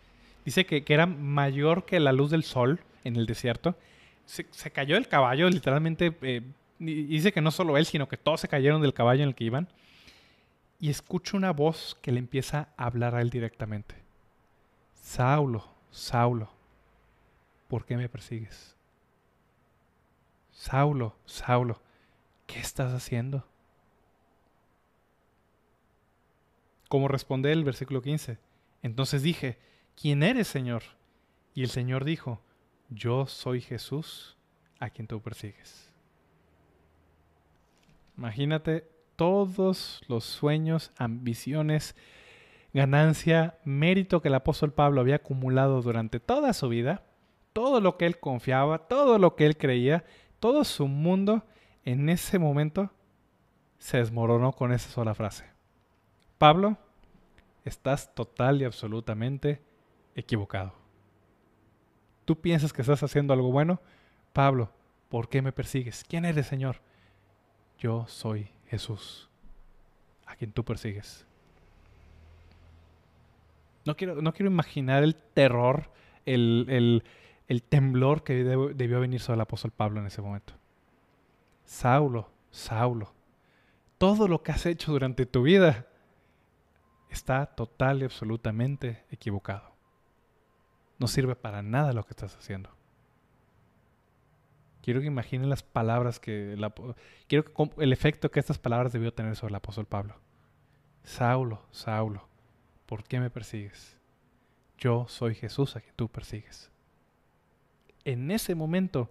dice 0.45 0.65
que, 0.65 0.83
que 0.83 0.93
era 0.93 1.05
mayor 1.05 1.85
que 1.85 1.99
la 1.99 2.11
luz 2.11 2.31
del 2.31 2.43
sol 2.43 2.81
en 3.03 3.15
el 3.15 3.25
desierto, 3.25 3.75
se, 4.29 4.71
cayó 4.71 4.95
el 4.95 5.07
caballo, 5.07 5.49
literalmente. 5.49 6.15
Eh, 6.21 6.43
dice 6.77 7.33
que 7.33 7.41
no 7.41 7.51
solo 7.51 7.77
él, 7.77 7.85
sino 7.85 8.07
que 8.07 8.17
todos 8.17 8.41
se 8.41 8.47
cayeron 8.47 8.81
del 8.81 8.93
caballo 8.93 9.23
en 9.23 9.29
el 9.29 9.35
que 9.35 9.45
iban. 9.45 9.67
Y 10.79 10.89
escucha 10.89 11.35
una 11.35 11.51
voz 11.51 11.97
que 12.01 12.11
le 12.11 12.19
empieza 12.19 12.69
a 12.77 12.85
hablar 12.85 13.15
a 13.15 13.21
él 13.21 13.29
directamente. 13.29 13.95
Saulo, 14.93 15.67
Saulo, 15.89 16.51
¿por 17.67 17.85
qué 17.85 17.97
me 17.97 18.07
persigues? 18.07 18.75
Saulo, 20.51 21.15
Saulo, 21.25 21.81
¿qué 22.45 22.59
estás 22.59 22.93
haciendo? 22.93 23.45
Como 26.87 27.07
responde 27.07 27.51
el 27.51 27.63
versículo 27.63 28.01
15. 28.01 28.37
Entonces 28.83 29.23
dije, 29.23 29.57
¿quién 29.99 30.23
eres, 30.23 30.47
Señor? 30.47 30.83
Y 31.53 31.63
el 31.63 31.69
Señor 31.69 32.05
dijo, 32.05 32.41
yo 32.89 33.25
soy 33.27 33.61
Jesús 33.61 34.37
a 34.79 34.89
quien 34.89 35.07
tú 35.07 35.21
persigues. 35.21 35.91
Imagínate 38.17 38.89
todos 39.15 40.01
los 40.07 40.23
sueños, 40.23 40.91
ambiciones, 40.97 41.95
ganancia, 42.73 43.57
mérito 43.63 44.21
que 44.21 44.29
el 44.29 44.35
apóstol 44.35 44.71
Pablo 44.71 45.01
había 45.01 45.15
acumulado 45.15 45.81
durante 45.81 46.19
toda 46.19 46.53
su 46.53 46.69
vida, 46.69 47.03
todo 47.53 47.81
lo 47.81 47.97
que 47.97 48.05
él 48.05 48.19
confiaba, 48.19 48.87
todo 48.87 49.19
lo 49.19 49.35
que 49.35 49.45
él 49.45 49.57
creía, 49.57 50.05
todo 50.39 50.63
su 50.63 50.87
mundo, 50.87 51.43
en 51.83 52.09
ese 52.09 52.39
momento 52.39 52.91
se 53.77 53.97
desmoronó 53.97 54.53
con 54.53 54.71
esa 54.71 54.89
sola 54.89 55.13
frase. 55.13 55.45
Pablo, 56.37 56.77
estás 57.65 58.13
total 58.13 58.61
y 58.61 58.65
absolutamente 58.65 59.61
equivocado. 60.19 60.73
¿Tú 62.25 62.39
piensas 62.39 62.71
que 62.73 62.81
estás 62.81 63.01
haciendo 63.01 63.33
algo 63.33 63.51
bueno? 63.51 63.81
Pablo, 64.33 64.71
¿por 65.09 65.29
qué 65.29 65.41
me 65.41 65.51
persigues? 65.51 66.03
¿Quién 66.07 66.25
eres, 66.25 66.47
Señor? 66.47 66.77
Yo 67.79 68.05
soy 68.07 68.51
Jesús, 68.67 69.29
a 70.25 70.35
quien 70.35 70.51
tú 70.51 70.63
persigues. 70.63 71.25
No 73.85 73.95
quiero, 73.95 74.21
no 74.21 74.33
quiero 74.33 74.51
imaginar 74.51 75.03
el 75.03 75.15
terror, 75.15 75.89
el, 76.25 77.03
temblor 77.69 78.23
que 78.23 78.43
debió 78.43 78.99
venir 78.99 79.21
sobre 79.21 79.35
el 79.35 79.41
apóstol 79.41 79.71
Pablo 79.71 79.99
en 79.99 80.05
ese 80.05 80.21
momento. 80.21 80.53
Saulo, 81.63 82.29
Saulo, 82.51 83.13
todo 83.97 84.27
lo 84.27 84.43
que 84.43 84.51
has 84.51 84.65
hecho 84.65 84.91
durante 84.91 85.25
tu 85.25 85.43
vida 85.43 85.87
está 87.09 87.45
total 87.47 88.01
y 88.01 88.05
absolutamente 88.05 89.03
equivocado. 89.09 89.68
No 90.99 91.07
sirve 91.07 91.35
para 91.35 91.63
nada 91.63 91.93
lo 91.93 92.05
que 92.05 92.11
estás 92.11 92.35
haciendo. 92.35 92.69
Quiero 94.81 95.01
que 95.01 95.07
imaginen 95.07 95.49
las 95.49 95.63
palabras 95.63 96.19
que... 96.19 96.57
quiero 97.27 97.45
el 97.77 97.93
efecto 97.93 98.31
que 98.31 98.39
estas 98.39 98.57
palabras 98.57 98.93
debió 98.93 99.13
tener 99.13 99.35
sobre 99.35 99.51
el 99.51 99.55
apóstol 99.55 99.85
Pablo. 99.85 100.15
Saulo, 101.03 101.61
Saulo, 101.71 102.27
¿por 102.85 103.03
qué 103.03 103.19
me 103.19 103.29
persigues? 103.29 103.97
Yo 104.77 105.05
soy 105.07 105.35
Jesús 105.35 105.75
a 105.75 105.81
quien 105.81 105.93
tú 105.95 106.07
persigues. 106.07 106.71
En 108.05 108.31
ese 108.31 108.55
momento, 108.55 109.09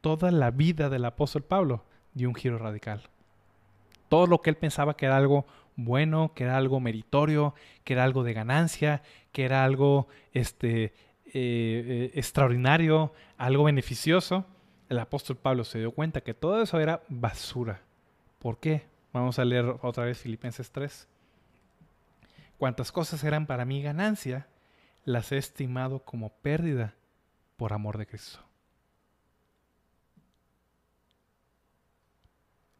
toda 0.00 0.30
la 0.30 0.50
vida 0.50 0.88
del 0.88 1.04
apóstol 1.04 1.42
Pablo 1.42 1.84
dio 2.14 2.28
un 2.28 2.34
giro 2.34 2.58
radical. 2.58 3.02
Todo 4.08 4.26
lo 4.26 4.42
que 4.42 4.50
él 4.50 4.56
pensaba 4.56 4.96
que 4.96 5.06
era 5.06 5.16
algo 5.16 5.46
bueno, 5.76 6.32
que 6.34 6.44
era 6.44 6.56
algo 6.56 6.80
meritorio, 6.80 7.54
que 7.84 7.94
era 7.94 8.04
algo 8.04 8.22
de 8.22 8.32
ganancia, 8.32 9.02
que 9.32 9.44
era 9.44 9.64
algo 9.64 10.08
este, 10.32 10.92
eh, 11.36 11.84
eh, 11.86 12.10
extraordinario, 12.14 13.12
algo 13.36 13.64
beneficioso, 13.64 14.46
el 14.88 15.00
apóstol 15.00 15.36
Pablo 15.36 15.64
se 15.64 15.80
dio 15.80 15.90
cuenta 15.90 16.20
que 16.20 16.32
todo 16.32 16.62
eso 16.62 16.78
era 16.78 17.02
basura. 17.08 17.82
¿Por 18.38 18.60
qué? 18.60 18.86
Vamos 19.12 19.40
a 19.40 19.44
leer 19.44 19.64
otra 19.82 20.04
vez 20.04 20.18
Filipenses 20.18 20.70
3. 20.70 21.08
Cuantas 22.56 22.92
cosas 22.92 23.24
eran 23.24 23.46
para 23.46 23.64
mí 23.64 23.82
ganancia, 23.82 24.46
las 25.04 25.32
he 25.32 25.36
estimado 25.36 26.04
como 26.04 26.30
pérdida 26.30 26.94
por 27.56 27.72
amor 27.72 27.98
de 27.98 28.06
Cristo. 28.06 28.38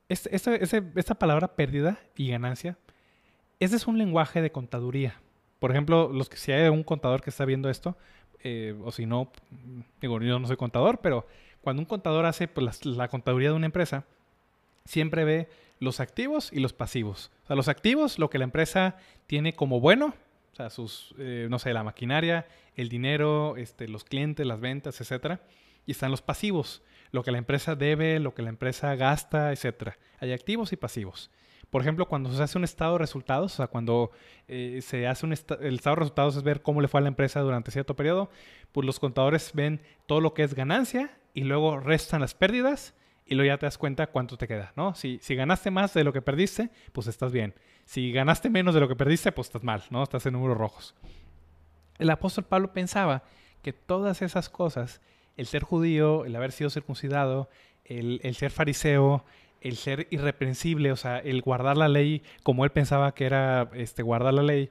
esta 0.08 1.14
palabra 1.16 1.56
pérdida 1.56 1.98
y 2.14 2.30
ganancia, 2.30 2.78
ese 3.58 3.74
es 3.74 3.88
un 3.88 3.98
lenguaje 3.98 4.42
de 4.42 4.52
contaduría. 4.52 5.20
Por 5.58 5.70
ejemplo, 5.70 6.12
los 6.12 6.28
que 6.28 6.36
si 6.36 6.52
hay 6.52 6.68
un 6.68 6.84
contador 6.84 7.22
que 7.22 7.30
está 7.30 7.44
viendo 7.44 7.70
esto, 7.70 7.96
eh, 8.44 8.74
o 8.84 8.92
si 8.92 9.06
no, 9.06 9.32
digo, 10.00 10.20
yo 10.20 10.38
no 10.38 10.46
soy 10.46 10.56
contador, 10.56 11.00
pero 11.00 11.26
cuando 11.62 11.80
un 11.80 11.86
contador 11.86 12.26
hace 12.26 12.46
pues, 12.46 12.84
la, 12.84 13.08
contaduría 13.08 13.48
de 13.48 13.54
una 13.54 13.66
empresa, 13.66 14.04
siempre 14.84 15.24
ve 15.24 15.48
los 15.80 15.98
activos 15.98 16.50
y 16.52 16.60
los 16.60 16.74
pasivos. 16.74 17.30
O 17.44 17.46
sea, 17.46 17.56
los 17.56 17.68
activos, 17.68 18.18
lo 18.18 18.28
que 18.28 18.38
la 18.38 18.44
empresa 18.44 18.96
tiene 19.26 19.54
como 19.54 19.80
bueno, 19.80 20.14
o 20.52 20.56
sea, 20.56 20.68
sus, 20.68 21.14
eh, 21.18 21.48
no 21.50 21.58
sé, 21.58 21.72
la 21.72 21.82
maquinaria, 21.82 22.46
el 22.76 22.90
dinero, 22.90 23.56
este, 23.56 23.88
los 23.88 24.04
clientes, 24.04 24.46
las 24.46 24.60
ventas, 24.60 25.00
etcétera. 25.00 25.40
Y 25.86 25.92
están 25.92 26.10
los 26.10 26.22
pasivos, 26.22 26.82
lo 27.12 27.22
que 27.22 27.32
la 27.32 27.38
empresa 27.38 27.74
debe, 27.74 28.20
lo 28.20 28.34
que 28.34 28.42
la 28.42 28.50
empresa 28.50 28.94
gasta, 28.94 29.52
etcétera. 29.52 29.96
Hay 30.20 30.32
activos 30.32 30.72
y 30.72 30.76
pasivos. 30.76 31.30
Por 31.74 31.82
ejemplo, 31.82 32.06
cuando 32.06 32.32
se 32.32 32.40
hace 32.40 32.56
un 32.56 32.62
estado 32.62 32.92
de 32.92 32.98
resultados, 33.00 33.54
o 33.54 33.56
sea, 33.56 33.66
cuando 33.66 34.12
eh, 34.46 34.78
se 34.80 35.08
hace 35.08 35.26
un 35.26 35.32
el 35.32 35.74
estado 35.74 35.96
de 35.96 36.00
resultados 36.02 36.36
es 36.36 36.44
ver 36.44 36.62
cómo 36.62 36.80
le 36.80 36.86
fue 36.86 37.00
a 37.00 37.02
la 37.02 37.08
empresa 37.08 37.40
durante 37.40 37.72
cierto 37.72 37.96
periodo, 37.96 38.30
pues 38.70 38.86
los 38.86 39.00
contadores 39.00 39.50
ven 39.54 39.80
todo 40.06 40.20
lo 40.20 40.34
que 40.34 40.44
es 40.44 40.54
ganancia 40.54 41.18
y 41.34 41.42
luego 41.42 41.80
restan 41.80 42.20
las 42.20 42.32
pérdidas 42.32 42.94
y 43.26 43.34
luego 43.34 43.48
ya 43.48 43.58
te 43.58 43.66
das 43.66 43.76
cuenta 43.76 44.06
cuánto 44.06 44.36
te 44.36 44.46
queda, 44.46 44.72
¿no? 44.76 44.94
Si, 44.94 45.18
ganaste 45.30 45.72
más 45.72 45.92
de 45.94 46.04
lo 46.04 46.12
que 46.12 46.22
perdiste, 46.22 46.70
pues 46.92 47.08
estás 47.08 47.32
bien. 47.32 47.54
Si 47.86 48.12
ganaste 48.12 48.50
menos 48.50 48.72
de 48.72 48.80
lo 48.80 48.86
que 48.86 48.94
perdiste, 48.94 49.32
pues 49.32 49.48
estás 49.48 49.64
mal, 49.64 49.82
¿no? 49.90 50.04
Estás 50.04 50.24
en 50.26 50.34
números 50.34 50.56
rojos. 50.56 50.94
El 51.98 52.08
apóstol 52.10 52.44
Pablo 52.44 52.72
pensaba 52.72 53.24
que 53.62 53.72
todas 53.72 54.22
esas 54.22 54.48
cosas, 54.48 55.00
el 55.36 55.46
ser 55.46 55.64
judío, 55.64 56.24
el 56.24 56.36
haber 56.36 56.52
sido 56.52 56.70
circuncidado, 56.70 57.50
el 57.84 58.34
ser 58.36 58.52
fariseo, 58.52 59.24
el 59.64 59.76
ser 59.76 60.06
irreprensible, 60.10 60.92
o 60.92 60.96
sea, 60.96 61.18
el 61.18 61.40
guardar 61.40 61.76
la 61.76 61.88
ley 61.88 62.22
como 62.42 62.64
él 62.64 62.70
pensaba 62.70 63.14
que 63.14 63.24
era 63.24 63.70
este, 63.74 64.02
guardar 64.02 64.34
la 64.34 64.42
ley, 64.42 64.70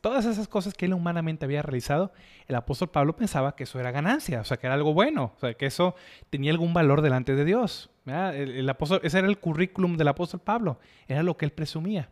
todas 0.00 0.26
esas 0.26 0.48
cosas 0.48 0.74
que 0.74 0.84
él 0.84 0.94
humanamente 0.94 1.46
había 1.46 1.62
realizado, 1.62 2.12
el 2.46 2.54
apóstol 2.54 2.90
Pablo 2.90 3.16
pensaba 3.16 3.56
que 3.56 3.64
eso 3.64 3.80
era 3.80 3.90
ganancia, 3.90 4.40
o 4.40 4.44
sea, 4.44 4.58
que 4.58 4.66
era 4.66 4.74
algo 4.74 4.94
bueno, 4.94 5.32
o 5.36 5.40
sea, 5.40 5.54
que 5.54 5.66
eso 5.66 5.94
tenía 6.30 6.50
algún 6.50 6.74
valor 6.74 7.00
delante 7.00 7.34
de 7.34 7.44
Dios. 7.44 7.90
El, 8.06 8.68
apóstol, 8.68 9.00
ese 9.02 9.18
era 9.18 9.28
el 9.28 9.38
currículum 9.38 9.96
del 9.96 10.08
apóstol 10.08 10.40
Pablo, 10.40 10.78
era 11.08 11.22
lo 11.22 11.36
que 11.36 11.46
él 11.46 11.52
presumía. 11.52 12.10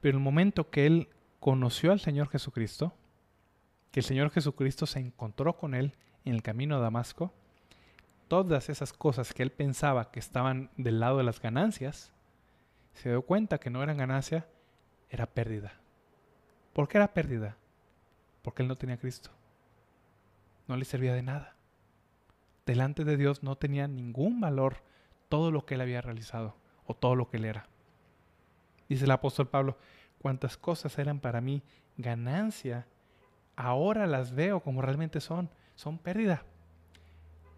Pero 0.00 0.16
el 0.16 0.24
momento 0.24 0.70
que 0.70 0.86
él 0.86 1.08
conoció 1.40 1.92
al 1.92 2.00
Señor 2.00 2.28
Jesucristo, 2.28 2.94
que 3.90 4.00
el 4.00 4.04
Señor 4.04 4.30
Jesucristo 4.30 4.86
se 4.86 5.00
encontró 5.00 5.56
con 5.56 5.74
él 5.74 5.94
en 6.24 6.34
el 6.34 6.42
camino 6.42 6.76
a 6.76 6.80
Damasco, 6.80 7.32
todas 8.30 8.68
esas 8.68 8.92
cosas 8.92 9.34
que 9.34 9.42
él 9.42 9.50
pensaba 9.50 10.12
que 10.12 10.20
estaban 10.20 10.70
del 10.76 11.00
lado 11.00 11.18
de 11.18 11.24
las 11.24 11.42
ganancias, 11.42 12.12
se 12.92 13.08
dio 13.08 13.22
cuenta 13.22 13.58
que 13.58 13.70
no 13.70 13.82
eran 13.82 13.96
ganancia, 13.96 14.46
era 15.08 15.26
pérdida. 15.26 15.72
¿Por 16.72 16.86
qué 16.86 16.98
era 16.98 17.12
pérdida? 17.12 17.56
Porque 18.42 18.62
él 18.62 18.68
no 18.68 18.76
tenía 18.76 18.98
Cristo. 18.98 19.30
No 20.68 20.76
le 20.76 20.84
servía 20.84 21.12
de 21.12 21.24
nada. 21.24 21.56
Delante 22.66 23.02
de 23.02 23.16
Dios 23.16 23.42
no 23.42 23.58
tenía 23.58 23.88
ningún 23.88 24.40
valor 24.40 24.76
todo 25.28 25.50
lo 25.50 25.66
que 25.66 25.74
él 25.74 25.80
había 25.80 26.00
realizado 26.00 26.54
o 26.86 26.94
todo 26.94 27.16
lo 27.16 27.28
que 27.28 27.38
él 27.38 27.46
era. 27.46 27.66
Dice 28.88 29.06
el 29.06 29.10
apóstol 29.10 29.48
Pablo, 29.48 29.76
cuantas 30.20 30.56
cosas 30.56 30.96
eran 31.00 31.18
para 31.18 31.40
mí 31.40 31.64
ganancia, 31.96 32.86
ahora 33.56 34.06
las 34.06 34.30
veo 34.36 34.60
como 34.60 34.82
realmente 34.82 35.20
son. 35.20 35.50
Son 35.74 35.98
pérdida. 35.98 36.44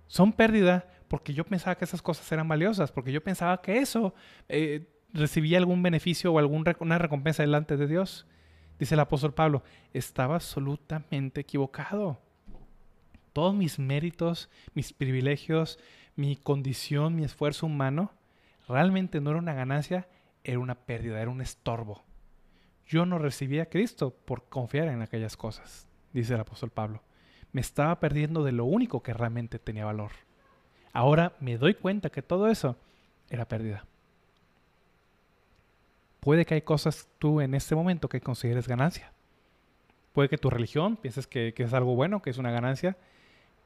Son 0.07 0.32
pérdida 0.32 0.88
porque 1.09 1.34
yo 1.34 1.44
pensaba 1.44 1.76
que 1.76 1.84
esas 1.84 2.03
cosas 2.03 2.30
eran 2.32 2.48
valiosas, 2.48 2.90
porque 2.90 3.12
yo 3.12 3.22
pensaba 3.22 3.61
que 3.61 3.78
eso 3.78 4.14
eh, 4.48 4.88
recibía 5.12 5.59
algún 5.59 5.82
beneficio 5.82 6.32
o 6.32 6.38
alguna 6.38 6.98
recompensa 6.98 7.42
delante 7.42 7.76
de 7.76 7.86
Dios. 7.86 8.26
Dice 8.78 8.94
el 8.94 9.00
apóstol 9.00 9.34
Pablo, 9.34 9.62
estaba 9.92 10.36
absolutamente 10.36 11.42
equivocado. 11.42 12.18
Todos 13.32 13.55
mis 13.55 13.78
méritos, 13.78 14.50
mis 14.74 14.92
privilegios, 14.92 15.78
mi 16.16 16.36
condición, 16.36 17.14
mi 17.14 17.24
esfuerzo 17.24 17.66
humano, 17.66 18.12
realmente 18.68 19.20
no 19.20 19.30
era 19.30 19.38
una 19.38 19.55
ganancia, 19.55 20.09
era 20.44 20.59
una 20.59 20.74
pérdida, 20.74 21.20
era 21.20 21.30
un 21.30 21.40
estorbo. 21.40 22.03
Yo 22.86 23.07
no 23.07 23.18
recibía 23.18 23.64
a 23.64 23.66
Cristo 23.66 24.16
por 24.24 24.48
confiar 24.48 24.88
en 24.88 25.03
aquellas 25.03 25.36
cosas, 25.36 25.86
dice 26.12 26.34
el 26.34 26.40
apóstol 26.40 26.70
Pablo. 26.70 27.03
Me 27.53 27.61
estaba 27.61 28.00
perdiendo 28.00 28.44
de 28.44 28.53
lo 28.53 28.64
único 28.64 29.03
que 29.03 29.14
realmente 29.14 29.59
tenía 29.59 29.84
valor. 29.84 30.11
Ahora 30.92 31.32
me 31.40 31.59
doy 31.59 31.74
cuenta 31.74 32.11
que 32.11 32.22
todo 32.22 32.48
eso 32.48 32.76
era 33.30 33.46
pérdida. 33.46 33.84
Puede 36.20 36.44
que 36.44 36.55
hay 36.55 36.62
cosas 36.62 37.09
tú 37.18 37.40
en 37.40 37.55
este 37.55 37.74
momento 37.74 38.09
que 38.09 38.20
consideres 38.20 38.68
ganancia. 38.68 39.12
Puede 40.12 40.28
que 40.28 40.38
tu 40.38 40.50
religión 40.50 40.96
pienses 40.96 41.26
que, 41.26 41.55
es 41.57 41.72
algo 41.72 41.94
bueno, 41.94 42.22
que 42.22 42.30
es 42.30 42.38
una 42.38 42.50
ganancia. 42.50 42.96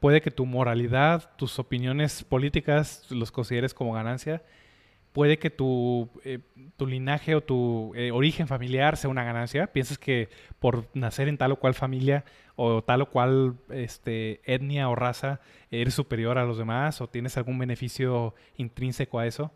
puede 0.01 0.21
que 0.21 0.31
tu 0.31 0.47
moralidad, 0.47 1.31
tus 1.37 1.59
opiniones 1.59 2.23
políticas 2.23 3.07
los 3.11 3.33
consideres 3.33 3.75
como 3.75 3.93
ganancia, 3.93 4.43
puede 5.13 5.39
que 5.39 5.51
tu, 5.51 6.11
eh, 6.25 6.41
linaje 6.79 7.35
o 7.35 7.41
tu 7.41 7.93
eh, 7.95 8.11
origen 8.11 8.47
familiar 8.47 8.97
sea 8.97 9.11
una 9.11 9.25
ganancia. 9.25 9.67
Piensas 9.67 9.99
que 9.99 10.29
por 10.59 10.87
nacer 10.95 11.29
en 11.29 11.39
tal 11.39 11.53
o 11.53 11.57
cual 11.57 11.75
familia 11.75 12.25
o 12.57 12.83
tal 12.83 13.03
o 13.03 13.11
cual 13.11 13.59
este, 13.69 14.41
etnia 14.51 14.89
o 14.89 14.95
raza 14.95 15.41
eres 15.71 15.95
superior 15.95 16.39
a 16.39 16.45
los 16.45 16.59
demás 16.59 17.01
o 17.01 17.09
tienes 17.09 17.37
algún 17.37 17.59
beneficio 17.59 18.35
intrínseco 18.57 19.19
a 19.19 19.27
eso. 19.27 19.53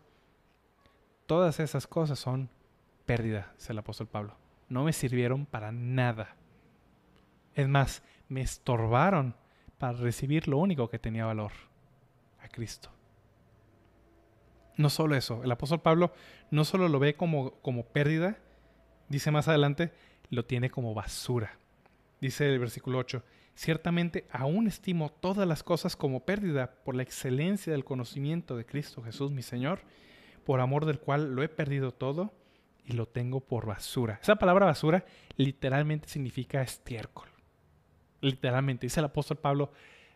Todas 1.25 1.59
esas 1.59 1.87
cosas 1.87 2.19
son 2.19 2.49
pérdida, 3.05 3.53
dice 3.57 3.73
el 3.73 3.79
apóstol 3.79 4.07
Pablo. 4.07 4.37
No 4.69 4.83
me 4.83 4.93
sirvieron 4.93 5.45
para 5.45 5.71
nada. 5.71 6.35
Es 7.55 7.67
más, 7.67 8.03
me 8.29 8.41
estorbaron 8.41 9.35
para 9.77 9.97
recibir 9.97 10.47
lo 10.47 10.57
único 10.57 10.89
que 10.89 10.99
tenía 10.99 11.25
valor, 11.25 11.51
a 12.39 12.47
Cristo. 12.47 12.89
No 14.77 14.89
solo 14.89 15.15
eso, 15.15 15.43
el 15.43 15.51
apóstol 15.51 15.81
Pablo 15.81 16.13
no 16.49 16.63
solo 16.65 16.87
lo 16.87 16.99
ve 16.99 17.15
como, 17.15 17.51
como 17.61 17.85
pérdida, 17.85 18.37
dice 19.09 19.31
más 19.31 19.47
adelante, 19.47 19.91
lo 20.29 20.45
tiene 20.45 20.69
como 20.69 20.93
basura. 20.93 21.60
Dice 22.21 22.47
el 22.47 22.59
versículo 22.59 22.99
8, 22.99 23.23
ciertamente 23.55 24.27
aún 24.31 24.67
estimo 24.67 25.09
todas 25.11 25.47
las 25.47 25.63
cosas 25.63 25.95
como 25.95 26.23
pérdida 26.23 26.75
por 26.85 26.95
la 26.95 27.01
excelencia 27.01 27.73
del 27.73 27.83
conocimiento 27.83 28.55
de 28.55 28.65
Cristo 28.65 29.01
Jesús 29.01 29.31
mi 29.31 29.41
Señor, 29.41 29.79
por 30.45 30.59
amor 30.59 30.85
del 30.85 30.99
cual 30.99 31.33
lo 31.33 31.41
he 31.41 31.49
perdido 31.49 31.91
todo 31.91 32.31
y 32.85 32.93
lo 32.93 33.07
tengo 33.07 33.39
por 33.39 33.65
basura. 33.65 34.19
Esa 34.21 34.35
palabra 34.35 34.67
basura 34.67 35.03
literalmente 35.35 36.07
significa 36.07 36.61
estiércol. 36.61 37.27
Literalmente, 38.21 38.85
dice 38.85 38.99
el 38.99 39.07
apóstol 39.07 39.37
Pablo. 39.37 39.71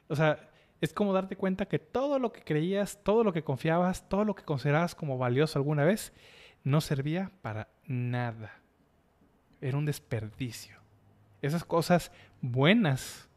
O 0.08 0.16
sea, 0.16 0.52
es 0.82 0.94
como 0.94 1.12
darte 1.12 1.36
cuenta 1.36 1.68
que 1.68 1.80
todo 1.80 2.20
lo 2.20 2.32
que 2.32 2.44
creías, 2.44 3.04
todo 3.04 3.24
lo 3.24 3.34
que 3.34 3.44
confiabas, 3.44 4.08
todo 4.08 4.26
lo 4.26 4.36
que 4.36 4.44
considerabas 4.44 4.94
como 4.94 5.18
valioso 5.18 5.58
alguna 5.58 5.84
vez, 5.86 6.14
no 6.64 6.82
servía 6.82 7.32
para 7.42 7.70
nada. 7.88 8.62
Era 9.60 9.78
un 9.78 9.86
desperdicio. 9.86 10.85
Esas 11.46 11.64
cosas 11.64 12.12
buenas 12.42 13.30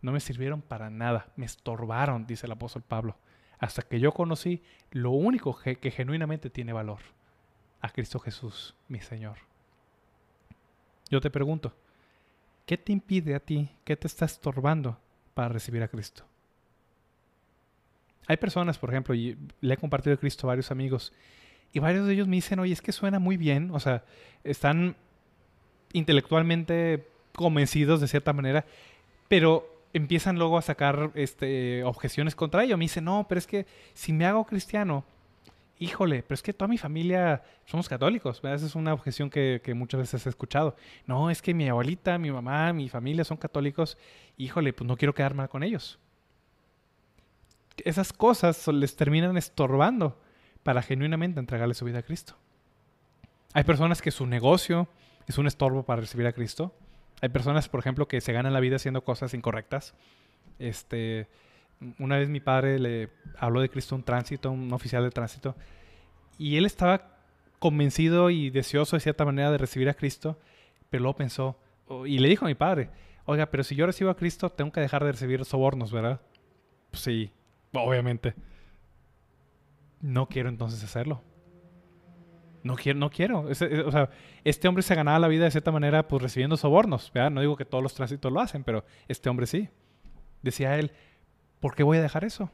no 0.00 0.12
me 0.12 0.20
sirvieron 0.20 0.62
para 0.62 0.88
nada, 0.88 1.28
me 1.36 1.44
estorbaron, 1.44 2.26
dice 2.26 2.46
el 2.46 2.52
apóstol 2.52 2.80
Pablo, 2.80 3.18
hasta 3.58 3.82
que 3.82 4.00
yo 4.00 4.12
conocí 4.12 4.62
lo 4.92 5.10
único 5.10 5.54
que, 5.54 5.76
que 5.76 5.90
genuinamente 5.90 6.48
tiene 6.48 6.72
valor, 6.72 7.00
a 7.82 7.90
Cristo 7.90 8.18
Jesús, 8.18 8.74
mi 8.88 9.00
Señor. 9.00 9.36
Yo 11.10 11.20
te 11.20 11.30
pregunto, 11.30 11.76
¿qué 12.64 12.78
te 12.78 12.92
impide 12.92 13.34
a 13.34 13.40
ti, 13.40 13.68
qué 13.84 13.94
te 13.94 14.06
está 14.06 14.24
estorbando 14.24 14.98
para 15.34 15.50
recibir 15.50 15.82
a 15.82 15.88
Cristo? 15.88 16.24
Hay 18.26 18.38
personas, 18.38 18.78
por 18.78 18.88
ejemplo, 18.88 19.14
y 19.14 19.36
le 19.60 19.74
he 19.74 19.76
compartido 19.76 20.14
a 20.14 20.18
Cristo 20.18 20.46
a 20.46 20.52
varios 20.52 20.70
amigos, 20.70 21.12
y 21.74 21.78
varios 21.78 22.06
de 22.06 22.14
ellos 22.14 22.26
me 22.26 22.36
dicen, 22.36 22.58
oye, 22.58 22.72
es 22.72 22.80
que 22.80 22.92
suena 22.92 23.18
muy 23.18 23.36
bien, 23.36 23.70
o 23.70 23.80
sea, 23.80 24.02
están 24.44 24.96
intelectualmente 25.92 27.12
convencidos 27.36 28.00
de 28.00 28.08
cierta 28.08 28.32
manera, 28.32 28.64
pero 29.28 29.68
empiezan 29.92 30.38
luego 30.38 30.58
a 30.58 30.62
sacar 30.62 31.12
este, 31.14 31.84
objeciones 31.84 32.34
contra 32.34 32.64
ello. 32.64 32.76
Me 32.76 32.84
dicen, 32.84 33.04
no, 33.04 33.26
pero 33.28 33.38
es 33.38 33.46
que 33.46 33.66
si 33.94 34.12
me 34.12 34.26
hago 34.26 34.44
cristiano, 34.44 35.04
híjole, 35.78 36.22
pero 36.22 36.34
es 36.34 36.42
que 36.42 36.52
toda 36.52 36.68
mi 36.68 36.78
familia 36.78 37.42
somos 37.66 37.88
católicos. 37.88 38.40
Esa 38.42 38.66
es 38.66 38.74
una 38.74 38.92
objeción 38.92 39.30
que, 39.30 39.60
muchas 39.74 40.00
veces 40.00 40.26
he 40.26 40.28
escuchado. 40.28 40.76
No, 41.06 41.30
es 41.30 41.42
que 41.42 41.54
mi 41.54 41.68
abuelita, 41.68 42.18
mi 42.18 42.30
mamá, 42.30 42.72
mi 42.72 42.88
familia 42.88 43.24
son 43.24 43.36
católicos. 43.36 43.96
Híjole, 44.36 44.72
pues 44.72 44.86
no 44.86 44.96
quiero 44.96 45.14
quedar 45.14 45.34
mal 45.34 45.48
con 45.48 45.62
ellos. 45.62 45.98
Esas 47.78 48.12
cosas 48.12 48.66
les 48.68 48.96
terminan 48.96 49.36
estorbando 49.36 50.18
para 50.62 50.82
genuinamente 50.82 51.40
entregarle 51.40 51.74
su 51.74 51.84
vida 51.84 52.00
a 52.00 52.02
Cristo. 52.02 52.34
Hay 53.52 53.64
personas 53.64 54.02
que 54.02 54.10
su 54.10 54.26
negocio 54.26 54.88
es 55.26 55.38
un 55.38 55.46
estorbo 55.46 55.84
para 55.84 56.00
recibir 56.00 56.26
a 56.26 56.32
Cristo. 56.32 56.72
Hay 57.20 57.28
personas, 57.28 57.68
por 57.68 57.80
ejemplo, 57.80 58.08
que 58.08 58.20
se 58.20 58.32
ganan 58.32 58.52
la 58.52 58.60
vida 58.60 58.76
haciendo 58.76 59.04
cosas 59.04 59.34
incorrectas. 59.34 59.94
Este, 60.58 61.28
una 61.98 62.18
vez 62.18 62.28
mi 62.28 62.40
padre 62.40 62.78
le 62.78 63.10
habló 63.38 63.60
de 63.60 63.68
Cristo 63.68 63.94
a 63.94 63.98
un 63.98 64.04
tránsito, 64.04 64.50
un 64.50 64.72
oficial 64.72 65.02
de 65.02 65.10
tránsito, 65.10 65.56
y 66.38 66.56
él 66.56 66.66
estaba 66.66 67.18
convencido 67.58 68.30
y 68.30 68.50
deseoso 68.50 68.96
de 68.96 69.00
cierta 69.00 69.24
manera 69.24 69.50
de 69.50 69.58
recibir 69.58 69.88
a 69.88 69.94
Cristo, 69.94 70.38
pero 70.90 71.02
luego 71.02 71.16
pensó, 71.16 71.58
y 72.06 72.18
le 72.18 72.28
dijo 72.28 72.44
a 72.44 72.48
mi 72.48 72.54
padre, 72.54 72.90
oiga, 73.24 73.46
pero 73.46 73.64
si 73.64 73.74
yo 73.74 73.86
recibo 73.86 74.10
a 74.10 74.16
Cristo, 74.16 74.50
tengo 74.50 74.72
que 74.72 74.80
dejar 74.80 75.04
de 75.04 75.12
recibir 75.12 75.44
sobornos, 75.44 75.92
¿verdad? 75.92 76.20
Pues 76.90 77.02
sí, 77.02 77.30
obviamente. 77.72 78.34
No 80.00 80.28
quiero 80.28 80.48
entonces 80.48 80.84
hacerlo. 80.84 81.22
No 82.64 82.76
quiero, 82.76 82.98
no 82.98 83.10
quiero. 83.10 83.40
o 83.42 83.54
sea, 83.54 84.08
este 84.42 84.66
hombre 84.66 84.82
se 84.82 84.94
ganaba 84.94 85.18
la 85.18 85.28
vida 85.28 85.44
de 85.44 85.50
cierta 85.50 85.70
manera, 85.70 86.08
pues 86.08 86.22
recibiendo 86.22 86.56
sobornos. 86.56 87.12
No 87.14 87.40
digo 87.42 87.56
que 87.56 87.66
todos 87.66 87.82
los 87.82 87.92
tránsitos 87.92 88.32
lo 88.32 88.40
hacen, 88.40 88.64
pero 88.64 88.84
este 89.06 89.28
hombre 89.28 89.46
sí. 89.46 89.68
Decía 90.40 90.78
él, 90.78 90.90
¿por 91.60 91.74
qué 91.74 91.82
voy 91.82 91.98
a 91.98 92.02
dejar 92.02 92.24
eso? 92.24 92.50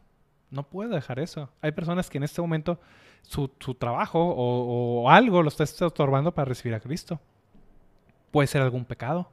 No 0.50 0.64
puedo 0.64 0.90
dejar 0.90 1.20
eso. 1.20 1.48
Hay 1.62 1.70
personas 1.70 2.10
que 2.10 2.18
en 2.18 2.24
este 2.24 2.42
momento 2.42 2.80
su, 3.22 3.48
trabajo 3.78 4.18
o, 4.20 5.08
algo 5.08 5.44
lo 5.44 5.48
está 5.48 5.62
estorbando 5.62 6.34
para 6.34 6.46
recibir 6.46 6.74
a 6.74 6.80
Cristo. 6.80 7.20
Puede 8.32 8.48
ser 8.48 8.62
algún 8.62 8.84
pecado, 8.84 9.30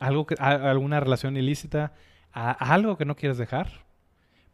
algo 0.00 0.26
que, 0.26 0.34
alguna 0.40 0.98
relación 0.98 1.36
ilícita, 1.36 1.92
algo 2.32 2.96
que 2.96 3.04
no 3.04 3.14
quieres 3.14 3.38
dejar. 3.38 3.84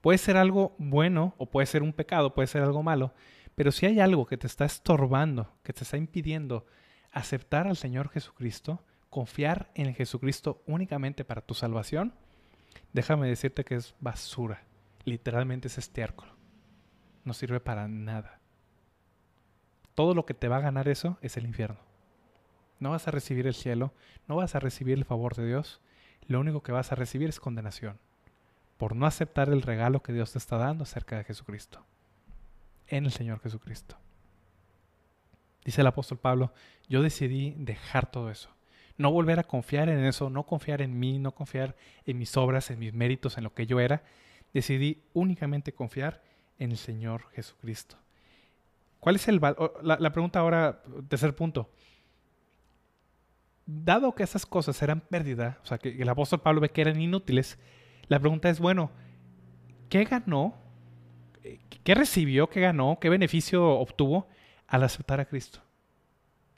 Puede 0.03 0.19
ser 0.19 0.37
algo 0.37 0.75
bueno 0.77 1.35
o 1.39 1.47
puede 1.47 1.67
ser 1.67 1.83
un 1.83 1.95
pecado, 1.95 2.35
puede 2.35 2.49
ser 2.49 2.63
algo 2.63 2.83
malo. 2.83 3.15
Pero 3.57 3.73
si 3.73 3.87
hay 3.87 3.99
algo 3.99 4.27
que 4.27 4.37
te 4.37 4.47
está 4.47 4.65
estorbando, 4.65 5.53
que 5.65 5.73
te 5.73 5.83
está 5.83 5.97
impidiendo 5.97 6.67
aceptar 7.11 7.67
al 7.67 7.77
Señor 7.77 8.11
Jesucristo, 8.11 8.85
confiar 9.11 9.71
en 9.75 9.95
Jesucristo 9.95 10.63
únicamente 10.67 11.25
para 11.25 11.41
tu 11.41 11.55
salvación, 11.55 12.15
déjame 12.93 13.27
decirte 13.27 13.65
que 13.65 13.75
es 13.75 13.97
basura. 13.99 14.63
Literalmente 15.05 15.67
es 15.67 15.79
estiércol. 15.79 16.29
No 17.25 17.33
sirve 17.33 17.59
para 17.59 17.89
nada. 17.89 18.39
Todo 19.97 20.15
lo 20.15 20.27
que 20.27 20.35
te 20.35 20.47
va 20.47 20.59
a 20.59 20.61
ganar 20.61 20.89
eso 20.89 21.19
es 21.21 21.37
el 21.37 21.47
infierno. 21.47 21.81
No 22.79 22.91
vas 22.91 23.09
a 23.09 23.11
recibir 23.11 23.49
el 23.49 23.55
cielo, 23.55 23.93
no 24.29 24.37
vas 24.37 24.55
a 24.55 24.61
recibir 24.61 24.97
el 24.97 25.05
favor 25.05 25.35
de 25.35 25.47
Dios. 25.47 25.81
Lo 26.29 26.39
único 26.39 26.63
que 26.63 26.73
vas 26.73 26.93
a 26.93 26.95
recibir 26.95 27.29
es 27.29 27.41
condenación 27.41 27.99
por 28.77 28.95
no 28.95 29.07
aceptar 29.07 29.49
el 29.49 29.63
regalo 29.63 30.03
que 30.03 30.13
Dios 30.13 30.33
te 30.33 30.39
está 30.39 30.57
dando 30.57 30.85
acerca 30.85 31.17
de 31.17 31.25
Jesucristo, 31.25 31.85
en 32.89 33.05
el 33.07 33.13
Señor 33.13 33.41
Jesucristo. 33.41 33.97
Dice 35.65 35.81
el 35.81 35.87
apóstol 35.87 36.19
Pablo, 36.19 36.53
yo 36.89 37.03
decidí 37.03 37.55
dejar 37.59 38.11
todo 38.11 38.31
eso 38.31 38.57
no 38.99 39.11
volver 39.11 39.39
a 39.39 39.45
confiar 39.45 39.89
en 39.89 40.05
eso, 40.05 40.31
no 40.31 40.45
confiar 40.45 40.83
en 40.83 40.99
mí, 40.99 41.19
no 41.19 41.33
confiar 41.33 41.77
en 42.05 42.19
mis 42.19 42.37
obras, 42.37 42.71
en 42.71 42.79
mis 42.79 42.93
méritos, 42.93 43.37
en 43.37 43.45
lo 43.45 43.53
que 43.53 43.67
yo 43.67 43.81
era. 43.81 44.03
Decidí 44.55 45.03
únicamente 45.13 45.73
confiar 45.73 46.23
en 46.59 46.71
el 46.71 46.79
Señor 46.79 47.29
Jesucristo. 47.33 47.97
¿Cuál 49.01 49.17
es 49.17 49.29
el 49.29 49.41
la, 49.41 49.99
la 50.01 50.13
pregunta 50.13 50.41
ahora, 50.41 50.83
tercer 51.09 51.37
punto. 51.37 51.71
Dado 53.67 54.15
que 54.15 54.23
esas 54.23 54.47
cosas 54.47 54.81
eran 54.81 55.01
pérdida, 55.01 55.59
o 55.63 55.67
sea, 55.67 55.79
que 55.79 55.91
el 55.91 56.09
apóstol 56.09 56.41
Pablo 56.41 56.61
ve 56.61 56.71
que 56.71 56.81
eran 56.81 57.01
inútiles, 57.01 57.59
la 58.09 58.19
pregunta 58.21 58.49
es, 58.49 58.61
bueno, 58.61 58.91
¿qué 59.89 60.05
ganó? 60.05 60.55
¿Qué 61.85 61.95
recibió? 61.95 62.49
¿Qué 62.49 62.61
ganó? 62.61 62.99
¿Qué 63.01 63.09
beneficio 63.09 63.67
obtuvo 63.79 64.29
al 64.67 64.83
aceptar 64.83 65.21
a 65.21 65.25
Cristo? 65.27 65.61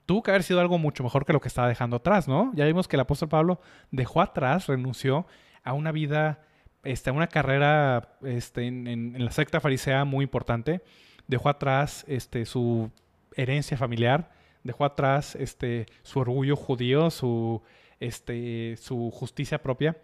tuvo 0.09 0.23
que 0.23 0.31
haber 0.31 0.41
sido 0.41 0.59
algo 0.59 0.79
mucho 0.79 1.03
mejor 1.03 1.23
que 1.23 1.33
lo 1.33 1.39
que 1.39 1.49
estaba 1.49 1.67
dejando 1.67 1.97
atrás, 1.97 2.27
¿no? 2.27 2.51
Ya 2.55 2.65
vimos 2.65 2.87
que 2.87 2.95
el 2.95 3.01
apóstol 3.01 3.29
Pablo 3.29 3.61
dejó 3.91 4.23
atrás, 4.23 4.65
renunció 4.65 5.27
a 5.63 5.73
una 5.73 5.91
vida, 5.91 6.39
este, 6.83 7.11
a 7.11 7.13
una 7.13 7.27
carrera 7.27 8.17
este, 8.23 8.65
en, 8.65 9.23
la 9.23 9.29
secta 9.29 9.59
farisea 9.59 10.05
muy 10.05 10.23
importante, 10.23 10.81
dejó 11.27 11.47
atrás 11.47 12.05
este, 12.07 12.47
su 12.47 12.89
herencia 13.35 13.77
familiar, 13.77 14.31
dejó 14.63 14.83
atrás 14.83 15.35
este, 15.35 15.85
su 16.01 16.17
orgullo 16.17 16.55
judío, 16.55 17.11
su, 17.11 17.61
este, 17.99 18.77
su 18.77 19.11
justicia 19.11 19.61
propia. 19.61 19.95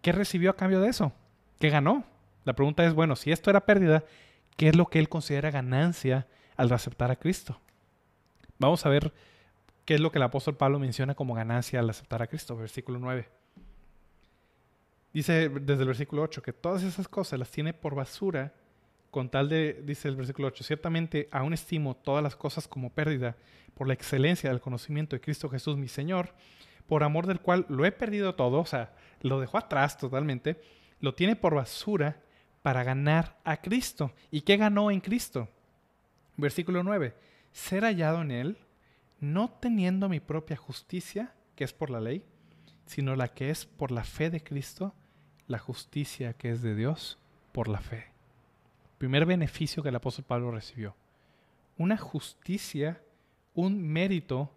¿Qué 0.00 0.12
recibió 0.12 0.48
a 0.52 0.56
cambio 0.56 0.80
de 0.80 0.88
eso? 0.88 1.12
¿Qué 1.60 1.68
ganó? 1.68 2.02
La 2.46 2.54
pregunta 2.54 2.86
es, 2.86 2.94
bueno, 2.94 3.16
si 3.16 3.32
esto 3.32 3.50
era 3.50 3.66
pérdida, 3.66 4.04
¿qué 4.56 4.68
es 4.68 4.76
lo 4.76 4.86
que 4.86 5.00
él 5.00 5.08
considera 5.08 5.50
ganancia 5.50 6.28
al 6.56 6.72
aceptar 6.72 7.10
a 7.10 7.16
Cristo? 7.16 7.60
Vamos 8.58 8.86
a 8.86 8.88
ver 8.88 9.12
qué 9.84 9.94
es 9.94 10.00
lo 10.00 10.12
que 10.12 10.18
el 10.18 10.22
apóstol 10.22 10.56
Pablo 10.56 10.78
menciona 10.78 11.16
como 11.16 11.34
ganancia 11.34 11.80
al 11.80 11.90
aceptar 11.90 12.22
a 12.22 12.28
Cristo, 12.28 12.56
versículo 12.56 13.00
9. 13.00 13.28
Dice 15.12 15.48
desde 15.48 15.82
el 15.82 15.88
versículo 15.88 16.22
8 16.22 16.40
que 16.40 16.52
todas 16.52 16.84
esas 16.84 17.08
cosas 17.08 17.38
las 17.38 17.50
tiene 17.50 17.74
por 17.74 17.96
basura 17.96 18.54
con 19.10 19.28
tal 19.28 19.48
de, 19.48 19.82
dice 19.84 20.06
el 20.06 20.14
versículo 20.14 20.46
8, 20.48 20.62
ciertamente 20.62 21.28
aún 21.32 21.52
estimo 21.52 21.96
todas 21.96 22.22
las 22.22 22.36
cosas 22.36 22.68
como 22.68 22.90
pérdida 22.90 23.34
por 23.74 23.88
la 23.88 23.94
excelencia 23.94 24.50
del 24.50 24.60
conocimiento 24.60 25.16
de 25.16 25.20
Cristo 25.20 25.48
Jesús 25.48 25.76
mi 25.76 25.88
Señor, 25.88 26.32
por 26.86 27.02
amor 27.02 27.26
del 27.26 27.40
cual 27.40 27.66
lo 27.68 27.84
he 27.84 27.90
perdido 27.90 28.36
todo, 28.36 28.60
o 28.60 28.66
sea, 28.66 28.94
lo 29.22 29.40
dejó 29.40 29.58
atrás 29.58 29.98
totalmente, 29.98 30.60
lo 31.00 31.14
tiene 31.14 31.34
por 31.34 31.54
basura 31.54 32.20
para 32.66 32.82
ganar 32.82 33.38
a 33.44 33.58
Cristo. 33.58 34.10
¿Y 34.28 34.40
qué 34.40 34.56
ganó 34.56 34.90
en 34.90 34.98
Cristo? 34.98 35.48
Versículo 36.36 36.82
9. 36.82 37.14
Ser 37.52 37.84
hallado 37.84 38.22
en 38.22 38.32
Él, 38.32 38.58
no 39.20 39.48
teniendo 39.48 40.08
mi 40.08 40.18
propia 40.18 40.56
justicia, 40.56 41.32
que 41.54 41.62
es 41.62 41.72
por 41.72 41.90
la 41.90 42.00
ley, 42.00 42.24
sino 42.84 43.14
la 43.14 43.28
que 43.28 43.50
es 43.50 43.66
por 43.66 43.92
la 43.92 44.02
fe 44.02 44.30
de 44.30 44.42
Cristo, 44.42 44.96
la 45.46 45.60
justicia 45.60 46.32
que 46.32 46.50
es 46.50 46.60
de 46.60 46.74
Dios 46.74 47.20
por 47.52 47.68
la 47.68 47.78
fe. 47.78 48.06
Primer 48.98 49.26
beneficio 49.26 49.84
que 49.84 49.90
el 49.90 49.94
apóstol 49.94 50.24
Pablo 50.24 50.50
recibió. 50.50 50.96
Una 51.78 51.96
justicia, 51.96 53.00
un 53.54 53.80
mérito, 53.80 54.50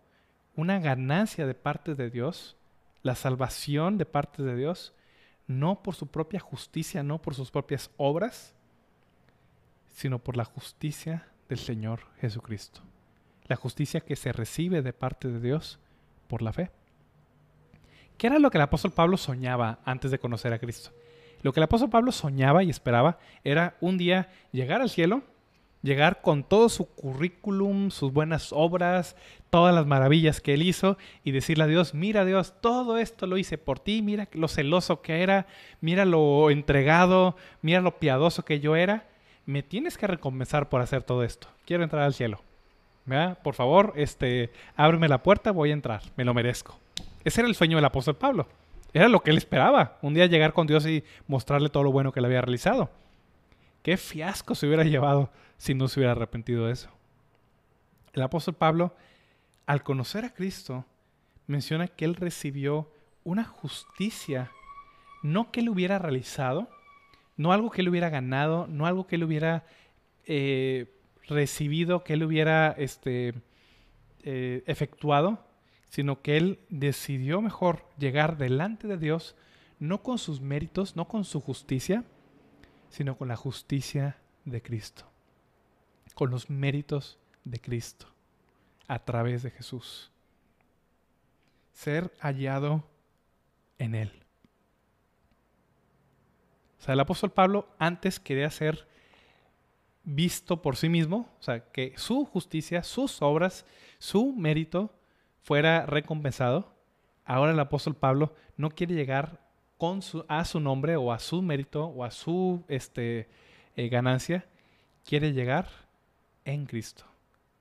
una 0.56 0.80
ganancia 0.80 1.46
de 1.46 1.54
parte 1.54 1.94
de 1.94 2.10
Dios, 2.10 2.58
la 3.04 3.14
salvación 3.14 4.00
de 4.00 4.08
parte 4.08 4.42
de 4.42 4.56
Dios, 4.56 4.96
no 5.50 5.82
por 5.82 5.96
su 5.96 6.06
propia 6.06 6.40
justicia, 6.40 7.02
no 7.02 7.20
por 7.20 7.34
sus 7.34 7.50
propias 7.50 7.90
obras, 7.98 8.54
sino 9.88 10.20
por 10.20 10.38
la 10.38 10.46
justicia 10.46 11.28
del 11.50 11.58
Señor 11.58 12.02
Jesucristo. 12.22 12.82
La 13.48 13.56
justicia 13.56 14.00
que 14.00 14.16
se 14.16 14.32
recibe 14.32 14.84
de 14.84 14.94
parte 14.94 15.28
de 15.28 15.40
Dios 15.40 15.80
por 16.28 16.44
la 16.44 16.54
fe. 16.54 16.70
¿Qué 18.20 18.28
era 18.28 18.38
lo 18.38 18.52
que 18.52 18.60
el 18.60 18.62
apóstol 18.62 18.92
Pablo 18.92 19.18
soñaba 19.18 19.80
antes 19.86 20.12
de 20.12 20.20
conocer 20.20 20.54
a 20.54 20.60
Cristo? 20.60 20.92
Lo 21.42 21.52
que 21.52 21.60
el 21.60 21.64
apóstol 21.64 21.90
Pablo 21.90 22.12
soñaba 22.12 22.64
y 22.64 22.70
esperaba 22.70 23.18
era 23.44 23.76
un 23.82 23.98
día 23.98 24.30
llegar 24.52 24.82
al 24.82 24.92
cielo, 24.92 25.24
llegar 25.82 26.22
con 26.22 26.44
todo 26.44 26.70
su 26.70 26.86
currículum, 26.86 27.92
sus 27.92 28.12
buenas 28.12 28.52
obras, 28.52 29.16
todas 29.50 29.74
las 29.74 29.86
maravillas 29.86 30.42
que 30.42 30.54
él 30.54 30.64
hizo 30.64 30.98
y 31.24 31.32
decirle 31.32 31.64
a 31.64 31.68
Dios, 31.68 31.94
mira 31.94 32.26
Dios, 32.26 32.54
todo 32.62 32.98
esto 32.98 33.28
lo 33.28 33.38
hice 33.38 33.58
por 33.58 33.80
ti, 33.80 34.02
mira 34.02 34.28
lo 34.34 34.48
celoso 34.48 35.02
que 35.02 35.24
era, 35.24 35.48
mira 35.82 36.06
lo 36.06 36.50
entregado, 36.50 37.36
mira 37.62 37.82
lo 37.82 38.00
piadoso 38.00 38.44
que 38.44 38.60
yo 38.60 38.76
era, 38.76 39.08
me 39.46 39.64
tienes 39.64 39.98
que 39.98 40.08
recompensar 40.08 40.70
por 40.70 40.82
hacer 40.82 41.04
todo 41.04 41.24
esto, 41.24 41.48
quiero 41.66 41.84
entrar 41.84 42.04
al 42.04 42.14
cielo. 42.14 42.42
Por 43.44 43.56
favor, 43.56 43.94
este, 43.96 44.52
ábreme 44.76 45.08
la 45.08 45.24
puerta, 45.24 45.52
voy 45.52 45.72
a 45.72 45.74
entrar, 45.74 46.04
me 46.16 46.24
lo 46.24 46.36
merezco. 46.36 46.78
Ese 47.24 47.42
era 47.42 47.48
el 47.48 47.56
sueño 47.56 47.78
del 47.78 47.86
apóstol 47.86 48.16
Pablo. 48.16 48.48
Era 48.94 49.08
lo 49.08 49.22
que 49.22 49.32
él 49.32 49.38
esperaba, 49.38 49.98
un 50.02 50.14
día 50.14 50.28
llegar 50.28 50.54
con 50.54 50.68
Dios 50.68 50.86
y 50.86 51.04
mostrarle 51.28 51.70
todo 51.70 51.84
lo 51.84 51.92
bueno 51.92 52.12
que 52.12 52.22
le 52.22 52.28
había 52.28 52.42
realizado. 52.42 52.90
Qué 53.82 53.98
fiasco 53.98 54.54
se 54.54 54.68
hubiera 54.68 54.84
llevado 54.84 55.30
si 55.60 55.76
no 55.76 55.88
se 55.88 56.00
hubiera 56.00 56.14
arrepentido 56.14 56.66
de 56.66 56.74
eso. 56.74 56.90
El 58.14 58.24
apóstol 58.24 58.56
Pablo, 58.56 58.96
al 59.68 59.84
conocer 59.84 60.26
a 60.26 60.34
Cristo, 60.34 60.86
menciona 61.46 61.88
que 61.88 62.06
él 62.06 62.16
recibió 62.16 62.92
una 63.24 63.44
justicia, 63.44 64.50
no 65.22 65.52
que 65.52 65.60
él 65.60 65.70
hubiera 65.70 66.00
realizado, 66.00 66.70
no 67.38 67.52
algo 67.52 67.70
que 67.70 67.82
él 67.82 67.90
hubiera 67.90 68.10
ganado, 68.10 68.68
no 68.68 68.88
algo 68.88 69.06
que 69.06 69.18
él 69.18 69.24
hubiera 69.24 69.66
eh, 70.26 70.96
recibido, 71.28 72.04
que 72.04 72.14
él 72.14 72.24
hubiera 72.24 72.72
este, 72.72 73.34
eh, 74.24 74.64
efectuado, 74.66 75.46
sino 75.90 76.22
que 76.22 76.38
él 76.38 76.60
decidió 76.70 77.42
mejor 77.42 77.86
llegar 77.98 78.38
delante 78.38 78.88
de 78.88 78.98
Dios, 78.98 79.36
no 79.78 80.04
con 80.04 80.18
sus 80.18 80.40
méritos, 80.40 80.96
no 80.96 81.08
con 81.08 81.26
su 81.26 81.42
justicia, 81.42 82.06
sino 82.90 83.18
con 83.18 83.28
la 83.28 83.36
justicia 83.36 84.18
de 84.46 84.62
Cristo, 84.62 85.09
con 86.20 86.32
los 86.32 86.50
méritos 86.50 87.18
de 87.46 87.62
Cristo, 87.62 88.06
a 88.90 89.00
través 89.00 89.42
de 89.42 89.52
Jesús. 89.52 90.12
Ser 91.72 92.12
hallado 92.20 92.84
en 93.78 93.96
Él. 93.96 94.12
O 96.78 96.82
sea, 96.84 96.94
el 96.94 97.00
apóstol 97.00 97.32
Pablo 97.32 97.70
antes 97.80 98.20
quería 98.20 98.50
ser 98.50 98.86
visto 100.04 100.62
por 100.62 100.76
sí 100.76 100.90
mismo, 100.90 101.30
o 101.40 101.42
sea, 101.42 101.72
que 101.72 101.94
su 101.96 102.26
justicia, 102.26 102.84
sus 102.84 103.22
obras, 103.22 103.66
su 103.98 104.34
mérito 104.34 104.94
fuera 105.42 105.86
recompensado, 105.86 106.76
ahora 107.24 107.54
el 107.54 107.60
apóstol 107.62 107.96
Pablo 107.96 108.36
no 108.58 108.72
quiere 108.72 108.94
llegar 108.94 109.40
con 109.78 110.02
su, 110.02 110.26
a 110.28 110.44
su 110.44 110.60
nombre 110.60 110.98
o 110.98 111.14
a 111.14 111.20
su 111.20 111.42
mérito 111.42 111.86
o 111.86 112.04
a 112.04 112.12
su 112.12 112.66
este, 112.68 113.30
eh, 113.78 113.88
ganancia, 113.88 114.46
quiere 115.06 115.32
llegar 115.32 115.88
en 116.54 116.66
Cristo, 116.66 117.06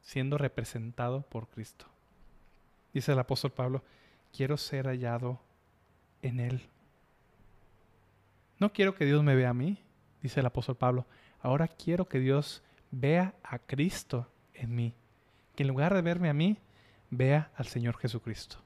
siendo 0.01 0.39
representado 0.39 1.23
por 1.23 1.49
Cristo. 1.49 1.87
Dice 2.93 3.13
el 3.13 3.19
apóstol 3.19 3.53
Pablo, 3.53 3.83
quiero 4.35 4.57
ser 4.57 4.87
hallado 4.87 5.41
en 6.23 6.41
Él. 6.41 6.63
No 8.59 8.73
quiero 8.73 8.95
que 8.95 9.05
Dios 9.05 9.23
me 9.23 9.37
vea 9.37 9.51
a 9.51 9.55
mí, 9.55 9.79
dice 10.23 10.41
el 10.41 10.47
apóstol 10.47 10.77
Pablo, 10.77 11.07
ahora 11.41 11.69
quiero 11.69 12.09
que 12.09 12.19
Dios 12.19 12.63
vea 12.91 13.35
a 13.43 13.59
Cristo 13.59 14.27
en 14.55 14.75
mí. 14.75 14.95
Que 15.55 15.63
en 15.63 15.69
lugar 15.69 15.95
de 15.95 16.03
verme 16.03 16.29
a 16.29 16.35
mí, 16.35 16.59
vea 17.11 17.51
al 17.57 17.67
Señor 17.67 17.97
Jesucristo. 17.99 18.57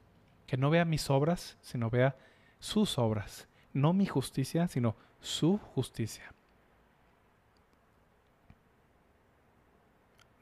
Que 0.47 0.57
no 0.57 0.71
vea 0.71 0.85
mis 0.85 1.11
obras, 1.11 1.57
sino 1.61 1.91
vea 1.91 2.17
sus 2.59 2.99
obras. 2.99 3.49
No 3.73 3.93
mi 3.93 4.07
justicia, 4.07 4.69
sino 4.69 4.97
su 5.21 5.59
justicia. 5.59 6.33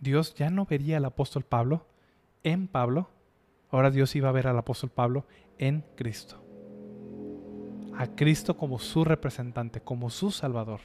Dios 0.00 0.34
ya 0.34 0.50
no 0.50 0.64
vería 0.64 0.96
al 0.96 1.04
apóstol 1.04 1.44
Pablo 1.44 1.86
en 2.42 2.68
Pablo, 2.68 3.10
ahora 3.70 3.90
Dios 3.90 4.16
iba 4.16 4.28
a 4.28 4.32
ver 4.32 4.46
al 4.46 4.58
apóstol 4.58 4.90
Pablo 4.90 5.26
en 5.58 5.84
Cristo. 5.94 6.42
A 7.96 8.06
Cristo 8.08 8.56
como 8.56 8.78
su 8.78 9.04
representante, 9.04 9.82
como 9.82 10.08
su 10.08 10.30
Salvador. 10.30 10.80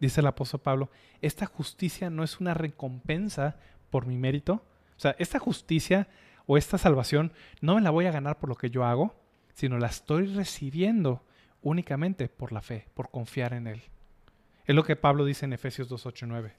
Dice 0.00 0.20
el 0.20 0.26
apóstol 0.26 0.60
Pablo, 0.60 0.90
esta 1.20 1.46
justicia 1.46 2.10
no 2.10 2.24
es 2.24 2.40
una 2.40 2.54
recompensa 2.54 3.56
por 3.90 4.06
mi 4.06 4.16
mérito, 4.16 4.64
o 4.96 5.00
sea, 5.00 5.14
esta 5.18 5.38
justicia 5.38 6.08
o 6.46 6.56
esta 6.56 6.78
salvación 6.78 7.32
no 7.60 7.74
me 7.74 7.82
la 7.82 7.90
voy 7.90 8.06
a 8.06 8.12
ganar 8.12 8.38
por 8.38 8.48
lo 8.48 8.56
que 8.56 8.70
yo 8.70 8.84
hago, 8.84 9.14
sino 9.52 9.78
la 9.78 9.88
estoy 9.88 10.26
recibiendo 10.26 11.22
únicamente 11.60 12.28
por 12.28 12.52
la 12.52 12.62
fe, 12.62 12.88
por 12.94 13.10
confiar 13.10 13.52
en 13.52 13.66
Él. 13.66 13.82
Es 14.64 14.74
lo 14.74 14.84
que 14.84 14.96
Pablo 14.96 15.24
dice 15.24 15.44
en 15.44 15.52
Efesios 15.52 15.90
2.8.9. 15.90 16.52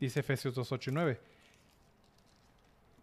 Dice 0.00 0.20
Efesios 0.20 0.56
2.8.9. 0.56 1.18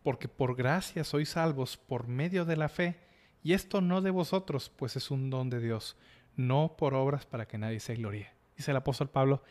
Porque 0.04 0.28
por 0.28 0.56
gracia 0.56 1.04
sois 1.04 1.30
salvos 1.30 1.78
por 1.78 2.08
medio 2.08 2.46
de 2.46 2.58
la 2.58 2.70
fe, 2.70 3.00
y 3.44 3.54
esto 3.54 3.82
no 3.82 4.02
de 4.02 4.12
vosotros, 4.12 4.72
pues 4.76 4.96
es 4.96 5.12
un 5.12 5.30
don 5.30 5.50
de 5.50 5.60
Dios, 5.60 5.96
no 6.36 6.76
por 6.78 6.94
obras 6.94 7.26
para 7.26 7.48
que 7.48 7.58
nadie 7.58 7.80
se 7.80 7.96
gloríe. 7.96 8.30
Dice 8.58 8.72
el 8.72 8.78
apóstol 8.78 9.10
Pablo, 9.10 9.44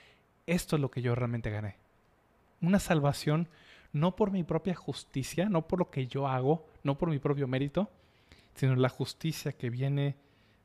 esto 0.46 0.76
es 0.76 0.82
lo 0.82 0.90
que 0.90 1.02
yo 1.02 1.14
realmente 1.14 1.50
gané. 1.50 1.76
Una 2.60 2.78
salvación 2.78 3.48
no 3.92 4.16
por 4.16 4.32
mi 4.32 4.42
propia 4.42 4.74
justicia, 4.74 5.48
no 5.48 5.68
por 5.68 5.78
lo 5.78 5.90
que 5.90 6.06
yo 6.06 6.26
hago, 6.26 6.66
no 6.82 6.98
por 6.98 7.08
mi 7.08 7.18
propio 7.18 7.46
mérito, 7.46 7.90
sino 8.54 8.74
la 8.74 8.88
justicia 8.88 9.52
que 9.52 9.70
viene, 9.70 10.16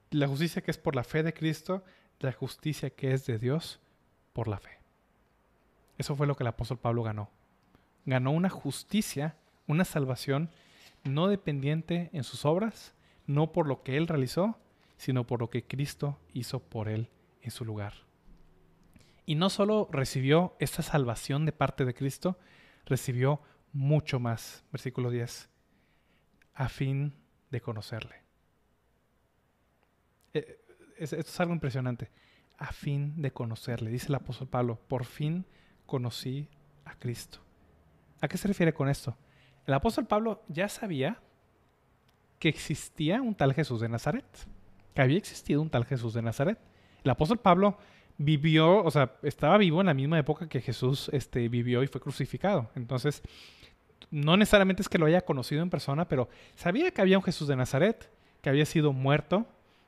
la 0.10 0.28
justicia 0.28 0.64
que 0.64 0.72
es 0.72 0.78
por 0.78 0.96
la 0.96 1.04
fe 1.04 1.22
de 1.22 1.34
Cristo, 1.34 1.84
la 2.20 2.32
justicia 2.32 2.90
que 2.90 3.14
es 3.14 3.26
de 3.28 3.38
Dios 3.38 3.80
por 4.34 4.48
la 4.48 4.60
fe. 4.60 4.79
Eso 6.00 6.16
fue 6.16 6.26
lo 6.26 6.36
que 6.36 6.44
el 6.44 6.48
apóstol 6.48 6.80
Pablo 6.80 7.04
ganó. 7.04 7.30
Ganó 8.06 8.32
una 8.32 8.50
justicia, 8.50 9.36
una 9.68 9.86
salvación 9.86 10.50
no 11.04 11.28
dependiente 11.28 12.10
en 12.14 12.24
sus 12.24 12.46
obras, 12.46 12.96
no 13.28 13.52
por 13.52 13.68
lo 13.68 13.84
que 13.84 13.98
él 13.98 14.08
realizó, 14.08 14.58
sino 14.98 15.28
por 15.28 15.42
lo 15.42 15.50
que 15.50 15.66
Cristo 15.66 16.18
hizo 16.34 16.62
por 16.62 16.88
él 16.88 17.10
en 17.42 17.52
su 17.52 17.66
lugar. 17.66 17.94
Y 19.26 19.36
no 19.36 19.50
solo 19.50 19.90
recibió 19.92 20.56
esta 20.60 20.82
salvación 20.82 21.46
de 21.46 21.52
parte 21.52 21.86
de 21.86 21.94
Cristo, 21.94 22.40
recibió 22.86 23.42
mucho 23.74 24.20
más. 24.20 24.64
Versículo 24.72 25.12
10. 25.12 25.50
A 26.54 26.70
fin 26.70 27.14
de 27.52 27.62
conocerle. 27.62 28.16
Eh, 30.34 30.60
esto 30.98 31.18
es 31.18 31.40
algo 31.40 31.54
impresionante. 31.54 32.10
A 32.58 32.72
fin 32.72 33.22
de 33.22 33.32
conocerle. 33.32 33.92
Dice 33.92 34.08
el 34.08 34.16
apóstol 34.16 34.48
Pablo, 34.48 34.80
por 34.88 35.06
fin 35.06 35.46
conocí 35.90 36.48
a 36.86 36.94
Cristo. 36.96 37.40
¿A 38.22 38.28
qué 38.28 38.38
se 38.38 38.48
refiere 38.48 38.74
con 38.74 38.88
esto? 38.88 39.18
El 39.66 39.74
apóstol 39.74 40.06
Pablo 40.06 40.44
ya 40.48 40.70
sabía 40.70 41.20
que 42.38 42.48
existía 42.48 43.22
un 43.22 43.36
tal 43.36 43.54
Jesús 43.54 43.82
de 43.82 43.90
Nazaret, 43.90 44.26
que 44.94 45.02
había 45.02 45.18
existido 45.18 45.62
un 45.62 45.70
tal 45.70 45.86
Jesús 45.86 46.14
de 46.14 46.22
Nazaret. 46.22 46.60
El 47.04 47.12
apóstol 47.12 47.40
Pablo 47.40 47.78
vivió, 48.18 48.84
o 48.84 48.92
sea, 48.92 49.16
estaba 49.24 49.58
vivo 49.58 49.82
en 49.82 49.88
la 49.88 49.94
misma 49.94 50.20
época 50.20 50.48
que 50.48 50.62
Jesús 50.62 51.10
este, 51.12 51.50
vivió 51.50 51.82
y 51.82 51.88
fue 51.88 52.02
crucificado. 52.02 52.70
Entonces, 52.76 53.24
no 54.12 54.38
necesariamente 54.38 54.82
es 54.82 54.90
que 54.90 54.98
lo 54.98 55.08
haya 55.08 55.22
conocido 55.22 55.64
en 55.64 55.70
persona, 55.70 56.08
pero 56.08 56.30
sabía 56.56 56.92
que 56.92 57.02
había 57.02 57.18
un 57.18 57.24
Jesús 57.24 57.48
de 57.48 57.56
Nazaret, 57.56 58.10
que 58.42 58.50
había 58.50 58.66
sido 58.66 58.94
muerto, 58.94 59.48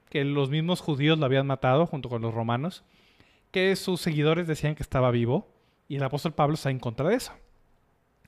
que 0.10 0.26
los 0.26 0.50
mismos 0.50 0.82
judíos 0.82 1.20
lo 1.20 1.26
habían 1.26 1.48
matado 1.48 1.86
junto 1.86 2.10
con 2.10 2.22
los 2.22 2.34
romanos, 2.34 2.84
que 3.52 3.76
sus 3.76 4.02
seguidores 4.02 4.48
decían 4.48 4.76
que 4.76 4.84
estaba 4.84 5.12
vivo, 5.12 5.51
y 5.92 5.98
el 5.98 6.04
apóstol 6.04 6.34
Pablo 6.34 6.54
está 6.54 6.70
en 6.70 6.80
contra 6.80 7.10
de 7.10 7.16
eso. 7.16 7.34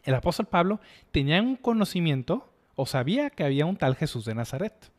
El 0.03 0.15
apóstol 0.15 0.47
Pablo 0.47 0.81
tenía 1.11 1.41
un 1.41 1.55
conocimiento 1.55 2.53
o 2.75 2.85
sabía 2.85 3.29
que 3.29 3.45
había 3.45 3.65
un 3.65 3.77
tal 3.77 3.95
Jesús 3.95 4.25
de 4.25 4.35
Nazaret. 4.35 4.91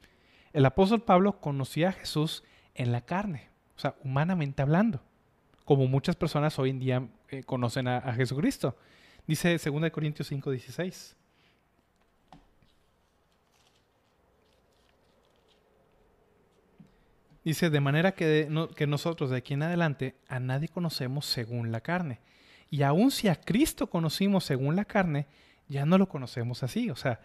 El 0.55 0.65
apóstol 0.65 1.03
Pablo 1.03 1.41
conocía 1.41 1.91
a 1.91 1.93
Jesús 1.93 2.43
en 2.75 2.91
la 2.91 3.03
carne 3.03 3.51
o 3.77 3.81
sea, 3.81 3.95
humanamente 4.03 4.63
hablando, 4.63 5.03
como 5.67 5.87
muchas 5.87 6.17
personas 6.17 6.59
hoy 6.59 6.71
en 6.71 6.79
día 6.79 7.07
eh, 7.29 7.43
conocen 7.43 7.87
a, 7.87 7.99
a, 7.99 8.15
Jesucristo. 8.15 8.79
Dice 9.27 9.59
2 9.59 9.91
Corintios 9.91 10.29
5, 10.29 10.51
16. 10.51 11.17
Dice, 17.45 17.69
de 17.69 17.81
manera 17.81 18.13
que, 18.13 18.49
que 18.75 18.87
nosotros 18.87 19.29
de 19.29 19.37
aquí 19.37 19.53
en 19.53 19.65
adelante 19.65 20.15
a 20.29 20.41
nadie 20.41 20.69
conocemos 20.69 21.27
según 21.27 21.73
la 21.73 21.83
carne. 21.83 22.21
Y 22.71 22.83
aun 22.83 23.11
si 23.11 23.29
a 23.29 23.37
Cristo 23.37 23.89
conocimos 23.89 24.45
según 24.45 24.77
la 24.77 24.85
carne, 24.85 25.27
ya 25.69 25.87
no 25.87 25.99
lo 25.99 26.09
conocemos 26.09 26.63
así. 26.63 26.91
O 26.91 26.97
sea, 26.97 27.21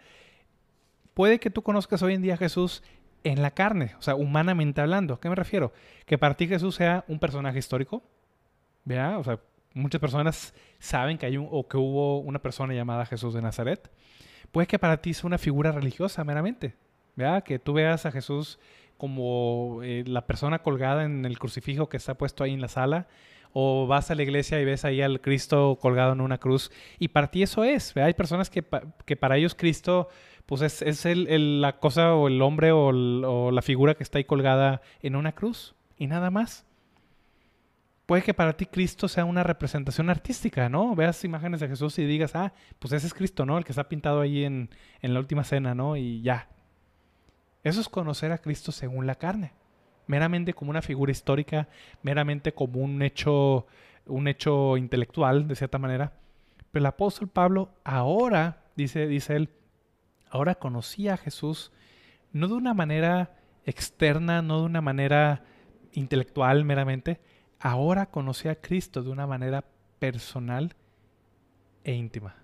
puede 1.14 1.40
que 1.40 1.50
tú 1.50 1.62
conozcas 1.62 2.02
hoy 2.02 2.14
en 2.14 2.22
día 2.22 2.34
a 2.34 2.38
Jesús 2.38 2.82
en 3.24 3.42
la 3.42 3.50
carne, 3.50 3.94
o 3.98 4.02
sea, 4.02 4.14
humanamente 4.14 4.80
hablando. 4.80 5.14
¿A 5.14 5.20
qué 5.20 5.28
me 5.28 5.34
refiero? 5.34 5.72
Que 6.06 6.16
para 6.16 6.36
ti 6.36 6.46
Jesús 6.46 6.74
sea 6.74 7.04
un 7.08 7.18
personaje 7.18 7.58
histórico. 7.58 8.02
¿Vea? 8.84 9.18
O 9.18 9.24
sea, 9.24 9.38
muchas 9.74 10.00
personas 10.00 10.54
saben 10.78 11.18
que 11.18 11.26
hay 11.26 11.36
o 11.36 11.68
que 11.68 11.76
hubo 11.76 12.18
una 12.20 12.38
persona 12.40 12.72
llamada 12.72 13.04
Jesús 13.04 13.34
de 13.34 13.42
Nazaret. 13.42 13.90
Puede 14.52 14.66
que 14.66 14.78
para 14.78 15.02
ti 15.02 15.14
sea 15.14 15.26
una 15.26 15.38
figura 15.38 15.72
religiosa 15.72 16.24
meramente. 16.24 16.76
¿Vea? 17.16 17.42
Que 17.42 17.58
tú 17.58 17.74
veas 17.74 18.06
a 18.06 18.12
Jesús 18.12 18.58
como 18.96 19.80
eh, 19.82 20.04
la 20.06 20.26
persona 20.26 20.60
colgada 20.60 21.04
en 21.04 21.24
el 21.24 21.38
crucifijo 21.38 21.88
que 21.88 21.96
está 21.96 22.14
puesto 22.14 22.44
ahí 22.44 22.52
en 22.52 22.60
la 22.60 22.68
sala, 22.68 23.08
o 23.52 23.86
vas 23.86 24.10
a 24.10 24.14
la 24.14 24.22
iglesia 24.22 24.60
y 24.60 24.64
ves 24.64 24.84
ahí 24.84 25.02
al 25.02 25.20
Cristo 25.20 25.78
colgado 25.80 26.12
en 26.12 26.20
una 26.20 26.38
cruz, 26.38 26.70
y 26.98 27.08
para 27.08 27.30
ti 27.30 27.42
eso 27.42 27.64
es, 27.64 27.96
hay 27.96 28.14
personas 28.14 28.50
que, 28.50 28.64
que, 29.04 29.16
para 29.16 29.36
ellos 29.36 29.54
Cristo 29.54 30.08
pues 30.46 30.62
es, 30.62 30.82
es 30.82 31.06
el, 31.06 31.60
la 31.60 31.78
cosa 31.78 32.14
o 32.14 32.28
el 32.28 32.42
hombre 32.42 32.72
o, 32.72 32.88
o 32.88 33.50
la 33.50 33.62
figura 33.62 33.94
que 33.94 34.02
está 34.02 34.18
ahí 34.18 34.24
colgada 34.24 34.82
en 35.02 35.16
una 35.16 35.32
cruz, 35.32 35.74
y 35.96 36.06
nada 36.06 36.30
más. 36.30 36.66
Puede 38.06 38.22
que 38.24 38.34
para 38.34 38.56
ti 38.56 38.66
Cristo 38.66 39.06
sea 39.06 39.24
una 39.24 39.44
representación 39.44 40.10
artística, 40.10 40.68
¿no? 40.68 40.96
Veas 40.96 41.22
imágenes 41.22 41.60
de 41.60 41.68
Jesús 41.68 41.96
y 42.00 42.04
digas, 42.04 42.34
ah, 42.34 42.52
pues 42.80 42.92
ese 42.92 43.06
es 43.06 43.14
Cristo, 43.14 43.46
¿no? 43.46 43.56
El 43.56 43.64
que 43.64 43.70
está 43.70 43.88
pintado 43.88 44.20
ahí 44.20 44.42
en, 44.42 44.68
en 45.00 45.14
la 45.14 45.20
última 45.20 45.44
cena, 45.44 45.76
¿no? 45.76 45.96
Y 45.96 46.20
ya, 46.20 46.48
eso 47.62 47.80
es 47.80 47.88
conocer 47.88 48.32
a 48.32 48.38
Cristo 48.38 48.72
según 48.72 49.06
la 49.06 49.14
carne, 49.14 49.52
meramente 50.10 50.54
como 50.54 50.72
una 50.72 50.82
figura 50.82 51.12
histórica, 51.12 51.68
meramente 52.02 52.52
como 52.52 52.80
un 52.80 53.00
hecho, 53.00 53.66
un 54.06 54.26
hecho 54.26 54.76
intelectual, 54.76 55.46
de 55.46 55.54
cierta 55.54 55.78
manera. 55.78 56.12
Pero 56.72 56.82
el 56.82 56.86
apóstol 56.86 57.28
Pablo 57.28 57.70
ahora, 57.84 58.64
dice, 58.74 59.06
dice 59.06 59.36
él, 59.36 59.50
ahora 60.28 60.56
conocía 60.56 61.14
a 61.14 61.16
Jesús 61.16 61.70
no 62.32 62.48
de 62.48 62.54
una 62.54 62.74
manera 62.74 63.36
externa, 63.64 64.42
no 64.42 64.58
de 64.58 64.66
una 64.66 64.80
manera 64.80 65.44
intelectual 65.92 66.64
meramente, 66.64 67.20
ahora 67.60 68.06
conocía 68.06 68.52
a 68.52 68.56
Cristo 68.56 69.04
de 69.04 69.10
una 69.10 69.28
manera 69.28 69.64
personal 70.00 70.74
e 71.84 71.92
íntima. 71.92 72.34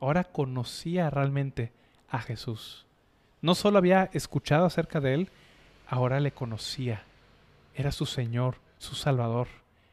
Ahora 0.00 0.24
conocía 0.24 1.10
realmente 1.10 1.72
a 2.08 2.20
Jesús. 2.20 2.86
No 3.42 3.54
solo 3.54 3.76
había 3.76 4.08
escuchado 4.14 4.64
acerca 4.64 5.00
de 5.00 5.14
él, 5.14 5.30
ahora 5.86 6.18
le 6.20 6.32
conocía. 6.32 7.04
Era 7.80 7.92
su 7.92 8.04
Señor, 8.04 8.56
su 8.76 8.94
Salvador, 8.94 9.48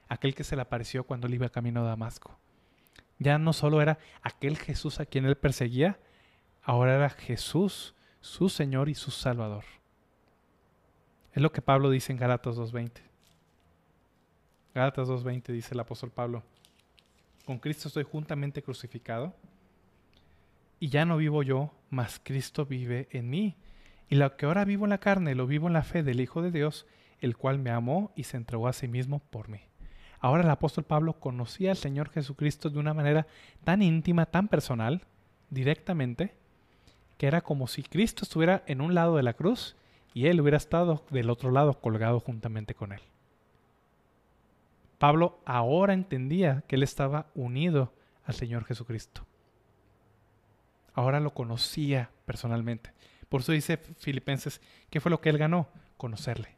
aquel 0.10 0.36
que 0.36 0.44
se 0.44 0.58
le 0.58 0.62
apareció 0.62 1.06
cuando 1.06 1.26
él 1.26 1.36
iba 1.36 1.48
camino 1.48 1.80
a 1.80 1.88
Damasco. 1.88 2.38
Ya 3.18 3.38
no 3.38 3.54
solo 3.54 3.82
era 3.82 3.98
aquel 4.22 4.58
Jesús 4.58 5.00
a 5.00 5.06
quien 5.06 5.24
él 5.24 5.38
perseguía, 5.38 5.98
ahora 6.62 6.96
era 6.96 7.10
Jesús, 7.10 7.96
su 8.20 8.50
Señor 8.50 8.90
y 8.90 8.94
su 8.94 9.10
Salvador. 9.10 9.64
Es 11.32 11.42
lo 11.42 11.54
que 11.54 11.62
Pablo 11.62 11.90
dice 11.90 12.12
en 12.12 12.18
Gálatas 12.18 12.58
2.20. 12.58 12.92
Gálatas 14.76 15.08
2.20 15.08 15.54
dice 15.54 15.74
el 15.74 15.80
apóstol 15.80 16.12
Pablo, 16.12 16.44
con 17.46 17.58
Cristo 17.58 17.88
estoy 17.88 18.04
juntamente 18.04 18.62
crucificado 18.62 19.34
y 20.78 20.90
ya 20.90 21.06
no 21.06 21.16
vivo 21.16 21.42
yo, 21.42 21.72
mas 21.90 22.20
Cristo 22.22 22.66
vive 22.66 23.08
en 23.12 23.30
mí. 23.30 23.56
Y 24.10 24.16
lo 24.16 24.36
que 24.36 24.46
ahora 24.46 24.66
vivo 24.66 24.86
en 24.86 24.90
la 24.90 24.98
carne, 24.98 25.36
lo 25.36 25.48
vivo 25.48 25.68
en 25.68 25.74
la 25.74 25.84
fe 25.84 26.04
del 26.04 26.20
Hijo 26.20 26.42
de 26.42 26.52
Dios, 26.52 26.86
el 27.22 27.38
cual 27.38 27.60
me 27.60 27.72
amó 27.72 28.12
y 28.16 28.24
se 28.24 28.38
entregó 28.38 28.68
a 28.68 28.74
sí 28.74 28.88
mismo 28.88 29.20
por 29.20 29.50
mí. 29.50 29.62
Ahora 30.20 30.44
el 30.44 30.50
apóstol 30.50 30.84
Pablo 30.84 31.20
conocía 31.20 31.72
al 31.72 31.78
Señor 31.78 32.10
Jesucristo 32.10 32.70
de 32.70 32.80
una 32.80 32.94
manera 32.94 33.28
tan 33.64 33.82
íntima, 33.82 34.26
tan 34.26 34.48
personal, 34.48 35.04
directamente, 35.50 36.34
que 37.18 37.28
era 37.28 37.42
como 37.42 37.68
si 37.68 37.84
Cristo 37.84 38.24
estuviera 38.24 38.64
en 38.68 38.82
un 38.82 38.94
lado 38.94 39.16
de 39.16 39.24
la 39.24 39.34
cruz 39.34 39.76
y 40.14 40.28
él 40.28 40.42
hubiera 40.42 40.58
estado 40.58 41.06
del 41.12 41.30
otro 41.30 41.52
lado 41.52 41.80
colgado 41.80 42.20
juntamente 42.20 42.74
con 42.74 42.92
él. 42.92 43.02
Pablo 44.98 45.40
ahora 45.46 45.94
entendía 45.94 46.64
que 46.68 46.76
él 46.76 46.84
estaba 46.84 47.28
unido 47.36 47.94
al 48.26 48.34
Señor 48.34 48.66
Jesucristo 48.66 49.28
ahora 50.98 51.20
lo 51.20 51.34
conocía 51.34 52.10
personalmente. 52.26 52.92
Por 53.30 53.42
eso 53.42 53.52
dice 53.52 53.78
Filipenses, 53.78 54.62
¿qué 54.90 55.00
fue 55.00 55.12
lo 55.12 55.22
que 55.22 55.30
él 55.30 55.38
ganó? 55.38 55.70
Conocerle. 55.96 56.57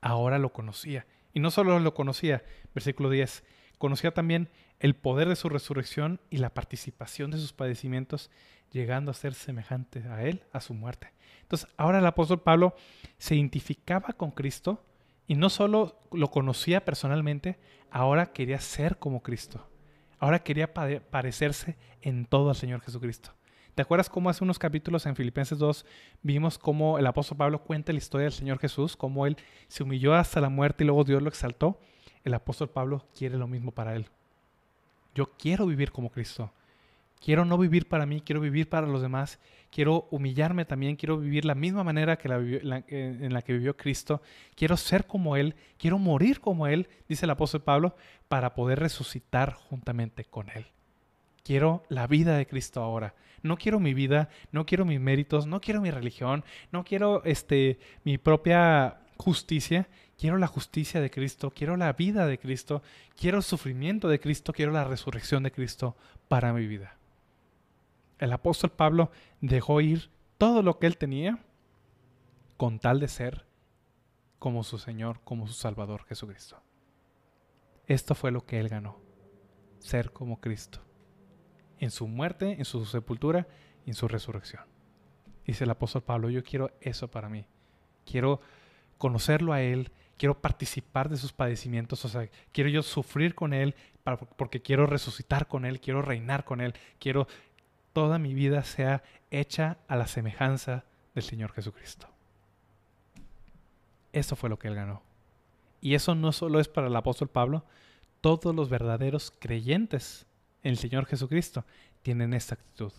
Ahora 0.00 0.38
lo 0.38 0.52
conocía. 0.52 1.06
Y 1.32 1.40
no 1.40 1.50
solo 1.50 1.78
lo 1.78 1.94
conocía, 1.94 2.42
versículo 2.74 3.10
10, 3.10 3.44
conocía 3.78 4.12
también 4.12 4.48
el 4.78 4.94
poder 4.94 5.28
de 5.28 5.36
su 5.36 5.48
resurrección 5.48 6.20
y 6.30 6.38
la 6.38 6.54
participación 6.54 7.30
de 7.30 7.38
sus 7.38 7.52
padecimientos, 7.52 8.30
llegando 8.70 9.10
a 9.10 9.14
ser 9.14 9.34
semejante 9.34 10.04
a 10.08 10.22
él, 10.24 10.44
a 10.52 10.60
su 10.60 10.74
muerte. 10.74 11.12
Entonces, 11.42 11.68
ahora 11.76 11.98
el 11.98 12.06
apóstol 12.06 12.40
Pablo 12.40 12.74
se 13.18 13.34
identificaba 13.34 14.12
con 14.14 14.30
Cristo 14.30 14.84
y 15.26 15.34
no 15.34 15.50
solo 15.50 16.00
lo 16.12 16.30
conocía 16.30 16.84
personalmente, 16.84 17.58
ahora 17.90 18.32
quería 18.32 18.60
ser 18.60 18.98
como 18.98 19.22
Cristo. 19.22 19.68
Ahora 20.18 20.42
quería 20.42 20.72
parecerse 20.74 21.76
en 22.02 22.26
todo 22.26 22.50
al 22.50 22.56
Señor 22.56 22.80
Jesucristo. 22.82 23.32
¿Te 23.74 23.82
acuerdas 23.82 24.10
cómo 24.10 24.28
hace 24.28 24.42
unos 24.42 24.58
capítulos 24.58 25.06
en 25.06 25.16
Filipenses 25.16 25.58
2 25.58 25.86
vimos 26.22 26.58
cómo 26.58 26.98
el 26.98 27.06
apóstol 27.06 27.38
Pablo 27.38 27.62
cuenta 27.62 27.92
la 27.92 27.98
historia 27.98 28.24
del 28.24 28.32
Señor 28.32 28.58
Jesús, 28.58 28.96
cómo 28.96 29.26
él 29.26 29.36
se 29.68 29.82
humilló 29.82 30.14
hasta 30.14 30.40
la 30.40 30.48
muerte 30.48 30.84
y 30.84 30.86
luego 30.86 31.04
Dios 31.04 31.22
lo 31.22 31.28
exaltó? 31.28 31.78
El 32.24 32.34
apóstol 32.34 32.68
Pablo 32.68 33.06
quiere 33.16 33.38
lo 33.38 33.46
mismo 33.46 33.70
para 33.70 33.94
él. 33.94 34.06
Yo 35.14 35.26
quiero 35.38 35.66
vivir 35.66 35.92
como 35.92 36.10
Cristo. 36.10 36.52
Quiero 37.22 37.44
no 37.44 37.58
vivir 37.58 37.86
para 37.86 38.06
mí, 38.06 38.22
quiero 38.22 38.40
vivir 38.40 38.68
para 38.68 38.86
los 38.86 39.02
demás. 39.02 39.38
Quiero 39.70 40.08
humillarme 40.10 40.64
también, 40.64 40.96
quiero 40.96 41.18
vivir 41.18 41.44
la 41.44 41.54
misma 41.54 41.84
manera 41.84 42.16
que 42.16 42.28
en 42.28 43.32
la 43.32 43.42
que 43.42 43.52
vivió 43.52 43.76
Cristo. 43.76 44.20
Quiero 44.56 44.76
ser 44.76 45.06
como 45.06 45.36
Él, 45.36 45.54
quiero 45.78 45.98
morir 45.98 46.40
como 46.40 46.66
Él, 46.66 46.88
dice 47.08 47.26
el 47.26 47.30
apóstol 47.30 47.62
Pablo, 47.62 47.94
para 48.28 48.54
poder 48.54 48.80
resucitar 48.80 49.52
juntamente 49.52 50.24
con 50.24 50.48
Él. 50.50 50.66
Quiero 51.44 51.84
la 51.88 52.06
vida 52.06 52.36
de 52.36 52.46
Cristo 52.46 52.82
ahora. 52.82 53.14
No 53.42 53.56
quiero 53.56 53.80
mi 53.80 53.94
vida, 53.94 54.28
no 54.52 54.66
quiero 54.66 54.84
mis 54.84 55.00
méritos, 55.00 55.46
no 55.46 55.60
quiero 55.60 55.80
mi 55.80 55.90
religión, 55.90 56.44
no 56.72 56.84
quiero 56.84 57.22
este, 57.24 57.78
mi 58.04 58.18
propia 58.18 59.00
justicia. 59.16 59.88
Quiero 60.18 60.36
la 60.36 60.46
justicia 60.46 61.00
de 61.00 61.10
Cristo, 61.10 61.50
quiero 61.50 61.78
la 61.78 61.94
vida 61.94 62.26
de 62.26 62.38
Cristo, 62.38 62.82
quiero 63.16 63.38
el 63.38 63.42
sufrimiento 63.42 64.06
de 64.06 64.20
Cristo, 64.20 64.52
quiero 64.52 64.70
la 64.70 64.84
resurrección 64.84 65.42
de 65.42 65.50
Cristo 65.50 65.96
para 66.28 66.52
mi 66.52 66.66
vida 66.66 67.00
el 68.20 68.32
apóstol 68.32 68.70
Pablo 68.70 69.10
dejó 69.40 69.80
ir 69.80 70.10
todo 70.38 70.62
lo 70.62 70.78
que 70.78 70.86
él 70.86 70.98
tenía 70.98 71.38
con 72.56 72.78
tal 72.78 73.00
de 73.00 73.08
ser 73.08 73.46
como 74.38 74.62
su 74.62 74.78
Señor, 74.78 75.20
como 75.24 75.46
su 75.46 75.54
Salvador 75.54 76.04
Jesucristo. 76.04 76.62
Esto 77.86 78.14
fue 78.14 78.30
lo 78.30 78.44
que 78.44 78.60
él 78.60 78.68
ganó, 78.68 78.98
ser 79.78 80.12
como 80.12 80.40
Cristo, 80.40 80.80
en 81.80 81.90
su 81.90 82.06
muerte, 82.06 82.52
en 82.58 82.64
su 82.64 82.84
sepultura 82.84 83.48
y 83.84 83.90
en 83.90 83.94
su 83.94 84.06
resurrección. 84.06 84.62
Dice 85.44 85.64
el 85.64 85.70
apóstol 85.70 86.02
Pablo, 86.02 86.30
yo 86.30 86.44
quiero 86.44 86.70
eso 86.80 87.08
para 87.08 87.28
mí. 87.28 87.44
Quiero 88.04 88.40
conocerlo 88.98 89.52
a 89.52 89.62
Él, 89.62 89.90
quiero 90.16 90.40
participar 90.40 91.08
de 91.08 91.16
sus 91.16 91.32
padecimientos, 91.32 92.04
o 92.04 92.08
sea, 92.08 92.28
quiero 92.52 92.70
yo 92.70 92.82
sufrir 92.82 93.34
con 93.34 93.52
Él 93.52 93.74
porque 94.36 94.62
quiero 94.62 94.86
resucitar 94.86 95.48
con 95.48 95.64
Él, 95.64 95.80
quiero 95.80 96.02
reinar 96.02 96.44
con 96.44 96.60
Él, 96.60 96.74
quiero 96.98 97.26
toda 97.92 98.18
mi 98.18 98.34
vida 98.34 98.62
sea 98.62 99.02
hecha 99.30 99.78
a 99.88 99.96
la 99.96 100.06
semejanza 100.06 100.84
del 101.14 101.24
Señor 101.24 101.52
Jesucristo. 101.52 102.08
Eso 104.12 104.36
fue 104.36 104.50
lo 104.50 104.58
que 104.58 104.68
él 104.68 104.74
ganó. 104.74 105.02
Y 105.80 105.94
eso 105.94 106.14
no 106.14 106.32
solo 106.32 106.60
es 106.60 106.68
para 106.68 106.88
el 106.88 106.96
apóstol 106.96 107.28
Pablo, 107.28 107.64
todos 108.20 108.54
los 108.54 108.68
verdaderos 108.68 109.32
creyentes 109.38 110.26
en 110.26 110.29
el 110.62 110.78
Señor 110.78 111.06
Jesucristo 111.06 111.64
tienen 112.02 112.34
esta 112.34 112.54
actitud. 112.54 112.92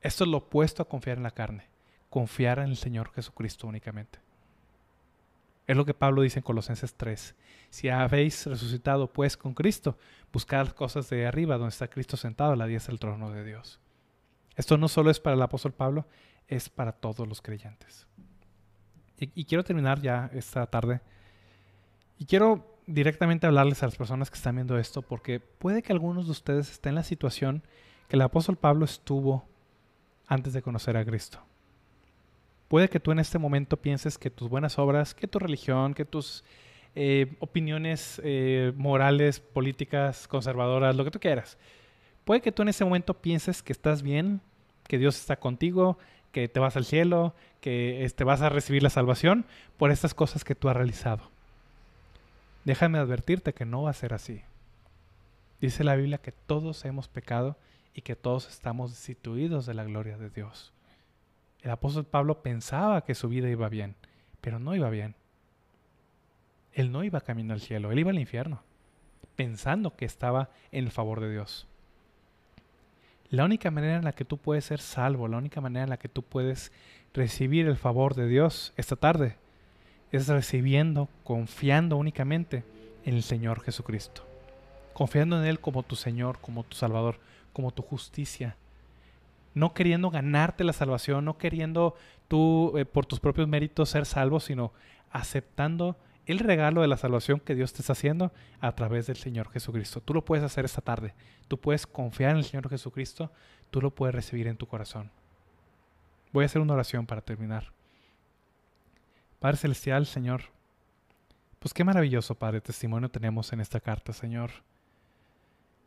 Esto 0.00 0.24
es 0.24 0.30
lo 0.30 0.38
opuesto 0.38 0.82
a 0.82 0.88
confiar 0.88 1.16
en 1.16 1.24
la 1.24 1.30
carne, 1.30 1.64
confiar 2.10 2.58
en 2.60 2.70
el 2.70 2.76
Señor 2.76 3.10
Jesucristo 3.12 3.66
únicamente. 3.66 4.20
Es 5.66 5.76
lo 5.76 5.84
que 5.84 5.92
Pablo 5.92 6.22
dice 6.22 6.38
en 6.38 6.44
Colosenses 6.44 6.94
3. 6.94 7.34
Si 7.68 7.88
habéis 7.90 8.46
resucitado 8.46 9.12
pues 9.12 9.36
con 9.36 9.52
Cristo, 9.52 9.98
buscad 10.32 10.68
cosas 10.68 11.10
de 11.10 11.26
arriba 11.26 11.58
donde 11.58 11.70
está 11.70 11.88
Cristo 11.88 12.16
sentado 12.16 12.52
a 12.52 12.56
la 12.56 12.66
diestra 12.66 12.92
del 12.92 13.00
trono 13.00 13.30
de 13.30 13.44
Dios. 13.44 13.78
Esto 14.56 14.78
no 14.78 14.88
solo 14.88 15.10
es 15.10 15.20
para 15.20 15.36
el 15.36 15.42
apóstol 15.42 15.72
Pablo, 15.72 16.06
es 16.46 16.70
para 16.70 16.92
todos 16.92 17.28
los 17.28 17.42
creyentes. 17.42 18.06
Y, 19.20 19.44
quiero 19.44 19.64
terminar 19.64 20.00
ya 20.00 20.30
esta 20.32 20.64
tarde 20.66 21.00
Y 22.18 22.24
quiero 22.24 22.77
directamente 22.88 23.46
hablarles 23.46 23.82
a 23.82 23.86
las 23.86 23.96
personas 23.96 24.30
que 24.30 24.36
están 24.36 24.56
viendo 24.56 24.78
esto 24.78 25.02
porque 25.02 25.40
puede 25.40 25.82
que 25.82 25.92
algunos 25.92 26.24
de 26.24 26.32
ustedes 26.32 26.70
estén 26.70 26.90
en 26.90 26.94
la 26.96 27.02
situación 27.02 27.62
que 28.08 28.16
el 28.16 28.22
apóstol 28.22 28.56
Pablo 28.56 28.86
estuvo 28.86 29.44
antes 30.26 30.54
de 30.54 30.62
conocer 30.62 30.96
a 30.96 31.04
Cristo. 31.04 31.38
Puede 32.66 32.88
que 32.88 32.98
tú 32.98 33.12
en 33.12 33.18
este 33.18 33.38
momento 33.38 33.76
pienses 33.76 34.16
que 34.16 34.30
tus 34.30 34.48
buenas 34.48 34.78
obras, 34.78 35.14
que 35.14 35.28
tu 35.28 35.38
religión, 35.38 35.92
que 35.92 36.06
tus 36.06 36.44
eh, 36.94 37.36
opiniones 37.40 38.20
eh, 38.24 38.72
morales, 38.74 39.38
políticas, 39.38 40.26
conservadoras, 40.26 40.96
lo 40.96 41.04
que 41.04 41.10
tú 41.10 41.20
quieras, 41.20 41.58
puede 42.24 42.40
que 42.40 42.52
tú 42.52 42.62
en 42.62 42.68
ese 42.68 42.84
momento 42.84 43.14
pienses 43.14 43.62
que 43.62 43.72
estás 43.72 44.02
bien, 44.02 44.40
que 44.86 44.96
Dios 44.96 45.18
está 45.18 45.36
contigo, 45.36 45.98
que 46.32 46.48
te 46.48 46.60
vas 46.60 46.76
al 46.76 46.86
cielo, 46.86 47.34
que 47.60 48.04
este, 48.04 48.24
vas 48.24 48.40
a 48.40 48.48
recibir 48.48 48.82
la 48.82 48.90
salvación 48.90 49.44
por 49.76 49.90
estas 49.90 50.14
cosas 50.14 50.44
que 50.44 50.54
tú 50.54 50.70
has 50.70 50.76
realizado. 50.76 51.30
Déjame 52.64 52.98
advertirte 52.98 53.54
que 53.54 53.64
no 53.64 53.82
va 53.82 53.90
a 53.90 53.94
ser 53.94 54.14
así. 54.14 54.42
Dice 55.60 55.84
la 55.84 55.96
Biblia 55.96 56.18
que 56.18 56.32
todos 56.32 56.84
hemos 56.84 57.08
pecado 57.08 57.56
y 57.94 58.02
que 58.02 58.16
todos 58.16 58.48
estamos 58.48 58.90
destituidos 58.90 59.66
de 59.66 59.74
la 59.74 59.84
gloria 59.84 60.16
de 60.16 60.30
Dios. 60.30 60.72
El 61.62 61.70
apóstol 61.70 62.04
Pablo 62.04 62.42
pensaba 62.42 63.04
que 63.04 63.14
su 63.14 63.28
vida 63.28 63.48
iba 63.48 63.68
bien, 63.68 63.96
pero 64.40 64.58
no 64.58 64.76
iba 64.76 64.88
bien. 64.90 65.16
Él 66.72 66.92
no 66.92 67.02
iba 67.02 67.20
camino 67.20 67.54
al 67.54 67.60
cielo, 67.60 67.90
él 67.90 67.98
iba 67.98 68.10
al 68.10 68.18
infierno, 68.18 68.62
pensando 69.34 69.96
que 69.96 70.04
estaba 70.04 70.50
en 70.70 70.84
el 70.84 70.92
favor 70.92 71.20
de 71.20 71.32
Dios. 71.32 71.66
La 73.30 73.44
única 73.44 73.70
manera 73.70 73.96
en 73.96 74.04
la 74.04 74.12
que 74.12 74.24
tú 74.24 74.38
puedes 74.38 74.64
ser 74.64 74.80
salvo, 74.80 75.26
la 75.26 75.38
única 75.38 75.60
manera 75.60 75.84
en 75.84 75.90
la 75.90 75.98
que 75.98 76.08
tú 76.08 76.22
puedes 76.22 76.72
recibir 77.12 77.66
el 77.66 77.76
favor 77.76 78.14
de 78.14 78.28
Dios 78.28 78.72
esta 78.76 78.96
tarde, 78.96 79.36
es 80.12 80.28
recibiendo, 80.28 81.08
confiando 81.24 81.96
únicamente 81.96 82.64
en 83.04 83.14
el 83.14 83.22
Señor 83.22 83.60
Jesucristo. 83.60 84.26
Confiando 84.94 85.38
en 85.38 85.46
Él 85.46 85.60
como 85.60 85.82
tu 85.82 85.96
Señor, 85.96 86.38
como 86.40 86.64
tu 86.64 86.76
Salvador, 86.76 87.18
como 87.52 87.70
tu 87.70 87.82
justicia. 87.82 88.56
No 89.54 89.74
queriendo 89.74 90.10
ganarte 90.10 90.64
la 90.64 90.72
salvación, 90.72 91.24
no 91.24 91.38
queriendo 91.38 91.94
tú 92.28 92.76
eh, 92.76 92.84
por 92.84 93.06
tus 93.06 93.20
propios 93.20 93.48
méritos 93.48 93.90
ser 93.90 94.06
salvo, 94.06 94.40
sino 94.40 94.72
aceptando 95.10 95.96
el 96.26 96.38
regalo 96.38 96.82
de 96.82 96.88
la 96.88 96.98
salvación 96.98 97.40
que 97.40 97.54
Dios 97.54 97.72
te 97.72 97.80
está 97.80 97.94
haciendo 97.94 98.32
a 98.60 98.72
través 98.72 99.06
del 99.06 99.16
Señor 99.16 99.50
Jesucristo. 99.50 100.02
Tú 100.02 100.12
lo 100.12 100.24
puedes 100.24 100.44
hacer 100.44 100.64
esta 100.64 100.82
tarde. 100.82 101.14
Tú 101.48 101.58
puedes 101.58 101.86
confiar 101.86 102.32
en 102.32 102.38
el 102.38 102.44
Señor 102.44 102.68
Jesucristo. 102.68 103.32
Tú 103.70 103.80
lo 103.80 103.94
puedes 103.94 104.14
recibir 104.14 104.46
en 104.46 104.58
tu 104.58 104.66
corazón. 104.66 105.10
Voy 106.32 106.42
a 106.42 106.46
hacer 106.46 106.60
una 106.60 106.74
oración 106.74 107.06
para 107.06 107.22
terminar. 107.22 107.72
Padre 109.38 109.56
Celestial, 109.56 110.06
Señor, 110.06 110.42
pues 111.58 111.72
qué 111.74 111.84
maravilloso, 111.84 112.34
Padre, 112.34 112.60
testimonio 112.60 113.08
tenemos 113.08 113.52
en 113.52 113.60
esta 113.60 113.80
carta, 113.80 114.12
Señor. 114.12 114.50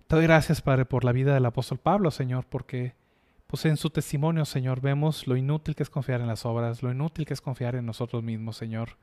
Te 0.07 0.15
doy 0.15 0.23
gracias, 0.23 0.61
Padre, 0.61 0.85
por 0.85 1.03
la 1.03 1.11
vida 1.11 1.33
del 1.33 1.45
apóstol 1.45 1.77
Pablo, 1.77 2.11
Señor, 2.11 2.45
porque 2.45 2.93
pues 3.47 3.65
en 3.65 3.75
su 3.75 3.89
testimonio, 3.89 4.45
Señor, 4.45 4.79
vemos 4.79 5.27
lo 5.27 5.35
inútil 5.35 5.75
que 5.75 5.83
es 5.83 5.89
confiar 5.89 6.21
en 6.21 6.27
las 6.27 6.45
obras, 6.45 6.81
lo 6.81 6.91
inútil 6.91 7.25
que 7.25 7.33
es 7.33 7.41
confiar 7.41 7.75
en 7.75 7.85
nosotros 7.85 8.23
mismos, 8.23 8.55
Señor. 8.55 8.97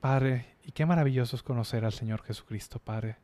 Padre, 0.00 0.46
y 0.64 0.72
qué 0.72 0.86
maravilloso 0.86 1.36
es 1.36 1.42
conocer 1.42 1.84
al 1.84 1.92
Señor 1.92 2.22
Jesucristo, 2.22 2.78
Padre. 2.78 3.16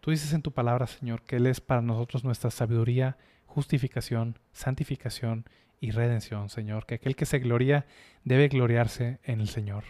Tú 0.00 0.10
dices 0.10 0.32
en 0.32 0.42
tu 0.42 0.52
palabra, 0.52 0.86
Señor, 0.86 1.22
que 1.22 1.36
Él 1.36 1.46
es 1.46 1.60
para 1.60 1.82
nosotros 1.82 2.24
nuestra 2.24 2.50
sabiduría, 2.50 3.18
justificación, 3.46 4.38
santificación 4.52 5.46
y 5.84 5.90
redención, 5.90 6.48
Señor, 6.48 6.86
que 6.86 6.96
aquel 6.96 7.16
que 7.16 7.26
se 7.26 7.38
gloria 7.38 7.86
debe 8.24 8.48
gloriarse 8.48 9.18
en 9.24 9.40
el 9.40 9.48
Señor. 9.48 9.84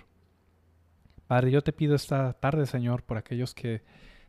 Padre, 1.27 1.51
yo 1.51 1.63
te 1.63 1.73
pido 1.73 1.95
esta 1.95 2.33
tarde, 2.35 2.67
Señor, 2.67 3.03
por 3.03 3.17
aquellos 3.17 3.55
que 3.55 3.83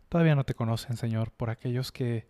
todavía 0.10 0.36
no 0.36 0.44
te 0.44 0.54
conocen, 0.54 0.98
Señor, 0.98 1.32
por 1.32 1.50
aquellos 1.50 1.92
que 1.92 2.28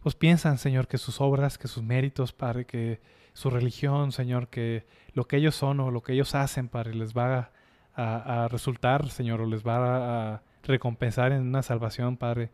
pues 0.00 0.14
piensan, 0.14 0.58
Señor, 0.58 0.88
que 0.88 0.98
sus 0.98 1.20
obras, 1.20 1.58
que 1.58 1.68
sus 1.68 1.82
méritos, 1.82 2.32
Padre, 2.32 2.64
que 2.64 3.00
su 3.34 3.50
religión, 3.50 4.12
Señor, 4.12 4.48
que 4.48 4.84
lo 5.14 5.26
que 5.26 5.36
ellos 5.36 5.54
son 5.54 5.80
o 5.80 5.90
lo 5.90 6.02
que 6.02 6.12
ellos 6.12 6.34
hacen, 6.34 6.68
Padre, 6.68 6.94
les 6.94 7.16
va 7.16 7.38
a 7.38 7.52
a, 7.94 8.48
resultar, 8.50 9.08
Señor, 9.10 9.40
o 9.40 9.46
les 9.46 9.62
va 9.66 10.34
a, 10.34 10.42
recompensar 10.64 11.32
en 11.32 11.42
una 11.42 11.62
salvación, 11.62 12.16
Padre. 12.16 12.50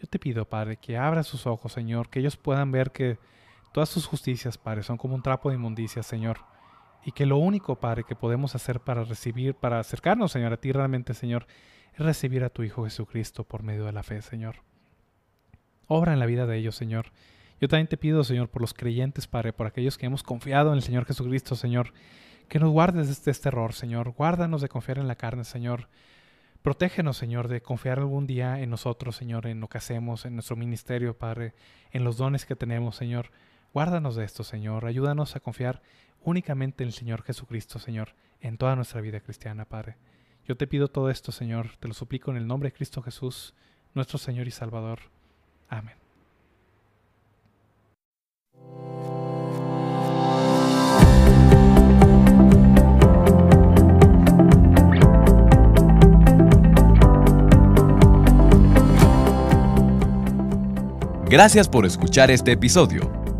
Yo 0.00 0.08
te 0.08 0.18
pido, 0.18 0.44
Padre, 0.44 0.76
que 0.76 0.96
abra 0.96 1.22
sus 1.22 1.46
ojos, 1.46 1.72
Señor, 1.72 2.08
que 2.08 2.18
ellos 2.18 2.36
puedan 2.36 2.72
ver 2.72 2.90
que 2.90 3.16
todas 3.74 3.88
sus 3.88 4.06
justicias, 4.06 4.56
Padre, 4.56 4.84
son 4.84 4.96
como 4.96 5.16
un 5.16 5.22
trapo 5.22 5.48
de 5.50 5.56
inmundicia, 5.56 6.04
Señor. 6.04 6.38
Y 7.04 7.10
que 7.10 7.26
lo 7.26 7.38
único, 7.38 7.74
Padre, 7.80 8.04
que 8.04 8.14
podemos 8.14 8.54
hacer 8.54 8.78
para 8.78 9.02
recibir, 9.02 9.56
para 9.56 9.80
acercarnos, 9.80 10.30
Señor, 10.30 10.52
a 10.52 10.56
ti 10.58 10.70
realmente, 10.70 11.12
Señor, 11.12 11.48
es 11.92 11.98
recibir 11.98 12.44
a 12.44 12.50
tu 12.50 12.62
Hijo 12.62 12.84
Jesucristo 12.84 13.42
por 13.42 13.64
medio 13.64 13.84
de 13.84 13.90
la 13.90 14.04
fe, 14.04 14.22
Señor. 14.22 14.62
Obra 15.88 16.12
en 16.12 16.20
la 16.20 16.26
vida 16.26 16.46
de 16.46 16.56
ellos, 16.56 16.76
Señor. 16.76 17.06
Yo 17.60 17.66
también 17.66 17.88
te 17.88 17.96
pido, 17.96 18.22
Señor, 18.22 18.48
por 18.48 18.62
los 18.62 18.74
creyentes, 18.74 19.26
Padre, 19.26 19.52
por 19.52 19.66
aquellos 19.66 19.98
que 19.98 20.06
hemos 20.06 20.22
confiado 20.22 20.70
en 20.70 20.76
el 20.76 20.82
Señor 20.82 21.04
Jesucristo, 21.04 21.56
Señor, 21.56 21.92
que 22.48 22.60
nos 22.60 22.70
guardes 22.70 23.08
de 23.08 23.12
este, 23.12 23.32
este 23.32 23.48
error, 23.48 23.72
Señor. 23.72 24.10
Guárdanos 24.10 24.62
de 24.62 24.68
confiar 24.68 24.98
en 24.98 25.08
la 25.08 25.16
carne, 25.16 25.42
Señor. 25.42 25.88
Protégenos, 26.62 27.16
Señor, 27.16 27.48
de 27.48 27.60
confiar 27.60 27.98
algún 27.98 28.28
día 28.28 28.60
en 28.60 28.70
nosotros, 28.70 29.16
Señor, 29.16 29.48
en 29.48 29.58
lo 29.58 29.66
que 29.66 29.78
hacemos, 29.78 30.26
en 30.26 30.34
nuestro 30.34 30.54
ministerio, 30.54 31.18
Padre, 31.18 31.54
en 31.90 32.04
los 32.04 32.16
dones 32.16 32.46
que 32.46 32.54
tenemos, 32.54 32.94
Señor. 32.94 33.32
Guárdanos 33.74 34.14
de 34.14 34.24
esto, 34.24 34.44
Señor. 34.44 34.86
Ayúdanos 34.86 35.34
a 35.34 35.40
confiar 35.40 35.82
únicamente 36.22 36.84
en 36.84 36.88
el 36.88 36.94
Señor 36.94 37.22
Jesucristo, 37.22 37.80
Señor, 37.80 38.14
en 38.40 38.56
toda 38.56 38.76
nuestra 38.76 39.00
vida 39.00 39.18
cristiana, 39.18 39.64
Padre. 39.64 39.96
Yo 40.46 40.56
te 40.56 40.68
pido 40.68 40.86
todo 40.86 41.10
esto, 41.10 41.32
Señor, 41.32 41.70
te 41.80 41.88
lo 41.88 41.94
suplico 41.94 42.30
en 42.30 42.36
el 42.36 42.46
nombre 42.46 42.68
de 42.68 42.76
Cristo 42.76 43.02
Jesús, 43.02 43.52
nuestro 43.92 44.16
Señor 44.16 44.46
y 44.46 44.52
Salvador. 44.52 45.00
Amén. 45.68 45.96
Gracias 61.28 61.68
por 61.68 61.84
escuchar 61.84 62.30
este 62.30 62.52
episodio. 62.52 63.23